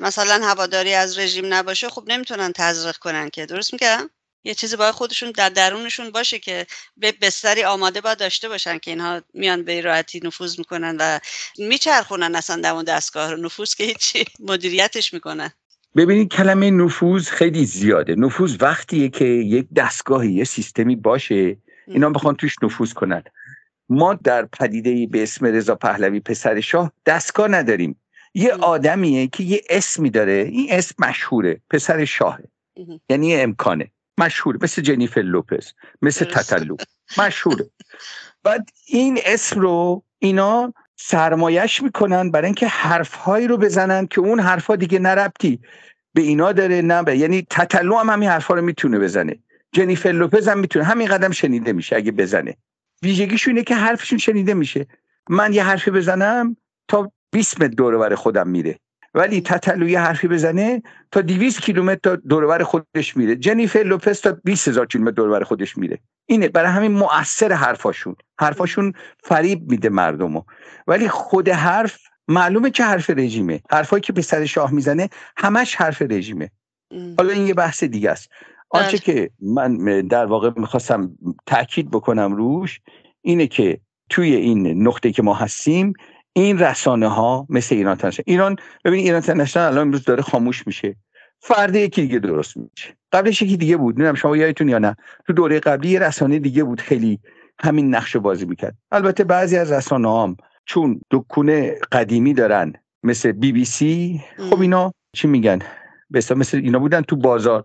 مثلا 0.00 0.46
هواداری 0.46 0.94
از 0.94 1.18
رژیم 1.18 1.54
نباشه 1.54 1.88
خب 1.88 2.04
نمی‌تونن 2.06 2.52
تزریق 2.52 2.96
کنن 2.96 3.30
که. 3.30 3.46
درست 3.46 3.72
میگم؟ 3.72 4.10
یه 4.44 4.54
چیزی 4.54 4.76
باید 4.76 4.94
خودشون 4.94 5.30
در 5.30 5.48
درونشون 5.48 6.10
باشه 6.10 6.38
که 6.38 6.66
به 6.96 7.12
بستری 7.12 7.64
آماده 7.64 8.00
باید 8.00 8.18
داشته 8.18 8.48
باشن 8.48 8.78
که 8.78 8.90
اینها 8.90 9.22
میان 9.34 9.64
به 9.64 9.80
راحتی 9.80 10.20
نفوذ 10.24 10.58
می‌کنن 10.58 10.96
و 11.00 11.18
میچرخونن 11.58 12.34
اصلا 12.34 12.60
در 12.60 12.70
اون 12.70 12.84
دستگاه 12.84 13.30
رو. 13.30 13.36
نفوذ 13.36 13.74
که 13.74 13.84
هیچی 13.84 14.24
مدیریتش 14.40 15.14
می‌کنن. 15.14 15.50
ببینید 15.96 16.32
کلمه 16.32 16.70
نفوذ 16.70 17.28
خیلی 17.28 17.64
زیاده. 17.64 18.14
نفوذ 18.14 18.56
وقتیه 18.60 19.08
که 19.08 19.24
یک 19.24 19.66
دستگاهی 19.76 20.32
یه 20.32 20.44
سیستمی 20.44 20.96
باشه 20.96 21.56
اینا 21.86 22.10
بخوان 22.10 22.34
توش 22.34 22.54
نفوذ 22.62 22.92
کنن. 22.92 23.22
ما 23.88 24.14
در 24.14 24.46
پدیده 24.46 25.06
به 25.06 25.22
اسم 25.22 25.46
رضا 25.46 25.74
پهلوی 25.74 26.20
پسر 26.20 26.60
شاه 26.60 26.92
دستگاه 27.06 27.48
نداریم. 27.48 28.00
یه 28.34 28.52
آدمیه 28.52 29.26
که 29.26 29.42
یه 29.44 29.62
اسمی 29.70 30.10
داره. 30.10 30.48
این 30.52 30.66
اسم 30.70 30.94
مشهوره. 30.98 31.60
پسر 31.70 32.04
شاهه. 32.04 32.44
یعنی 33.10 33.34
امکانه. 33.34 33.90
مشهور 34.18 34.58
مثل 34.62 34.82
جنیفر 34.82 35.20
لوپز 35.20 35.72
مثل 36.02 36.24
تتلو 36.24 36.76
مشهوره. 37.18 37.70
بعد 38.44 38.70
این 38.86 39.18
اسم 39.24 39.60
رو 39.60 40.02
اینا 40.18 40.74
سرمایش 40.96 41.82
می‌کنن 41.82 42.30
برای 42.30 42.46
اینکه 42.46 42.66
حرفهایی 42.66 43.46
رو 43.46 43.56
بزنن 43.56 44.06
که 44.06 44.20
اون 44.20 44.40
حرفها 44.40 44.76
دیگه 44.76 44.98
نربتی 44.98 45.60
به 46.14 46.22
اینا 46.22 46.52
داره 46.52 46.82
نه 46.82 47.02
به. 47.02 47.16
یعنی 47.16 47.46
تتلو 47.50 47.96
هم 47.96 48.10
همین 48.10 48.28
حرفا 48.28 48.54
رو 48.54 48.62
می‌تونه 48.62 48.98
بزنه. 48.98 49.38
جنیفر 49.72 50.08
لوپز 50.08 50.48
هم 50.48 50.58
می‌تونه. 50.58 50.84
همین 50.84 51.08
قدم 51.08 51.30
شنیده 51.30 51.72
میشه 51.72 51.96
اگه 51.96 52.12
بزنه. 52.12 52.56
ویژگیش 53.02 53.48
اینه 53.48 53.62
که 53.62 53.74
حرفشون 53.74 54.18
شنیده 54.18 54.54
میشه. 54.54 54.86
من 55.30 55.52
یه 55.52 55.64
حرفی 55.64 55.90
بزنم 55.90 56.56
تا 56.88 57.12
20 57.32 57.60
متر 57.60 57.74
دور 57.74 58.14
خودم 58.14 58.48
میره. 58.48 58.78
ولی 59.14 59.40
تتلو 59.40 59.88
یه 59.88 60.00
حرفی 60.00 60.28
بزنه 60.28 60.82
تا 61.10 61.20
200 61.20 61.60
کیلومتر 61.60 62.16
دور 62.16 62.64
خودش 62.64 63.16
میره. 63.16 63.36
جنیفر 63.36 63.78
لوپز 63.78 64.20
تا 64.20 64.36
20 64.44 64.68
هزار 64.68 64.86
کیلومتر 64.86 65.14
دور 65.14 65.44
خودش 65.44 65.78
میره. 65.78 65.98
اینه 66.26 66.48
برای 66.48 66.70
همین 66.70 66.92
مؤثر 66.92 67.52
حرفاشون. 67.52 68.16
حرفاشون 68.40 68.92
فریب 69.22 69.70
میده 69.70 69.88
مردمو. 69.88 70.42
ولی 70.86 71.08
خود 71.08 71.48
حرف 71.48 71.98
معلومه 72.28 72.70
که 72.70 72.84
حرف 72.84 73.10
رژیمه. 73.10 73.60
حرفایی 73.70 74.00
که 74.00 74.12
به 74.12 74.22
سر 74.22 74.44
شاه 74.44 74.72
می‌زنه 74.72 75.08
همش 75.36 75.74
حرف 75.74 76.02
رژیمه. 76.02 76.50
حالا 77.18 77.32
این 77.32 77.46
یه 77.46 77.54
بحث 77.54 77.84
دیگه 77.84 78.10
است. 78.10 78.28
آنچه 78.70 78.90
بله. 78.90 78.98
که 78.98 79.30
من 79.42 79.76
در 80.00 80.26
واقع 80.26 80.50
می‌خواستم 80.56 81.10
تاکید 81.46 81.90
بکنم 81.90 82.32
روش 82.32 82.80
اینه 83.20 83.46
که 83.46 83.80
توی 84.10 84.34
این 84.34 84.86
نقطه 84.88 85.12
که 85.12 85.22
ما 85.22 85.34
هستیم 85.34 85.92
این 86.42 86.58
رسانه 86.58 87.08
ها 87.08 87.46
مثل 87.48 87.74
ایران 87.74 87.96
تنشن 87.96 88.22
ایران 88.26 88.56
ببین 88.84 89.00
ایران 89.00 89.20
تنشن 89.20 89.60
الان 89.60 89.78
امروز 89.78 90.04
داره 90.04 90.22
خاموش 90.22 90.66
میشه. 90.66 90.96
فرد 91.40 91.76
یکی 91.76 92.02
دیگه 92.02 92.18
درست 92.18 92.56
میشه. 92.56 92.96
قبلش 93.12 93.42
یکی 93.42 93.56
دیگه 93.56 93.76
بود 93.76 93.94
نمی‌دونم 93.94 94.14
شما 94.14 94.36
یادتون 94.36 94.68
یا 94.68 94.78
نه. 94.78 94.96
تو 95.26 95.32
دوره 95.32 95.60
قبلی 95.60 95.88
یه 95.88 95.98
رسانه 95.98 96.38
دیگه 96.38 96.64
بود 96.64 96.80
خیلی 96.80 97.18
همین 97.60 97.94
نقش 97.94 98.16
بازی 98.16 98.46
می‌کرد. 98.46 98.74
البته 98.92 99.24
بعضی 99.24 99.56
از 99.56 99.72
رسانه 99.72 100.22
هم 100.22 100.36
چون 100.66 101.00
دکونه 101.10 101.74
قدیمی 101.92 102.34
دارن 102.34 102.72
مثل 103.02 103.32
بی 103.32 103.52
بی 103.52 103.64
سی 103.64 104.20
خب 104.50 104.60
اینا 104.60 104.92
چی 105.16 105.28
میگن؟ 105.28 105.58
به 106.10 106.22
مثل 106.36 106.58
اینا 106.58 106.78
بودن 106.78 107.00
تو 107.00 107.16
بازار 107.16 107.64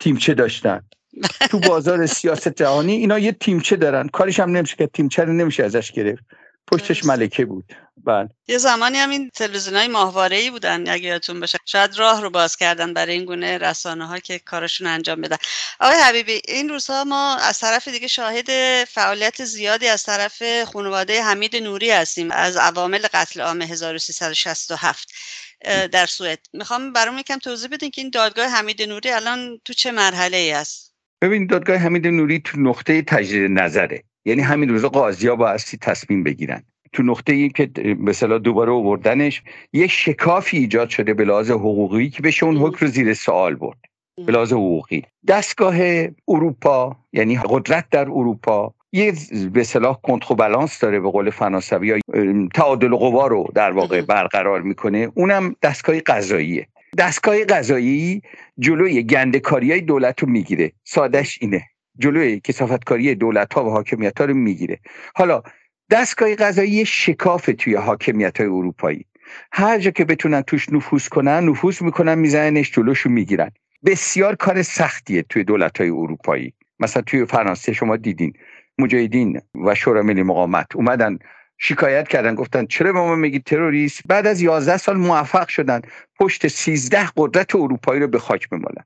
تیمچه 0.00 0.34
داشتن. 0.34 0.80
تو 1.50 1.60
بازار 1.60 2.06
سیاست 2.06 2.48
جهانی 2.48 2.92
اینا 2.92 3.18
یه 3.18 3.32
تیمچه 3.32 3.76
دارن. 3.76 4.08
کارش 4.08 4.40
هم 4.40 4.50
نمیشه 4.50 4.76
که 4.76 4.86
تیمچه 4.86 5.24
رو 5.24 5.32
نمیشه 5.32 5.64
ازش 5.64 5.92
گرفت. 5.92 6.24
پشتش 6.72 7.04
ملکه 7.04 7.44
بود. 7.44 7.72
بله. 7.96 8.28
یه 8.48 8.58
زمانی 8.58 8.98
هم 8.98 9.10
این 9.10 9.30
تلویزیون 9.34 9.76
های 9.76 9.88
ماهواره 9.88 10.36
ای 10.36 10.50
بودن. 10.50 10.88
اگه 10.88 11.08
یادتون 11.08 11.40
باشه. 11.40 11.58
شاید 11.66 11.98
راه 11.98 12.22
رو 12.22 12.30
باز 12.30 12.56
کردن 12.56 12.94
برای 12.94 13.14
این 13.14 13.24
گونه 13.24 13.58
رسانه 13.58 14.06
ها 14.06 14.18
که 14.18 14.38
کارشون 14.38 14.86
انجام 14.86 15.20
بدن. 15.20 15.36
آقای 15.80 15.96
حبیبی 15.98 16.42
این 16.48 16.68
روزها 16.68 17.04
ما 17.04 17.36
از 17.36 17.58
طرف 17.58 17.88
دیگه 17.88 18.06
شاهد 18.06 18.48
فعالیت 18.84 19.44
زیادی 19.44 19.88
از 19.88 20.02
طرف 20.02 20.42
خانواده 20.64 21.22
حمید 21.22 21.56
نوری 21.56 21.90
هستیم. 21.90 22.30
از 22.30 22.56
عوامل 22.56 23.06
قتل 23.12 23.40
عام 23.40 23.62
1367 23.62 25.12
در 25.92 26.06
سوئد. 26.06 26.38
می‌خوام 26.52 26.92
برام 26.92 27.18
یکم 27.18 27.38
توضیح 27.38 27.68
بدین 27.68 27.90
که 27.90 28.00
این 28.00 28.10
دادگاه 28.10 28.46
حمید 28.46 28.82
نوری 28.82 29.10
الان 29.10 29.60
تو 29.64 29.72
چه 29.72 29.92
مرحله 29.92 30.36
ای 30.36 30.52
است؟ 30.52 30.94
ببین 31.22 31.46
دادگاه 31.46 31.76
حمید 31.76 32.06
نوری 32.06 32.40
تو 32.40 32.60
نقطه 32.60 33.02
تجدید 33.02 33.50
نظره. 33.50 34.04
یعنی 34.24 34.42
همین 34.42 34.68
روزا 34.68 34.88
قاضی 34.88 35.28
ها 35.28 35.36
بایستی 35.36 35.76
تصمیم 35.76 36.22
بگیرن. 36.22 36.62
تو 36.92 37.02
نقطه 37.02 37.32
ای 37.32 37.48
که 37.48 37.70
مثلا 37.98 38.38
دوباره 38.38 38.72
آوردنش 38.72 39.42
یه 39.72 39.86
شکافی 39.86 40.58
ایجاد 40.58 40.88
شده 40.88 41.14
به 41.14 41.24
لحاظ 41.24 41.50
حقوقی 41.50 42.10
که 42.10 42.22
بشه 42.22 42.46
اون 42.46 42.56
حکم 42.56 42.86
رو 42.86 42.86
زیر 42.86 43.14
سوال 43.14 43.54
برد. 43.54 43.78
به 44.26 44.32
لحاظ 44.32 44.52
حقوقی. 44.52 45.02
دستگاه 45.28 45.76
اروپا 46.28 46.96
یعنی 47.12 47.38
قدرت 47.44 47.84
در 47.90 48.00
اروپا 48.00 48.74
یه 48.92 49.12
به 49.52 49.64
صلاح 49.64 50.00
کنتربالانس 50.02 50.78
داره 50.78 51.00
به 51.00 51.10
قول 51.10 51.30
فرانسوی 51.30 51.88
یا 51.88 51.98
تعادل 52.54 52.94
قوا 52.94 53.26
رو 53.26 53.46
در 53.54 53.70
واقع 53.70 54.02
برقرار 54.02 54.62
می‌کنه. 54.62 55.12
اونم 55.14 55.56
دستگاه 55.62 56.00
قضاییه. 56.00 56.66
دستگاه 56.98 57.44
قضایی 57.44 58.22
جلوی 58.58 59.02
گندکاری 59.02 59.70
های 59.70 59.80
دولت 59.80 60.22
رو 60.22 60.28
می‌گیره. 60.28 60.72
سادش 60.84 61.38
اینه. 61.40 61.62
جلوی 61.98 62.40
کسافتکاری 62.40 63.14
دولت 63.14 63.54
ها 63.54 63.64
و 63.64 63.70
حاکمیت 63.70 64.18
ها 64.18 64.24
رو 64.24 64.34
می‌گیره. 64.34 64.80
حالا 65.14 65.42
دستگاه 65.90 66.34
قضایی 66.34 66.86
شکاف 66.86 67.50
توی 67.58 67.74
حاکمیت 67.74 68.40
های 68.40 68.46
اروپایی. 68.46 69.06
هر 69.52 69.78
جا 69.78 69.90
که 69.90 70.04
بتونن 70.04 70.42
توش 70.42 70.68
نفوذ 70.72 71.08
کنن 71.08 71.48
نفوذ 71.48 71.82
می‌کنن 71.82 72.14
میزننش 72.14 72.72
جلوشو 72.72 73.10
می‌گیرن. 73.10 73.50
بسیار 73.84 74.34
کار 74.34 74.62
سختیه 74.62 75.22
توی 75.22 75.44
دولت 75.44 75.80
های 75.80 75.90
اروپایی. 75.90 76.54
مثلا 76.78 77.02
توی 77.02 77.24
فرانسه 77.26 77.72
شما 77.72 77.96
دیدین 77.96 78.32
مجاهدین 78.78 79.40
و 79.66 79.74
شورای 79.74 80.02
ملی 80.02 80.22
مقاومت 80.22 80.76
اومدن 80.76 81.18
شکایت 81.58 82.08
کردن 82.08 82.34
گفتن 82.34 82.66
چرا 82.66 82.92
به 82.92 82.98
ما 82.98 83.14
میگید 83.14 83.44
تروریست؟ 83.44 84.02
بعد 84.06 84.26
از 84.26 84.42
11 84.42 84.76
سال 84.76 84.96
موفق 84.96 85.48
شدن 85.48 85.80
پشت 86.20 86.48
13 86.48 87.08
قدرت 87.16 87.54
اروپایی 87.54 88.00
رو 88.00 88.08
به 88.08 88.18
خاک 88.18 88.48
بمالن. 88.48 88.84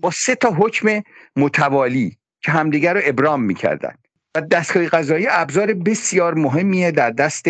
با 0.00 0.10
سه 0.10 0.34
تا 0.34 0.50
حکم 0.50 1.02
متوالی. 1.36 2.16
که 2.40 2.52
همدیگر 2.52 2.94
رو 2.94 3.00
ابرام 3.04 3.42
می‌کردن. 3.42 3.94
و 4.34 4.40
دستگاه 4.40 4.88
قضایی 4.88 5.26
ابزار 5.30 5.74
بسیار 5.74 6.34
مهمیه 6.34 6.90
در 6.90 7.10
دست 7.10 7.46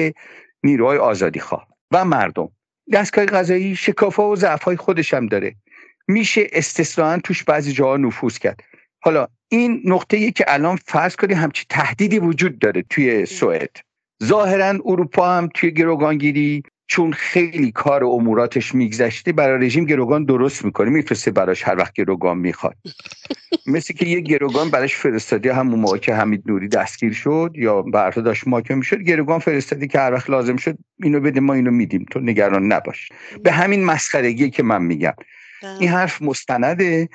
نیروهای 0.62 0.99
آزادی 0.99 1.41
خواه 1.41 1.66
و 1.91 2.05
مردم. 2.05 2.49
دستگاه 2.93 3.24
قضایی 3.24 3.76
شکافا 3.76 4.28
و 4.28 4.36
ضعفهای 4.36 4.76
خودش 4.76 5.14
هم 5.14 5.26
داره. 5.26 5.55
میشه 6.09 6.47
استثنان 6.53 7.20
توش 7.20 7.45
بعضی 7.45 7.72
جاها 7.72 7.97
نفوذ 7.97 8.39
کرد. 8.39 8.61
حالا 9.01 9.26
این 9.49 9.82
نقطه 9.84 10.30
که 10.30 10.45
الان 10.49 10.76
فرض 10.76 11.16
کنید 11.16 11.36
همچی 11.36 11.66
تهدیدی 11.68 12.18
وجود 12.18 12.59
داره 12.59 12.84
توی 12.91 13.26
سوئد. 13.26 13.70
ظاهرا 14.24 14.66
اروپا 14.84 15.36
هم 15.36 15.49
توی 15.55 15.70
گروگانگیری 15.70 16.62
چون 16.89 17.12
خیلی 17.12 17.72
کار 17.72 18.05
و 18.05 18.09
اموراتش 18.09 18.74
میگذشته 18.74 19.32
برای 19.32 19.66
رژیم 19.66 19.84
گروگان 19.84 20.24
درست 20.24 20.64
می‌کنه 20.64 20.91
میفرسته 20.91 21.30
براش 21.30 21.62
هر 21.62 21.76
وقت 21.76 21.93
گروگان 21.93 22.39
می‌خواد. 22.39 22.76
مثل 23.66 23.95
که 23.95 24.07
یه 24.07 24.20
گروگان 24.20 24.70
براش 24.70 24.97
فرستادی 24.97 25.49
همون 25.49 25.80
موقع 25.80 25.99
که 25.99 26.14
حمید 26.14 26.43
نوری 26.47 26.68
دستگیر 26.68 27.12
شد 27.12 27.53
یا 27.55 27.82
برتا 27.82 28.20
داشت 28.20 28.49
محاکمه 28.49 28.82
شد 28.82 29.03
گروگان 29.03 29.39
فرستادی 29.39 29.89
که 29.89 29.99
هر 29.99 30.12
وقت 30.12 30.30
لازم 30.30 30.57
شد 30.57 30.78
اینو 31.03 31.20
بده 31.20 31.41
ما 31.41 31.55
اینو 31.55 31.70
میدیم. 31.70 32.07
تو 32.11 32.20
نگران 32.20 32.72
نباش. 32.72 33.09
به 33.45 33.53
همین 33.53 33.84
مسخرگی 33.84 34.51
که 34.51 34.62
من 34.62 34.82
میگم. 34.82 35.14
بله. 35.62 35.76
این 35.80 35.89
حرف 35.89 36.22
مستنده 36.22 37.09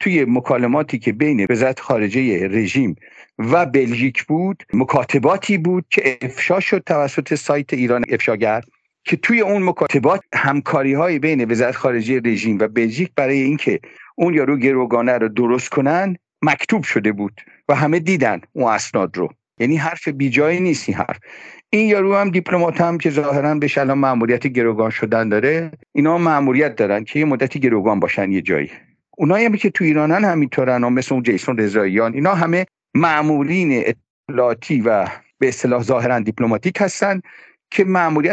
توی 0.00 0.24
مکالماتی 0.28 0.98
که 0.98 1.12
بین 1.12 1.46
وزارت 1.50 1.80
خارجه 1.80 2.48
رژیم 2.48 2.96
و 3.38 3.66
بلژیک 3.66 4.24
بود 4.24 4.62
مکاتباتی 4.72 5.58
بود 5.58 5.84
که 5.90 6.18
افشا 6.22 6.60
شد 6.60 6.82
توسط 6.86 7.34
سایت 7.34 7.74
ایران 7.74 8.04
افشاگر. 8.08 8.62
که 9.08 9.16
توی 9.16 9.40
اون 9.40 9.62
مکاتبات 9.62 10.20
همکاری 10.34 10.94
های 10.94 11.18
بین 11.18 11.50
وزارت 11.50 11.76
خارجه 11.76 12.20
رژیم 12.24 12.58
و 12.58 12.68
بلژیک 12.68 13.10
برای 13.16 13.42
اینکه 13.42 13.80
اون 14.16 14.34
یارو 14.34 14.56
گروگانه 14.56 15.18
رو 15.18 15.28
درست 15.28 15.68
کنن 15.68 16.16
مکتوب 16.42 16.82
شده 16.82 17.12
بود 17.12 17.40
و 17.68 17.74
همه 17.74 17.98
دیدن 17.98 18.40
اون 18.52 18.72
اسناد 18.72 19.16
رو. 19.16 19.28
یعنی 19.60 19.76
حرف 19.76 20.08
بیجایی 20.08 20.60
نیست 20.60 20.88
این 20.88 20.98
حرف. 20.98 21.18
این 21.70 21.88
یارو 21.88 22.16
هم 22.16 22.30
دیپلمات 22.30 22.80
هم 22.80 22.98
که 22.98 23.10
ظاهرا 23.10 23.54
به 23.54 23.70
الان 23.76 23.98
ماموریت 23.98 24.46
گروگان 24.46 24.90
شدن 24.90 25.28
داره 25.28 25.70
اینا 25.92 26.18
ماموریت 26.18 26.76
دارن 26.76 27.04
که 27.04 27.18
یه 27.18 27.24
مدتی 27.24 27.60
گروگان 27.60 28.00
باشن 28.00 28.32
یه 28.32 28.42
جایی. 28.42 28.70
اونایی 29.16 29.46
هم 29.46 29.56
که 29.56 29.70
تو 29.70 29.84
ایرانن 29.84 30.24
همینطورن 30.24 30.84
و 30.84 30.90
مثل 30.90 31.14
اون 31.14 31.22
جیسون 31.22 31.58
رضاییان 31.58 32.14
اینا 32.14 32.34
همه 32.34 32.66
معمولین 32.94 33.84
اطلاعاتی 34.28 34.80
و 34.80 35.06
به 35.38 35.48
اصطلاح 35.48 35.82
ظاهرا 35.82 36.20
دیپلماتیک 36.20 36.76
هستن. 36.80 37.20
که 37.70 37.84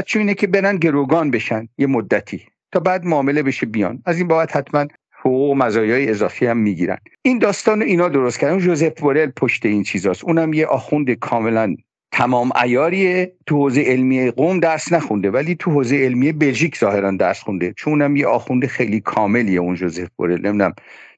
چون 0.06 0.20
اینه 0.20 0.34
که 0.34 0.48
برن 0.48 0.78
گروگان 0.78 1.32
بشن 1.32 1.68
یه 1.78 1.88
مدتی 1.88 2.46
تا 2.72 2.80
بعد 2.80 3.06
معامله 3.06 3.44
بشه 3.44 3.66
بیان. 3.66 4.02
از 4.06 4.18
این 4.18 4.28
بابت 4.28 4.56
حتما 4.56 4.86
حقوق 5.20 5.52
و 5.52 5.56
مزایای 5.56 6.10
اضافی 6.10 6.46
هم 6.46 6.58
می‌گیرن. 6.58 6.98
این 7.22 7.40
داستان 7.40 7.82
اینا 7.82 8.10
درست 8.10 8.40
کردن. 8.40 8.58
جوزف 8.58 9.02
بورل 9.02 9.32
پشت 9.32 9.66
این 9.66 9.84
چیزاست. 9.84 10.24
اونم 10.24 10.54
یه 10.54 10.66
آخوند 10.66 11.12
کاملا 11.12 11.76
تمام 12.12 12.52
ایاریه 12.64 13.34
تو 13.46 13.56
حوزه 13.56 13.82
علمی 13.82 14.32
قوم 14.32 14.60
درس 14.60 14.94
نخونده 14.94 15.32
ولی 15.32 15.56
تو 15.56 15.72
حوزه 15.72 15.96
علمی 15.96 16.32
بلژیک 16.32 16.78
ظاهرا 16.78 17.12
درس 17.12 17.40
خونده. 17.40 17.74
چون 17.78 17.94
اونم 17.94 18.16
یه 18.16 18.28
آخوند 18.28 18.66
خیلی 18.66 19.00
کاملیه 19.00 19.60
اون 19.60 19.76
جوزف 19.76 20.08
بورل. 20.16 20.48
نمی‌دونم 20.48 20.74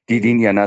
دیدین 0.06 0.40
یا 0.40 0.52
نه 0.52 0.66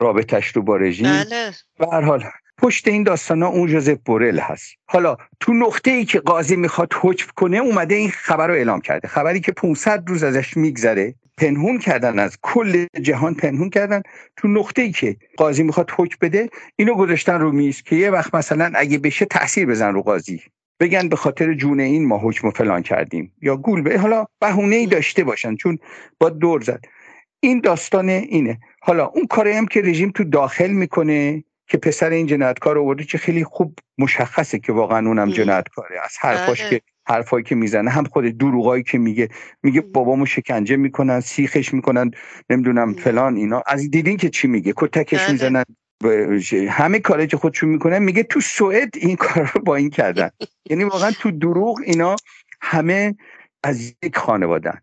رابطش 0.00 0.46
رو 0.46 0.62
با 0.62 0.76
رژیم. 0.76 1.06
بله. 1.06 1.50
به 1.78 1.86
هر 1.92 2.00
حال 2.00 2.24
پشت 2.58 2.88
این 2.88 3.02
داستان 3.02 3.42
ها 3.42 3.48
اون 3.48 3.68
جوزف 3.68 3.98
بورل 4.04 4.38
هست. 4.38 4.74
حالا 4.86 5.16
تو 5.40 5.52
نقطه 5.52 5.90
ای 5.90 6.04
که 6.04 6.20
قاضی 6.20 6.56
می‌خواد 6.56 6.92
حکم 7.00 7.26
کنه 7.36 7.56
اومده 7.56 7.94
این 7.94 8.10
خبر 8.10 8.48
رو 8.48 8.54
اعلام 8.54 8.80
کرده. 8.80 9.08
خبری 9.08 9.40
که 9.40 9.52
500 9.52 10.08
روز 10.08 10.24
ازش 10.24 10.56
میگذره 10.56 11.14
پنهون 11.38 11.78
کردن 11.78 12.18
از 12.18 12.38
کل 12.42 12.86
جهان 13.02 13.34
پنهون 13.34 13.70
کردن. 13.70 14.02
تو 14.36 14.48
نقطه 14.48 14.82
ای 14.82 14.92
که 14.92 15.16
قاضی 15.36 15.62
می‌خواد 15.62 15.90
حکم 15.96 16.16
بده 16.20 16.48
اینو 16.76 16.94
گذاشتن 16.94 17.40
رو 17.40 17.52
میز 17.52 17.82
که 17.82 17.96
یه 17.96 18.10
وقت 18.10 18.34
مثلا 18.34 18.72
اگه 18.74 18.98
بشه 18.98 19.24
تاثیر 19.24 19.66
بزن 19.66 19.94
رو 19.94 20.02
قاضی. 20.02 20.42
بگن 20.80 21.08
به 21.08 21.16
خاطر 21.16 21.54
جون 21.54 21.80
این 21.80 22.06
ما 22.06 22.18
حکم 22.18 22.50
فلان 22.50 22.82
کردیم. 22.82 23.32
یا 23.42 23.56
گول 23.56 23.82
به 23.82 23.98
حالا 23.98 24.26
بهونه 24.40 24.76
ای 24.76 24.86
داشته 24.86 25.24
باشن 25.24 25.56
چون 25.56 25.78
با 26.18 26.28
دور 26.28 26.60
زد. 26.60 26.84
این 27.40 27.60
داستان 27.60 28.08
اینه. 28.08 28.58
حالا 28.80 29.06
اون 29.06 29.26
کاری 29.26 29.52
هم 29.52 29.66
که 29.66 29.80
رژیم 29.80 30.10
تو 30.10 30.24
داخل 30.24 30.70
می‌کنه 30.70 31.44
که 31.66 31.78
پسر 31.78 32.10
این 32.10 32.26
جنایتکار 32.26 32.78
آورده 32.78 33.04
که 33.04 33.18
خیلی 33.18 33.44
خوب 33.44 33.78
مشخصه 33.98 34.58
که 34.58 34.72
واقعا 34.72 35.08
اونم 35.08 35.30
جنایتکاره. 35.30 35.96
از 36.04 36.16
حرفاش 36.20 36.60
بله. 36.62 36.70
که 36.70 36.80
حرفایی 37.06 37.44
که 37.44 37.54
می‌زنه. 37.54 37.90
هم 37.90 38.04
خود 38.04 38.24
دروغایی 38.38 38.82
که 38.82 38.98
میگه. 38.98 39.28
میگه 39.62 39.80
بابامو 39.80 40.26
شکنجه 40.26 40.76
می‌کنن 40.76 41.20
سیخش 41.20 41.74
می‌کنن 41.74 42.10
نمی‌دونم 42.50 42.92
فلان 42.92 43.36
اینا. 43.36 43.62
از 43.66 43.90
دیدین 43.90 44.16
که 44.16 44.30
چی 44.30 44.48
میگه؟ 44.48 44.72
کتکش 44.76 45.20
بله. 45.20 45.32
می‌زنن. 45.32 45.64
همه 46.68 46.98
کاری 46.98 47.26
که 47.26 47.36
خودشون 47.36 47.68
می‌کنن 47.68 47.98
میگه 47.98 48.22
تو 48.22 48.40
سوئد 48.40 48.90
این 48.96 49.16
کار 49.16 49.50
رو 49.54 49.60
با 49.60 49.76
این 49.76 49.90
کردن. 49.90 50.30
یعنی 50.70 50.84
واقعا 50.84 51.10
تو 51.10 51.30
دروغ 51.30 51.80
اینا 51.84 52.16
همه 52.60 53.14
از 53.62 53.94
یک 54.02 54.16
خانوادن 54.16 54.78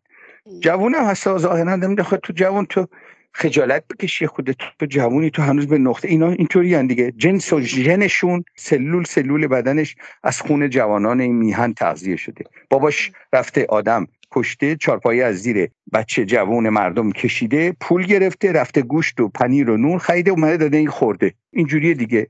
جوون 0.59 0.95
هم 0.95 1.03
هست 1.03 1.37
ظاهرا 1.37 1.75
نمیده 1.75 2.03
تو 2.03 2.33
جوون 2.33 2.65
تو 2.65 2.87
خجالت 3.33 3.83
بکشی 3.87 4.27
خودت 4.27 4.55
تو 4.79 4.85
جوونی 4.85 5.29
تو 5.29 5.41
هنوز 5.41 5.67
به 5.67 5.77
نقطه 5.77 6.07
اینا 6.07 6.29
اینطوری 6.31 6.87
دیگه. 6.87 7.11
جنس 7.11 7.53
و 7.53 7.61
ژنشون 7.61 8.43
سلول 8.55 9.03
سلول 9.03 9.47
بدنش 9.47 9.95
از 10.23 10.41
خون 10.41 10.69
جوانان 10.69 11.21
این 11.21 11.35
میهن 11.35 11.73
تغذیه 11.73 12.15
شده. 12.15 12.45
باباش 12.69 13.11
رفته 13.33 13.65
آدم 13.69 14.07
کشته 14.31 14.75
چارپایی 14.75 15.21
از 15.21 15.35
زیر 15.35 15.69
بچه 15.93 16.25
جوون 16.25 16.69
مردم 16.69 17.11
کشیده 17.11 17.75
پول 17.79 18.05
گرفته 18.05 18.51
رفته 18.51 18.81
گوشت 18.81 19.19
و 19.19 19.27
پنیر 19.27 19.69
و 19.69 19.77
نون 19.77 19.97
خریده 19.97 20.31
اومده 20.31 20.57
داده 20.57 20.77
این 20.77 20.89
خورده. 20.89 21.33
اینجوریه 21.51 21.93
دیگه. 21.93 22.27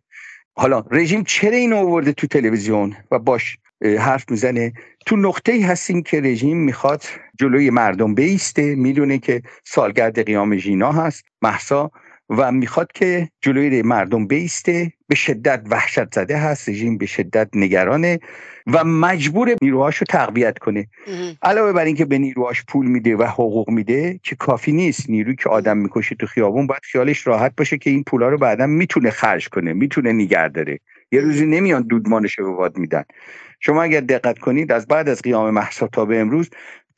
حالا 0.54 0.84
رژیم 0.92 1.24
چرا 1.24 1.58
اینو 1.58 1.76
آورده 1.76 2.12
تو 2.12 2.28
تلویزیون 2.28 2.96
و 3.12 3.20
باش 3.20 3.58
حرف 4.00 4.32
می‌زنه؟ 4.32 4.74
تو 5.06 5.16
نقطه 5.16 5.52
ای 5.52 5.62
هستیم 5.62 6.04
که 6.04 6.22
رژیم 6.22 6.58
می‌خواد 6.58 7.04
جلوی 7.42 7.70
مردم 7.70 8.16
بیسته 8.16 8.76
می‌دونه 8.76 9.18
که 9.18 9.42
سالگرد 9.64 10.26
قیام 10.26 10.58
ژینا 10.58 10.92
هست 10.92 11.24
محسا 11.42 11.92
و 12.30 12.52
می‌خواد 12.52 12.92
که 12.92 13.30
جلوی 13.42 13.82
مردم 13.82 14.28
بیسته 14.28 14.94
به 15.08 15.16
شدت 15.16 15.62
وحشت 15.70 16.14
زده 16.14 16.38
هست 16.38 16.70
رژیم 16.70 16.98
به 16.98 17.06
شدت 17.06 17.50
نگرانه 17.54 18.20
و 18.68 18.84
مجبور 18.84 19.56
نیروهاش 19.62 19.98
رو 19.98 20.06
تقویت 20.10 20.58
کنه. 20.58 20.88
علاوه 21.42 21.74
بر 21.74 21.86
اینکه 21.86 22.06
به 22.06 22.18
نیروهاش 22.18 22.64
پول 22.68 22.88
میده 22.88 23.16
و 23.16 23.24
حقوق 23.24 23.70
میده 23.70 24.20
که 24.24 24.36
کافی 24.36 24.72
نیست. 24.72 25.10
نیروی 25.10 25.36
که 25.36 25.50
آدم 25.50 25.78
می‌کشه 25.78 26.16
تو 26.16 26.28
خیابون 26.28 26.68
باید 26.68 26.82
خیالش 26.84 27.28
راحت 27.28 27.54
باشه 27.58 27.78
که 27.78 27.90
این 27.90 28.04
پولا 28.04 28.30
رو 28.30 28.38
بعدا 28.38 28.68
می‌تونه 28.68 29.10
خرج 29.10 29.50
کنه 29.50 29.74
می‌تونه 29.74 30.14
نگه 30.14 30.48
داره. 30.48 30.80
یه 31.12 31.22
روزی 31.22 31.46
نمیان 31.46 31.82
دودمانش 31.82 32.40
رو 32.40 32.58
به 32.58 32.80
میدن. 32.80 33.04
شما 33.60 33.84
اگر 33.84 34.00
دقت 34.00 34.40
کنید 34.40 34.72
از 34.72 34.88
بعد 34.88 35.10
از 35.10 35.22
قیام 35.22 35.50
محسا 35.50 35.88
تا 35.88 36.06
به 36.06 36.20
امروز 36.20 36.50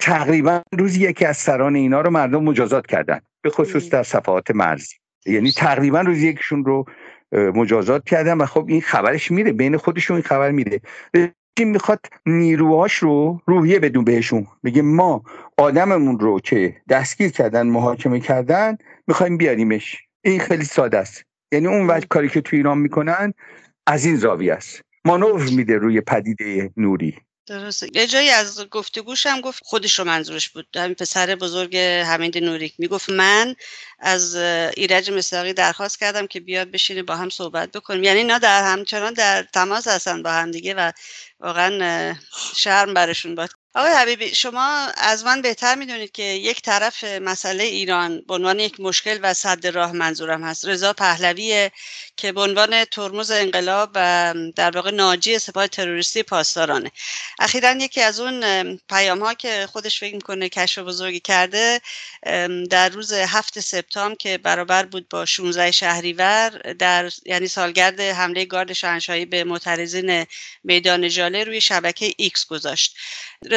تقریبا 0.04 0.62
روزی 0.78 1.00
یکی 1.02 1.26
از 1.26 1.38
سران 1.38 1.76
اینا 1.76 2.02
رو 2.02 2.10
مردم 2.10 2.44
مجازات 2.44 2.88
کردن 2.88 3.20
به 3.42 3.50
خصوص 3.50 3.90
در 3.90 4.04
صفحات 4.04 4.52
مرزی. 4.52 4.96
یعنی 5.26 5.52
تقریبا 5.52 6.02
روزی 6.02 6.28
یکشون 6.28 6.66
رو 6.66 6.86
مجازات 7.32 8.04
کردن 8.06 8.38
و 8.38 8.46
خب 8.46 8.66
این 8.68 8.82
خبرش 8.82 9.32
میره 9.32 9.52
بین 9.52 9.78
خودشون 9.78 10.16
این 10.16 10.24
خبر 10.24 10.52
میره. 10.52 10.82
رژیم 11.14 11.72
می‌خواد 11.72 12.00
نیروهاش 12.26 12.94
رو 12.94 13.42
روحیه 13.46 13.80
بدون 13.80 14.04
بهشون. 14.04 14.48
بگه 14.64 14.82
ما 14.82 15.24
آدممون 15.58 16.20
رو 16.20 16.40
که 16.40 16.76
دستگیر 16.90 17.32
کردن 17.32 17.68
محاکمه 17.68 18.20
کردن 18.20 18.78
می‌خوایم 19.08 19.38
بیاریمش. 19.38 19.98
این 20.22 20.40
خیلی 20.40 20.64
ساده 20.64 20.98
است. 20.98 21.24
یعنی 21.54 21.68
اون 21.68 21.88
وقت 21.88 22.08
کاری 22.08 22.30
که 22.30 22.42
تو 22.42 22.56
ایران 22.56 22.78
می‌کنن 22.78 23.34
از 23.88 24.06
این 24.06 24.16
زاویه 24.16 24.54
است. 24.54 24.82
مانور 25.06 25.50
میده 25.56 25.78
روی 25.78 26.02
پدیده 26.02 26.72
نوری. 26.78 27.18
درسته. 27.46 27.88
یه 27.94 28.08
جایی 28.08 28.30
از 28.30 28.70
گفتگوش 28.70 29.26
هم 29.26 29.42
گفت 29.42 29.64
خودش 29.66 30.00
رو 30.00 30.06
منظورش 30.06 30.50
بود. 30.50 30.68
همین 30.76 30.96
پسر 30.96 31.36
بزرگ 31.36 31.78
حمید 31.78 32.38
نوریک. 32.38 32.74
می‌گفت 32.78 33.10
من 33.10 33.56
از 34.00 34.36
ایرج 34.36 35.12
مصداقی 35.12 35.54
درخواست 35.54 36.00
کردم 36.00 36.28
که 36.28 36.40
بیاد 36.40 36.72
بشینه 36.72 37.04
با 37.04 37.16
هم 37.16 37.30
صحبت 37.30 37.72
بکنیم. 37.72 38.04
یعنی 38.04 38.20
اینا 38.20 38.38
در 38.38 38.64
همچنان 38.64 39.14
در 39.14 39.44
تماس 39.44 39.88
هستن 39.88 40.24
با 40.24 40.32
هم 40.32 40.52
دیگه 40.52 40.74
و 40.74 40.92
واقعا 41.40 42.16
شرم 42.56 42.94
برشون 42.94 43.36
باد 43.36 43.50
آقای 43.76 43.92
حبیبی 43.92 44.36
شما 44.36 44.88
از 44.98 45.26
من 45.26 45.42
بهتر 45.42 45.76
می‌دونید 45.76 46.12
که 46.12 46.24
یک 46.24 46.62
طرف 46.62 47.04
مسئله 47.04 47.64
ایران 47.64 48.22
به 48.28 48.34
عنوان 48.34 48.60
یک 48.60 48.80
مشکل 48.80 49.20
و 49.22 49.34
صد 49.34 49.68
راه 49.68 49.92
منظورم 49.92 50.44
هست. 50.44 50.66
رضا 50.66 50.94
پهلوی 50.94 51.70
که 52.18 52.32
به 52.32 52.42
عنوان 52.42 52.86
ترمز 52.86 53.32
انقلاب 53.32 53.92
و 53.96 54.34
در 54.56 54.72
واقع 54.72 54.92
ناجی 54.92 55.40
سپاه 55.40 55.68
تروریستی 55.68 56.24
پاسدارانه. 56.24 56.92
اخیرا 57.40 57.72
یکی 57.72 58.02
از 58.02 58.20
اون 58.20 58.44
پیام 58.90 59.20
ها 59.20 59.34
که 59.34 59.68
خودش 59.72 60.00
فکر 60.00 60.16
می‌کنه 60.16 60.50
کشف 60.50 60.80
بزرگی 60.80 61.20
کرده 61.20 61.82
در 62.70 62.90
روز 62.90 63.14
هفت 63.14 63.60
سپتامبر 63.60 64.16
که 64.16 64.38
برابر 64.38 64.86
بود 64.86 65.10
با 65.10 65.26
16 65.26 65.72
شهریور 65.72 66.50
در 66.74 67.12
یعنی 67.26 67.48
سالگرد 67.48 68.00
حمله 68.00 68.46
گارد 68.46 68.74
شاهنشاهی 68.74 69.26
به 69.26 69.44
معترضین 69.44 70.26
میدان 70.64 71.10
ژاله 71.10 71.44
روی 71.44 71.62
شبکه 71.62 72.14
ایکس 72.18 72.46
گذاشت. 72.46 72.96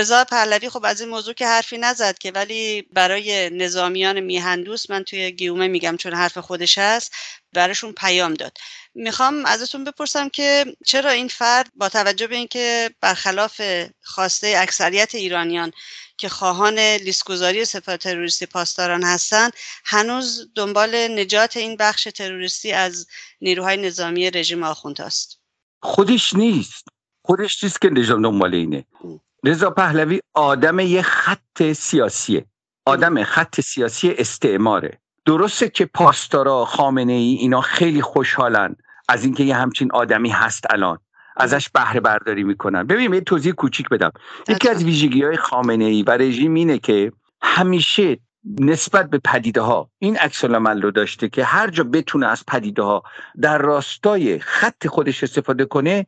رضا 0.06 0.24
پهلوی 0.24 0.68
خب 0.68 0.84
از 0.84 1.00
این 1.00 1.10
موضوع 1.10 1.34
که 1.34 1.46
حرفی 1.46 1.78
نزد 1.78 2.18
که 2.18 2.30
ولی 2.30 2.82
برای 2.82 3.50
نظامیان 3.50 4.20
میهن‌دوست 4.20 4.90
من 4.90 5.02
توی 5.02 5.30
گیومه 5.30 5.68
میگم 5.68 5.96
چون 5.96 6.14
حرف 6.14 6.38
خودش 6.38 6.78
هست 6.78 7.12
براشون 7.52 7.92
پیام 7.92 8.34
داد. 8.34 8.58
می‌خوام 8.94 9.44
ازتون 9.46 9.84
بپرسم 9.84 10.28
که 10.28 10.76
چرا 10.86 11.10
این 11.10 11.28
فرد 11.28 11.70
با 11.74 11.88
توجه 11.88 12.26
به 12.26 12.36
اینکه 12.36 12.90
برخلاف 13.00 13.60
خواسته 14.02 14.54
اکثریت 14.58 15.14
ایرانیان 15.14 15.72
که 16.18 16.28
خواهان 16.28 16.78
لیستگذاری 16.78 17.64
سپاه 17.64 17.96
تروریستی 17.96 18.46
پاسداران 18.46 19.02
هستند 19.02 19.52
هنوز 19.84 20.48
دنبال 20.54 21.08
نجات 21.08 21.56
این 21.56 21.76
بخش 21.76 22.04
تروریستی 22.04 22.72
از 22.72 23.06
نیروهای 23.40 23.76
نظامی 23.76 24.30
رژیم 24.30 24.62
آخوند 24.62 25.00
است 25.00 25.40
خودش 25.82 26.34
نیست. 26.34 26.84
خودش 27.22 27.64
نیست 27.64 27.80
که 27.80 27.90
نظام 27.90 28.22
دنبال 28.22 28.54
اینه. 28.54 28.84
رضا 29.46 29.70
پهلوی 29.70 30.20
آدم 30.34 30.78
یه 30.78 31.02
خط 31.02 31.72
سیاسیه. 31.72 32.44
آدم 32.86 33.24
خط 33.24 33.60
سیاسی 33.60 34.10
استعماره. 34.10 34.98
درسته 35.24 35.68
که 35.68 35.86
پاسدارا 35.86 36.64
خامنه 36.64 37.12
ای 37.12 37.34
اینا 37.34 37.60
خیلی 37.60 38.02
خوشحالن 38.02 38.76
از 39.08 39.24
اینکه 39.24 39.44
یه 39.44 39.56
همچین 39.56 39.92
آدمی 39.92 40.28
هست 40.28 40.64
الان. 40.70 40.98
ازش 41.36 41.68
بهره 41.68 42.00
برداری 42.00 42.44
می‌کنن. 42.44 42.86
ببین 42.86 43.14
یه 43.14 43.20
توضیح 43.20 43.52
کوچیک 43.52 43.88
بدم. 43.88 44.12
یکی 44.48 44.68
از 44.68 44.84
ویژگی 44.84 45.22
های 45.22 45.36
خامنه 45.36 45.84
ای 45.84 46.02
و 46.02 46.10
رژیم 46.10 46.54
اینه 46.54 46.78
که 46.78 47.12
همیشه 47.42 48.18
نسبت 48.60 49.10
به 49.10 49.18
پدیده 49.18 49.60
ها 49.60 49.90
این 49.98 50.16
عکس 50.16 50.44
رو 50.44 50.90
داشته 50.90 51.28
که 51.28 51.44
هر 51.44 51.70
جا 51.70 51.84
بتونه 51.84 52.26
از 52.26 52.44
پدیده 52.46 52.82
ها 52.82 53.02
در 53.40 53.58
راستای 53.58 54.38
خط 54.38 54.86
خودش 54.86 55.22
استفاده 55.22 55.64
کنه 55.64 56.06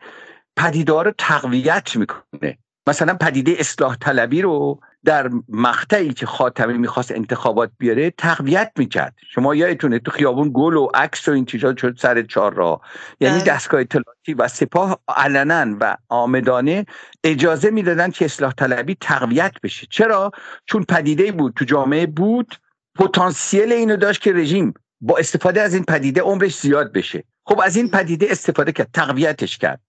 پدیده 0.56 0.92
ها 0.92 1.02
رو 1.02 1.12
تقویت 1.18 1.96
می‌کنه. 1.96 2.58
مثلا 2.88 3.14
پدیده 3.14 3.54
اصلاح 3.58 3.96
طلبی 3.96 4.42
رو 4.42 4.80
در 5.04 5.30
مقطعی 5.48 6.12
که 6.12 6.26
خاتمی 6.26 6.78
می‌خواست 6.78 7.12
انتخابات 7.12 7.70
بیاره 7.78 8.10
تقویت 8.10 8.72
می‌کرد. 8.78 9.14
شما 9.34 9.54
یادتونه 9.54 9.98
تو 9.98 10.10
خیابون 10.10 10.50
گل 10.54 10.76
و 10.76 10.88
عکس 10.94 11.28
و 11.28 11.32
این 11.32 11.44
چیزا 11.44 11.74
شد 11.76 11.98
سر 11.98 12.22
چهار 12.22 12.54
را 12.54 12.80
یعنی 13.20 13.38
بله. 13.38 13.44
دستگاه 13.44 13.80
اطلاعاتی 13.80 14.34
و 14.34 14.48
سپاه 14.48 15.00
علنا 15.08 15.76
و 15.80 15.96
آمدانه 16.08 16.86
اجازه 17.24 17.70
می‌دادن 17.70 18.10
که 18.10 18.24
اصلاح 18.24 18.52
طلبی 18.52 18.96
تقویت 19.00 19.52
بشه. 19.62 19.86
چرا؟ 19.90 20.30
چون 20.66 20.84
پدیده 20.84 21.32
بود 21.32 21.54
تو 21.56 21.64
جامعه 21.64 22.06
بود 22.06 22.54
پتانسیل 22.94 23.72
اینو 23.72 23.96
داشت 23.96 24.20
که 24.20 24.32
رژیم 24.32 24.74
با 25.00 25.18
استفاده 25.18 25.60
از 25.60 25.74
این 25.74 25.84
پدیده 25.84 26.20
عمرش 26.20 26.58
زیاد 26.58 26.92
بشه. 26.92 27.24
خب 27.44 27.60
از 27.64 27.76
این 27.76 27.90
پدیده 27.90 28.26
استفاده 28.30 28.72
کرد 28.72 28.88
تقویتش 28.92 29.58
کرد. 29.58 29.80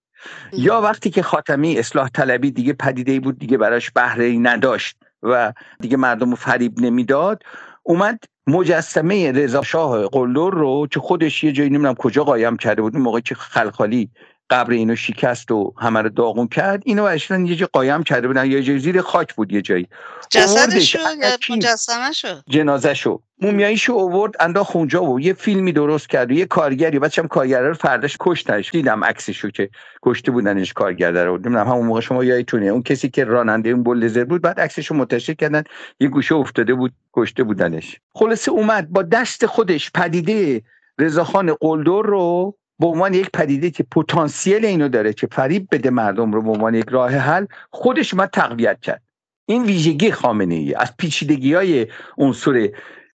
یا 0.54 0.82
وقتی 0.82 1.10
که 1.10 1.22
خاتمی 1.22 1.78
اصلاح 1.78 2.10
طلبی 2.10 2.52
دیگه 2.52 2.74
پدیده 2.74 3.20
بود 3.20 3.40
دیگه 3.40 3.58
براش 3.58 3.92
بهره 3.92 4.26
ای 4.26 4.40
نداشت 4.40 4.98
و 5.24 5.54
دیگه 5.80 5.98
مردم 5.98 6.36
فریب 6.36 6.80
نمی‌داد 6.80 7.44
اومد 7.84 8.24
مجسمه 8.48 9.32
رضا 9.32 9.62
شاه 9.62 10.08
قلدر 10.08 10.50
رو 10.50 10.88
که 10.92 11.00
خودش 11.00 11.44
یه 11.44 11.52
جایی 11.52 11.70
نمی‌دونم 11.70 11.96
کجا 11.96 12.24
قایم 12.24 12.58
کرده 12.58 12.82
بود 12.82 12.96
اون 12.96 13.04
موقع 13.04 13.20
که 13.20 13.36
خلخالی 13.36 14.10
قبر 14.50 14.72
اینو 14.72 14.96
شکست 14.96 15.52
و 15.52 15.74
همه 15.78 16.02
رو 16.02 16.10
داغون 16.10 16.48
کرد. 16.48 16.84
اینو 16.86 17.04
اصلا 17.04 17.40
یه 17.40 17.56
جای 17.56 17.70
قایم 17.74 18.04
کرده 18.04 18.28
بودن. 18.28 18.52
یه 18.52 18.64
جای 18.64 18.80
زیر 18.80 19.02
خاک 19.02 19.36
بود 19.36 19.52
یه 19.52 19.62
جایی. 19.62 19.88
جسدشو 20.30 21.00
یا 21.00 21.56
مجسمه 21.56 22.12
جنازه 22.48 22.94
شو. 22.94 23.22
مومیاییشو 23.42 23.94
اوورد 23.94 24.36
انداخت 24.40 24.76
اونجا 24.76 25.04
و 25.04 25.20
یه 25.20 25.34
فیلمی 25.34 25.72
درست 25.72 26.10
کرد 26.10 26.32
و 26.32 26.34
یه 26.34 26.46
کارگری 26.46 27.00
بچم 27.00 27.28
کارگر 27.28 27.62
رو 27.62 27.74
فرداش 27.74 28.18
کشتنش. 28.20 28.72
دیدم 28.72 29.04
عکسشو 29.04 29.50
که 29.50 29.70
کشته 30.04 30.32
بودنش 30.32 30.74
کارگر 30.74 31.26
رو. 31.26 31.34
نمی‌دونم 31.34 31.68
همون 31.68 31.86
موقع 31.86 32.00
شما 32.00 32.24
یادتونه 32.24 32.66
اون 32.66 32.84
کسی 32.84 33.10
که 33.10 33.24
راننده 33.24 33.70
اون 33.70 33.84
بولدزر 33.84 34.24
بود 34.24 34.42
بعد 34.42 34.60
عکسشو 34.60 34.96
منتشر 34.96 35.34
کردن. 35.34 35.64
یه 36.00 36.08
گوشه 36.08 36.36
افتاده 36.36 36.74
بود 36.74 36.94
کشته 37.14 37.44
بودنش. 37.44 38.00
خلاصه 38.14 38.52
اومد 38.52 38.90
با 38.90 39.02
دست 39.02 39.46
خودش 39.46 39.92
پدیده 39.92 40.62
رضاخان 41.00 41.54
قلدر 41.54 42.02
رو 42.06 42.56
به 42.80 42.88
عنوان 42.88 43.14
یک 43.14 43.30
پدیده 43.34 43.72
که 43.72 43.84
پتانسیل 43.84 44.66
اینو 44.66 44.90
داره 44.90 45.14
که 45.14 45.28
فریب 45.32 45.68
بده 45.72 45.90
مردم 45.90 46.32
رو 46.32 46.42
به 46.42 46.50
عنوان 46.50 46.76
یک 46.76 46.86
راه 46.90 47.12
حل 47.12 47.46
خودش 47.70 48.14
اومد 48.14 48.30
تقویت 48.30 48.80
کرد. 48.82 49.02
این 49.46 49.64
ویژگی 49.64 50.12
خامنه 50.12 50.56
ای 50.56 50.74
از 50.74 50.98
پیچیدگی 50.98 51.54
های 51.54 51.88
عنصر 52.18 52.70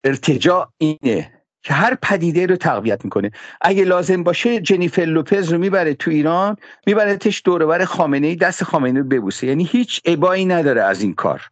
ارتجاع 0.03 0.72
اینه 0.78 1.32
که 1.64 1.74
هر 1.74 1.97
پدیده 2.01 2.45
رو 2.45 2.55
تقویت 2.55 3.05
می‌کنه. 3.05 3.32
اگه 3.61 3.84
لازم 3.84 4.24
باشه 4.24 4.59
جنیفر 4.59 5.01
لوپز 5.01 5.51
رو 5.51 5.57
می‌بره 5.57 5.93
تو 5.93 6.11
ایران 6.11 6.55
میبرتش 6.88 7.41
دوربر 7.45 7.86
خامنه 7.86 8.28
ای 8.28 8.36
دست 8.36 8.64
خامنه 8.64 8.99
رو 8.99 9.05
ببوسه. 9.05 9.47
یعنی 9.47 9.64
هیچ 9.64 10.01
ابایی 10.05 10.45
نداره 10.45 10.82
از 10.82 11.01
این 11.01 11.14
کار. 11.14 11.49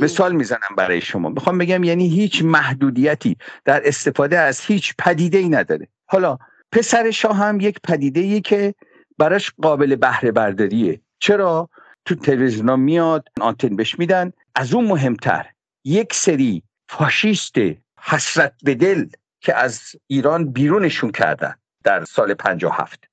مثال 0.00 0.32
می‌زنم 0.32 0.76
برای 0.76 1.00
شما. 1.00 1.28
می‌خوام 1.28 1.58
بگم 1.58 1.84
یعنی 1.84 2.08
هیچ 2.08 2.44
محدودیتی 2.44 3.36
در 3.64 3.82
استفاده 3.84 4.38
از 4.38 4.60
هیچ 4.60 4.94
پدیده 4.98 5.38
ای 5.38 5.48
نداره. 5.48 5.88
حالا 6.06 6.38
پسر 6.72 7.10
شاه 7.10 7.36
هم 7.36 7.60
یک 7.60 7.78
پدیده 7.84 8.20
ای 8.20 8.40
که 8.40 8.74
براش 9.18 9.52
قابل 9.62 9.96
بهره 9.96 10.32
برداریه. 10.32 11.00
چرا؟ 11.18 11.68
تو 12.04 12.14
تلویزیون 12.14 12.80
میاد 12.80 13.28
آنتن 13.40 13.76
بهش 13.76 13.98
میدن. 13.98 14.32
از 14.54 14.74
اون 14.74 14.84
مهمتر 14.84 15.46
یک 15.84 16.14
سری 16.14 16.62
فاشیست 16.88 17.54
حسرت 18.00 18.52
به 18.64 18.74
دل 18.74 19.06
که 19.40 19.54
از 19.54 19.80
ایران 20.06 20.52
بیرونشون 20.52 21.10
کردن 21.10 21.54
در 21.84 22.04
سال 22.04 22.34
57 22.34 23.08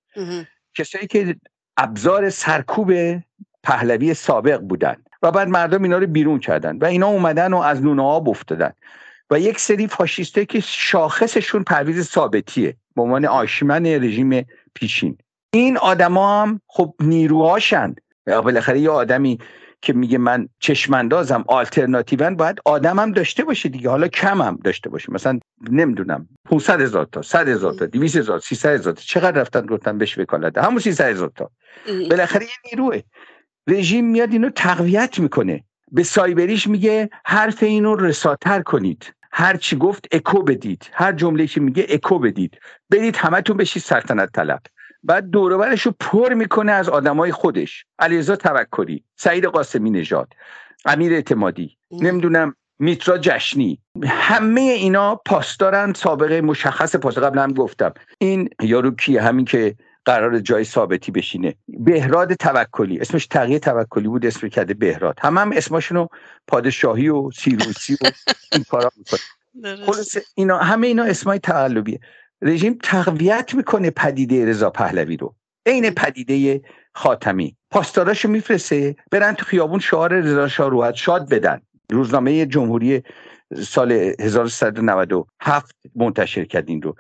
کسایی 0.76 1.08
که 1.08 1.36
ابزار 1.78 2.30
سرکوب 2.30 2.94
پهلوی 3.64 4.14
سابق 4.14 4.60
بودن 4.60 4.96
و 5.22 5.32
بعد 5.32 5.48
مردم 5.48 5.84
اینا 5.84 5.98
رو 5.98 6.08
بیرون 6.08 6.40
کردن 6.40 6.78
و 6.78 6.86
اینا 6.86 7.08
اومدن 7.08 7.54
و 7.54 7.58
از 7.58 7.84
نونه 7.84 8.02
آب 8.02 8.30
افتادن. 8.30 8.74
و 9.32 9.40
یک 9.40 9.60
سری 9.60 9.88
فاشیسته 9.88 10.46
که 10.46 10.60
شاخصشون 10.60 11.64
پرویز 11.64 12.08
ثابتیه. 12.08 12.76
به 13.00 13.04
عنوان 13.04 13.26
آشمن 13.26 13.86
رژیم 13.86 14.46
پیشین 14.76 15.18
این 15.54 15.78
آدما 15.78 16.42
هم 16.42 16.62
خب 16.68 16.94
نیروهاشن. 17.00 17.96
بالاخره 18.26 18.80
یه 18.80 18.90
آدمی 18.90 19.40
که 19.82 19.94
میگه 19.94 20.18
من 20.18 20.50
چشماندازم 20.60 21.44
آلترناتیون 21.48 22.36
باید 22.36 22.60
آدمم 22.66 23.12
داشته 23.12 23.44
باشه 23.44 23.70
دیگه. 23.70 23.90
حالا 23.90 24.08
کمم 24.08 24.60
داشته 24.64 24.90
باشه. 24.90 25.14
مثلا 25.14 25.40
نمی‌دونم 25.72 26.30
500 26.46 26.82
هزار 26.82 27.06
تا 27.12 27.22
100 27.22 27.48
هزار 27.48 27.74
تا 27.74 27.86
200 27.86 28.18
هزار 28.18 28.40
300 28.40 28.70
هزار 28.70 28.94
تا. 28.94 29.02
چقدر 29.02 29.42
رفتن 29.42 29.66
گفتن 29.66 29.98
بهش 29.98 30.18
وکالت؟ 30.18 30.58
همون 30.58 30.80
300 30.80 31.06
هزار 31.06 31.32
تا. 31.36 31.52
بالاخره 32.10 32.44
یه 32.44 32.72
نیروه. 32.72 33.02
رژیم 33.68 34.06
میاد 34.06 34.32
اینو 34.32 34.50
تقویت 34.50 35.20
می‌کنه. 35.20 35.64
به 35.92 36.04
سایبریش 36.04 36.68
میگه 36.68 37.10
حرف 37.26 37.64
اینو 37.64 37.96
رساتر 37.96 38.62
کنید. 38.62 39.14
هر 39.32 39.58
چی 39.58 39.76
گفت 39.76 40.08
اکو 40.12 40.44
بدید. 40.44 40.90
هر 40.94 41.12
جمله 41.12 41.48
که 41.48 41.62
میگه 41.62 41.86
اکو 41.90 42.20
بدید. 42.20 42.60
برید 42.90 43.16
همتون 43.16 43.58
بشید 43.58 43.84
سلطنت 43.84 44.30
طلب. 44.34 44.60
بعد 45.04 45.30
دوروبرش 45.30 45.82
رو 45.82 45.94
پر 46.00 46.34
می‌کنه 46.34 46.72
از 46.72 46.90
آدمای 46.90 47.32
خودش. 47.32 47.86
علیرضا 48.00 48.36
توکلی 48.36 49.04
سعید 49.16 49.46
قاسمی 49.46 49.90
نژاد 49.90 50.34
امیر 50.86 51.14
اعتمادی 51.14 51.78
نمی‌دونم 51.92 52.56
میترا 52.80 53.18
جشنی. 53.18 53.82
همه 54.08 54.62
اینا 54.62 55.16
پاسدارن 55.16 55.94
سابقه 55.94 56.42
مشخص 56.42 56.96
پاس 56.96 57.18
قبل 57.18 57.40
هم 57.40 57.54
گفتم. 57.54 57.94
این 58.18 58.50
یارو 58.62 58.92
کیه؟ 58.92 59.22
همین 59.22 59.46
که 59.46 59.76
قرار 60.10 60.40
جای 60.40 60.64
ثابتی 60.64 61.12
بشینه. 61.12 61.56
بهراد 61.68 62.34
توکلی. 62.34 63.00
اسمش 63.00 63.28
تغییر 63.28 63.60
توکلی 63.60 64.08
بود 64.08 64.26
اسم 64.26 64.48
کرده 64.48 64.74
بهراد. 64.74 65.20
هم 65.22 65.38
هم 65.38 65.52
اسمشونو 65.52 66.08
پادشاهی 66.48 67.10
و 67.10 67.32
سیروسی 67.32 67.94
و 67.94 68.06
این 68.54 68.64
کارا 68.64 68.92
می‌کنه 68.98 69.20
خلاص 69.86 70.18
اینا 70.36 70.58
همه 70.58 70.88
اینا 70.88 71.04
اسمای 71.04 71.40
تقلبیه 71.40 72.00
رژیم 72.42 72.78
تقویت 72.84 73.56
می‌کنه 73.56 73.90
پدیده 73.90 74.46
رضا 74.46 74.70
پهلوی 74.70 75.18
رو. 75.18 75.36
عین 75.66 75.90
پدیده 75.90 76.62
خاتمی. 76.94 77.56
پاسداراشو 77.72 78.30
میفرسته 78.30 78.96
برن 79.12 79.34
تو 79.34 79.46
خیابون 79.46 79.80
شعار 79.80 80.14
رضا 80.14 80.48
شاه 80.48 80.96
شاد 80.96 81.30
بدن. 81.30 81.62
روزنامه 81.92 82.46
جمهوری 82.46 83.04
سال 83.56 83.92
1397 84.20 85.76
منتشر 85.96 86.46
کرد 86.46 86.70
این 86.70 86.82
رو. 86.82 86.96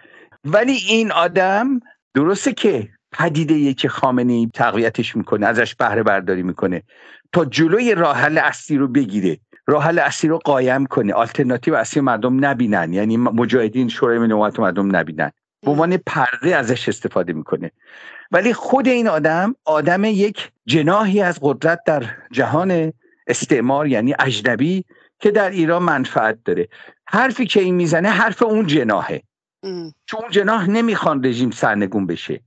ولی 0.45 0.73
این 0.73 1.11
آدم 1.11 1.79
درسته 2.13 2.53
که 2.53 2.89
پدیده 3.11 3.73
که 3.73 3.89
خامنه 3.89 4.33
ای 4.33 4.49
تقویتش 4.53 5.15
می‌کنه 5.15 5.45
ازش 5.45 5.75
بهره 5.75 6.03
برداری 6.03 6.43
می‌کنه. 6.43 6.83
تا 7.31 7.45
جلوی 7.45 7.95
راحل 7.95 8.37
اصلی 8.37 8.77
رو 8.77 8.87
بگیره. 8.87 9.37
راحل 9.67 9.99
اصلی 9.99 10.29
رو 10.29 10.37
قایم 10.37 10.85
کنه. 10.85 11.13
آلترناتیو 11.13 11.75
اصلی 11.75 12.01
مردم 12.01 12.45
نبینن. 12.45 12.93
یعنی 12.93 13.17
مجاهدین 13.17 13.89
شورای 13.89 14.27
نوبت 14.27 14.59
مردم 14.59 14.95
نبینن. 14.95 15.31
به 15.61 15.71
عنوان 15.71 15.97
پرده 15.97 16.55
ازش 16.55 16.89
استفاده 16.89 17.33
می‌کنه. 17.33 17.71
ولی 18.31 18.53
خود 18.53 18.87
این 18.87 19.07
آدم 19.07 19.55
آدم 19.65 20.05
یک 20.05 20.51
جناهی 20.65 21.21
از 21.21 21.39
قدرت 21.41 21.79
در 21.85 22.03
جهان 22.31 22.93
استعمار 23.27 23.87
یعنی 23.87 24.15
اجنبی 24.19 24.85
که 25.19 25.31
در 25.31 25.49
ایران 25.49 25.83
منفعت 25.83 26.37
داره. 26.45 26.67
حرفی 27.05 27.45
که 27.45 27.59
این 27.59 27.75
می‌زنه 27.75 28.09
حرف 28.09 28.41
اون 28.41 28.67
جناهه 28.67 29.21
چون 30.05 30.21
اون 30.21 30.31
جناح 30.31 30.69
نمی‌خوان 30.69 31.25
رژیم 31.25 31.51
سرنگون 31.51 32.07
بشه. 32.07 32.41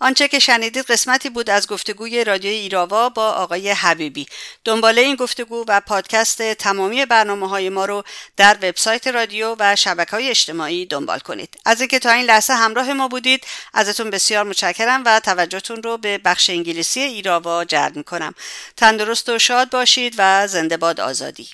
آنچه 0.00 0.28
که 0.28 0.38
شنیدید 0.38 0.84
قسمتی 0.84 1.30
بود 1.30 1.50
از 1.50 1.66
گفتگوی 1.66 2.24
رادیو 2.24 2.50
ایراوا 2.50 3.08
با 3.08 3.32
آقای 3.32 3.70
حبیبی. 3.70 4.26
دنباله 4.64 5.02
این 5.02 5.16
گفتگو 5.16 5.64
و 5.68 5.80
پادکست 5.80 6.52
تمامی 6.52 7.06
برنامه 7.06 7.48
های 7.48 7.68
ما 7.68 7.84
رو 7.84 8.04
در 8.36 8.56
وبسایت 8.62 9.06
رادیو 9.06 9.56
و 9.58 9.76
شبکه 9.76 10.10
های 10.10 10.30
اجتماعی 10.30 10.86
دنبال 10.86 11.18
کنید. 11.18 11.56
از 11.64 11.80
اینکه 11.80 11.98
تا 11.98 12.10
این 12.10 12.24
لحظه 12.24 12.52
همراه 12.52 12.92
ما 12.92 13.08
بودید 13.08 13.46
ازتون 13.74 14.10
بسیار 14.10 14.44
متشکرم 14.44 15.02
و 15.06 15.20
توجهتون 15.20 15.82
رو 15.82 15.98
به 15.98 16.18
بخش 16.18 16.50
انگلیسی 16.50 17.00
ایراوا 17.00 17.64
جلب 17.64 17.96
می‌کنم. 17.96 18.34
تندرست 18.76 19.28
و 19.28 19.38
شاد 19.38 19.70
باشید 19.70 20.14
و 20.18 20.46
زنده 20.46 20.76
باد 20.76 21.00
آزادی. 21.00 21.48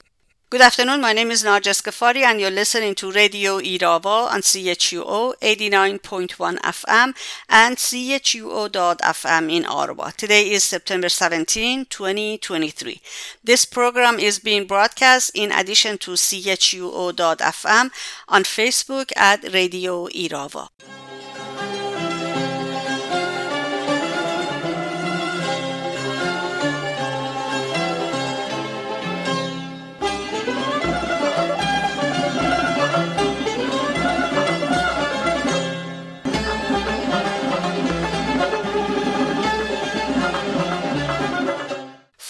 Good 0.52 0.60
afternoon. 0.60 1.00
My 1.00 1.14
name 1.14 1.30
is 1.30 1.42
Narjas 1.42 1.80
Ghaffari, 1.80 2.24
and 2.24 2.38
you're 2.38 2.50
listening 2.50 2.94
to 2.96 3.10
Radio 3.10 3.58
Irava 3.58 4.30
on 4.30 4.42
CHUO 4.42 5.32
89.1 5.40 6.58
FM 6.58 7.14
and 7.48 7.76
CHUO.FM 7.78 9.50
in 9.50 9.64
Ottawa. 9.64 10.10
Today 10.10 10.50
is 10.50 10.62
September 10.62 11.08
17, 11.08 11.86
2023. 11.86 13.00
This 13.42 13.64
program 13.64 14.18
is 14.18 14.38
being 14.40 14.66
broadcast 14.66 15.30
in 15.34 15.52
addition 15.52 15.96
to 15.96 16.10
CHUO.FM 16.10 17.90
on 18.28 18.42
Facebook 18.42 19.10
at 19.16 19.54
Radio 19.54 20.06
Irava. 20.08 20.68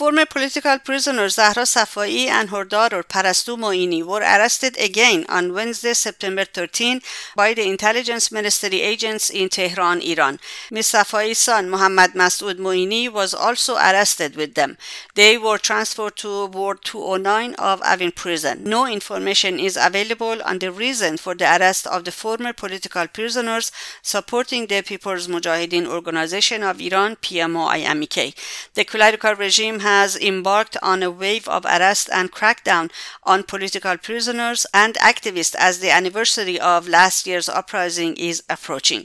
Former 0.02 0.26
political 0.26 0.80
prisoner 0.80 1.28
Zahra 1.28 1.62
Safai 1.62 2.26
and 2.26 2.50
her 2.50 2.64
daughter 2.64 3.04
Parastu 3.04 3.56
Moini 3.56 4.02
were 4.02 4.18
arrested 4.18 4.76
again 4.76 5.24
on 5.28 5.52
Wednesday, 5.54 5.94
September 5.94 6.44
13 6.44 7.00
by 7.36 7.54
the 7.54 7.68
intelligence 7.68 8.32
ministry 8.32 8.80
agents 8.80 9.30
in 9.30 9.48
Tehran, 9.48 10.00
Iran. 10.00 10.40
Ms. 10.72 10.88
Safai's 10.94 11.38
son 11.38 11.70
Muhammad 11.70 12.14
Masoud 12.14 12.58
Moini 12.58 13.08
was 13.08 13.32
also 13.32 13.76
arrested 13.76 14.34
with 14.34 14.54
them. 14.54 14.76
They 15.14 15.38
were 15.38 15.56
transferred 15.56 16.16
to 16.16 16.46
Ward 16.46 16.78
209 16.82 17.54
of 17.54 17.80
Avin 17.82 18.10
prison. 18.10 18.64
No 18.64 18.86
information 18.88 19.60
is 19.60 19.78
available 19.80 20.42
on 20.42 20.58
the 20.58 20.72
reason 20.72 21.16
for 21.16 21.36
the 21.36 21.44
arrest 21.44 21.86
of 21.86 22.04
the 22.04 22.10
former 22.10 22.52
political 22.52 23.06
prisoners 23.06 23.70
supporting 24.02 24.66
the 24.66 24.82
People's 24.82 25.28
Mujahideen 25.28 25.86
Organization 25.86 26.64
of 26.64 26.80
Iran, 26.80 27.14
PMO-IMK. 27.14 28.34
The 28.74 28.84
clerical 28.84 29.36
regime 29.36 29.78
has 29.78 29.91
has 29.92 30.16
embarked 30.16 30.76
on 30.82 31.02
a 31.02 31.10
wave 31.10 31.46
of 31.56 31.64
arrest 31.66 32.08
and 32.18 32.32
crackdown 32.32 32.90
on 33.32 33.42
political 33.52 33.96
prisoners 33.98 34.66
and 34.72 34.94
activists 35.12 35.54
as 35.58 35.78
the 35.78 35.90
anniversary 35.98 36.58
of 36.58 36.88
last 36.98 37.26
year's 37.26 37.48
uprising 37.48 38.16
is 38.16 38.42
approaching. 38.48 39.04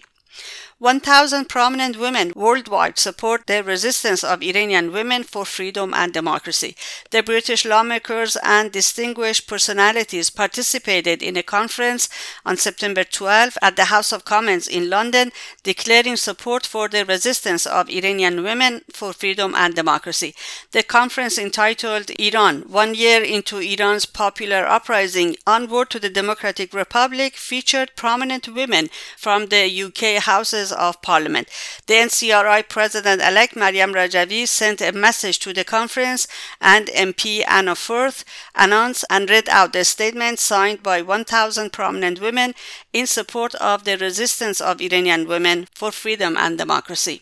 1,000 0.79 1.49
prominent 1.49 1.97
women 1.97 2.31
worldwide 2.35 2.99
support 2.99 3.47
the 3.47 3.63
resistance 3.63 4.23
of 4.23 4.43
Iranian 4.43 4.91
women 4.91 5.23
for 5.23 5.43
freedom 5.43 5.91
and 5.91 6.13
democracy. 6.13 6.75
The 7.09 7.23
British 7.23 7.65
lawmakers 7.65 8.37
and 8.43 8.71
distinguished 8.71 9.47
personalities 9.47 10.29
participated 10.29 11.23
in 11.23 11.35
a 11.35 11.41
conference 11.41 12.09
on 12.45 12.57
September 12.57 13.03
12 13.03 13.57
at 13.59 13.75
the 13.75 13.85
House 13.85 14.11
of 14.11 14.23
Commons 14.23 14.67
in 14.67 14.87
London, 14.87 15.31
declaring 15.63 16.15
support 16.15 16.63
for 16.63 16.87
the 16.87 17.05
resistance 17.05 17.65
of 17.65 17.89
Iranian 17.89 18.43
women 18.43 18.81
for 18.93 19.13
freedom 19.13 19.55
and 19.55 19.73
democracy. 19.73 20.35
The 20.73 20.83
conference 20.83 21.39
entitled 21.39 22.11
Iran, 22.19 22.61
One 22.67 22.93
Year 22.93 23.23
into 23.23 23.57
Iran's 23.57 24.05
Popular 24.05 24.67
Uprising 24.67 25.37
Onward 25.47 25.89
to 25.89 25.99
the 25.99 26.11
Democratic 26.11 26.71
Republic 26.71 27.33
featured 27.35 27.95
prominent 27.95 28.47
women 28.47 28.89
from 29.17 29.47
the 29.47 29.65
UK 29.65 30.21
Houses 30.21 30.66
houses 30.71 30.77
of 30.77 31.01
parliament. 31.01 31.47
The 31.87 31.95
NCRI 31.95 32.67
president-elect 32.69 33.55
Mariam 33.55 33.93
Rajavi 33.93 34.47
sent 34.47 34.81
a 34.81 34.91
message 34.91 35.39
to 35.39 35.53
the 35.53 35.63
conference 35.63 36.27
and 36.61 36.87
MP 36.87 37.43
Anna 37.47 37.75
Firth 37.75 38.23
announced 38.55 39.05
and 39.09 39.29
read 39.29 39.49
out 39.49 39.73
the 39.73 39.83
statement 39.83 40.39
signed 40.39 40.83
by 40.83 41.01
1,000 41.01 41.71
prominent 41.71 42.21
women 42.21 42.53
in 42.93 43.07
support 43.07 43.55
of 43.55 43.83
the 43.83 43.97
resistance 43.97 44.61
of 44.61 44.81
Iranian 44.81 45.27
women 45.27 45.67
for 45.73 45.91
freedom 45.91 46.35
and 46.37 46.57
democracy. 46.57 47.21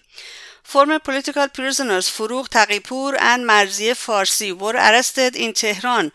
Former 0.64 0.98
political 1.00 1.48
prisoners 1.48 2.10
Furugh 2.10 2.50
Taqipur 2.50 3.16
and 3.22 3.46
Marzieh 3.46 3.94
Farsi 3.94 4.52
were 4.52 4.74
arrested 4.74 5.36
in 5.36 5.54
Tehran 5.54 6.12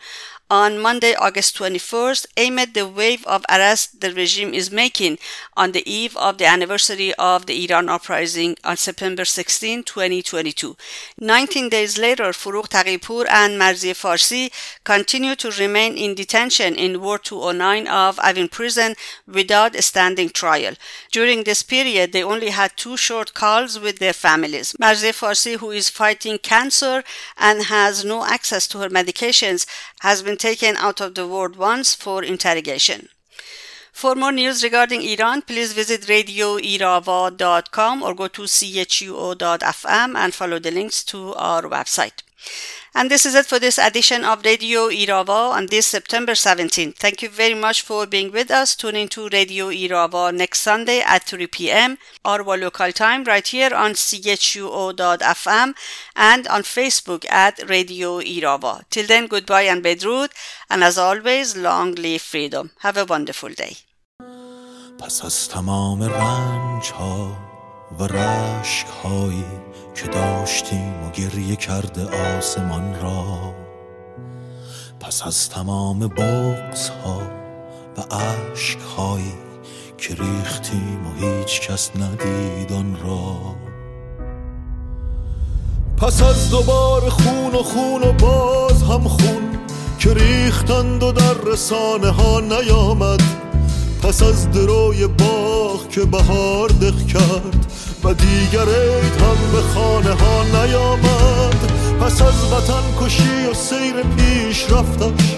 on 0.51 0.77
Monday, 0.77 1.15
August 1.15 1.57
21st, 1.57 2.25
amid 2.35 2.73
the 2.73 2.85
wave 2.85 3.25
of 3.25 3.45
arrests 3.49 3.87
the 3.87 4.13
regime 4.13 4.53
is 4.53 4.69
making 4.69 5.17
on 5.55 5.71
the 5.71 5.89
eve 5.89 6.15
of 6.17 6.37
the 6.37 6.45
anniversary 6.45 7.13
of 7.17 7.45
the 7.45 7.63
Iran 7.63 7.87
uprising 7.87 8.57
on 8.65 8.75
September 8.75 9.23
16, 9.23 9.83
2022. 9.83 10.75
19 11.21 11.69
days 11.69 11.97
later, 11.97 12.33
Furugh 12.33 12.67
Taqipur 12.67 13.25
and 13.29 13.53
Marzieh 13.57 13.95
Farsi 13.95 14.51
continue 14.83 15.35
to 15.35 15.51
remain 15.51 15.97
in 15.97 16.15
detention 16.15 16.75
in 16.75 16.99
Ward 16.99 17.23
209 17.23 17.87
of 17.87 18.17
Evin 18.17 18.51
prison 18.51 18.95
without 19.25 19.73
a 19.73 19.81
standing 19.81 20.27
trial. 20.27 20.73
During 21.13 21.45
this 21.45 21.63
period, 21.63 22.11
they 22.11 22.23
only 22.23 22.49
had 22.49 22.75
two 22.75 22.97
short 22.97 23.33
calls 23.33 23.79
with 23.79 23.99
their 23.99 24.11
families. 24.11 24.75
Marzieh 24.81 25.17
Farsi, 25.17 25.55
who 25.59 25.71
is 25.71 25.89
fighting 25.89 26.37
cancer 26.39 27.05
and 27.37 27.63
has 27.63 28.03
no 28.03 28.25
access 28.25 28.67
to 28.67 28.79
her 28.79 28.89
medications, 28.89 29.65
has 30.01 30.21
been 30.21 30.40
taken 30.41 30.75
out 30.77 30.99
of 30.99 31.15
the 31.15 31.27
ward 31.27 31.55
once 31.55 31.93
for 31.93 32.23
interrogation. 32.23 33.09
For 33.93 34.15
more 34.15 34.31
news 34.31 34.63
regarding 34.63 35.03
Iran, 35.03 35.43
please 35.43 35.73
visit 35.73 36.01
radioirava.com 36.03 38.01
or 38.01 38.15
go 38.15 38.27
to 38.27 38.43
chuo.fm 38.43 40.15
and 40.15 40.33
follow 40.33 40.59
the 40.59 40.71
links 40.71 41.03
to 41.11 41.35
our 41.35 41.63
website. 41.63 42.23
And 42.94 43.10
this 43.10 43.26
is 43.26 43.34
it 43.34 43.44
for 43.44 43.58
this 43.58 43.76
edition 43.76 44.24
of 44.24 44.42
Radio 44.42 44.88
Irava 44.88 45.50
on 45.50 45.66
this 45.66 45.86
September 45.86 46.32
17th. 46.32 46.96
Thank 46.96 47.20
you 47.20 47.28
very 47.28 47.52
much 47.52 47.82
for 47.82 48.06
being 48.06 48.32
with 48.32 48.50
us. 48.50 48.74
Tune 48.74 48.96
into 48.96 49.28
Radio 49.28 49.66
Irava 49.66 50.34
next 50.34 50.60
Sunday 50.60 51.00
at 51.00 51.24
3 51.24 51.46
p.m. 51.48 51.98
our 52.24 52.42
local 52.56 52.92
time 52.92 53.24
right 53.24 53.46
here 53.46 53.74
on 53.74 53.92
chuo.fm 53.92 55.74
and 56.16 56.48
on 56.48 56.62
Facebook 56.62 57.26
at 57.30 57.68
Radio 57.68 58.20
Irava. 58.20 58.84
Till 58.88 59.06
then, 59.06 59.26
goodbye 59.26 59.68
and 59.72 59.84
bedrood. 59.84 60.30
And 60.70 60.82
as 60.82 60.96
always, 60.96 61.54
long 61.54 61.94
live 61.96 62.22
freedom. 62.22 62.70
Have 62.78 62.96
a 62.96 63.04
wonderful 63.04 63.50
day. 63.50 63.76
پس 64.98 65.24
از 65.24 65.48
تمام 65.48 66.02
رنج 66.02 66.90
ها 66.90 67.36
و 67.98 68.04
رشک 68.04 68.86
هایی 69.04 69.44
که 69.95 70.07
داشتیم 70.07 71.03
و 71.03 71.11
گریه 71.11 71.55
کرده 71.55 72.37
آسمان 72.37 72.95
را. 73.01 73.53
پس 74.99 75.21
از 75.25 75.49
تمام 75.49 75.99
بغز 75.99 76.89
ها 76.89 77.21
و 77.97 78.15
عشق 78.15 78.81
هایی 78.81 79.33
که 79.97 80.15
ریختیم 80.15 81.07
و 81.07 81.25
هیچ 81.25 81.61
کس 81.61 81.91
ندید 81.95 82.73
آن 82.73 82.97
را. 83.03 83.35
پس 85.97 86.23
از 86.23 86.49
دوبار 86.49 87.09
خون 87.09 87.55
و 87.55 87.63
خون 87.63 88.03
و 88.03 88.11
باز 88.13 88.83
هم 88.83 89.07
خون 89.07 89.57
که 89.99 90.13
ریختند 90.13 91.03
و 91.03 91.11
در 91.11 91.33
رسانه 91.51 92.09
ها 92.09 92.39
نیامد. 92.39 93.21
پس 94.03 94.23
از 94.23 94.51
دروی 94.51 95.07
باغ 95.07 95.89
که 95.89 96.01
بهار 96.01 96.69
دق 96.69 97.05
کرد 97.05 97.71
و 98.03 98.13
دیگر 98.13 98.65
عید 98.65 99.21
هم 99.21 99.51
به 99.51 99.61
خانه 99.61 100.13
ها 100.13 100.43
نیامد. 100.43 101.71
پس 102.01 102.21
از 102.21 102.53
وطن 102.53 102.83
کشی 103.01 103.45
و 103.51 103.53
سیر 103.53 104.03
پیش 104.17 104.63
رفتش. 104.71 105.37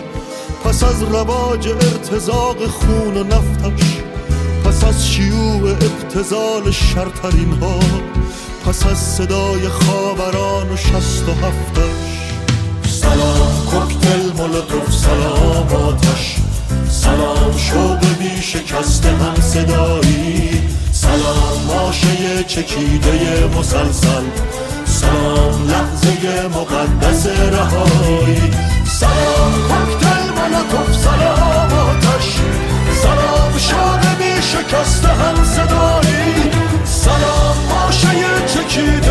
پس 0.66 0.84
از 0.84 1.04
رواج 1.04 1.68
ارتزاق 1.68 2.68
خون 2.68 3.18
و 3.18 3.24
نفتش. 3.24 3.98
پس 4.66 4.84
از 4.84 5.08
شیوع 5.08 5.70
ابتزال 5.70 6.72
شرطرین 6.72 7.54
ها. 7.62 7.80
پس 8.66 8.86
از 8.86 8.98
صدای 8.98 9.70
خاوران 9.70 10.70
و 10.70 10.78
شست 10.78 11.30
و 11.30 11.32
هفتش. 11.32 12.24
سلام 13.02 13.66
کوکتل 13.72 14.32
مولوتوف 14.38 14.94
سلام 14.94 15.68
آتش. 15.68 16.36
سلام 16.90 17.58
شوق 17.58 18.00
بی 18.20 18.42
شکست 18.42 19.06
هم 19.06 19.36
صدایی. 19.42 20.73
سلام 21.14 21.66
ماشه 21.68 22.44
چکیده 22.44 23.48
مسلسل. 23.58 24.24
سلام 24.86 25.68
لحظه 25.68 26.48
مقدس 26.48 27.28
رهایی. 27.28 28.52
سلام 28.86 29.54
کوکتل 29.68 30.26
ملکوف 30.38 30.98
سلام 31.04 31.74
آتش. 31.74 32.28
سلام 33.04 33.58
شانه 33.58 34.16
می 34.20 34.42
شکسته 34.42 35.08
هم 35.08 35.46
صدایی. 35.46 36.52
سلام 36.86 37.58
ماشه 37.70 38.10
چکیده 38.48 39.03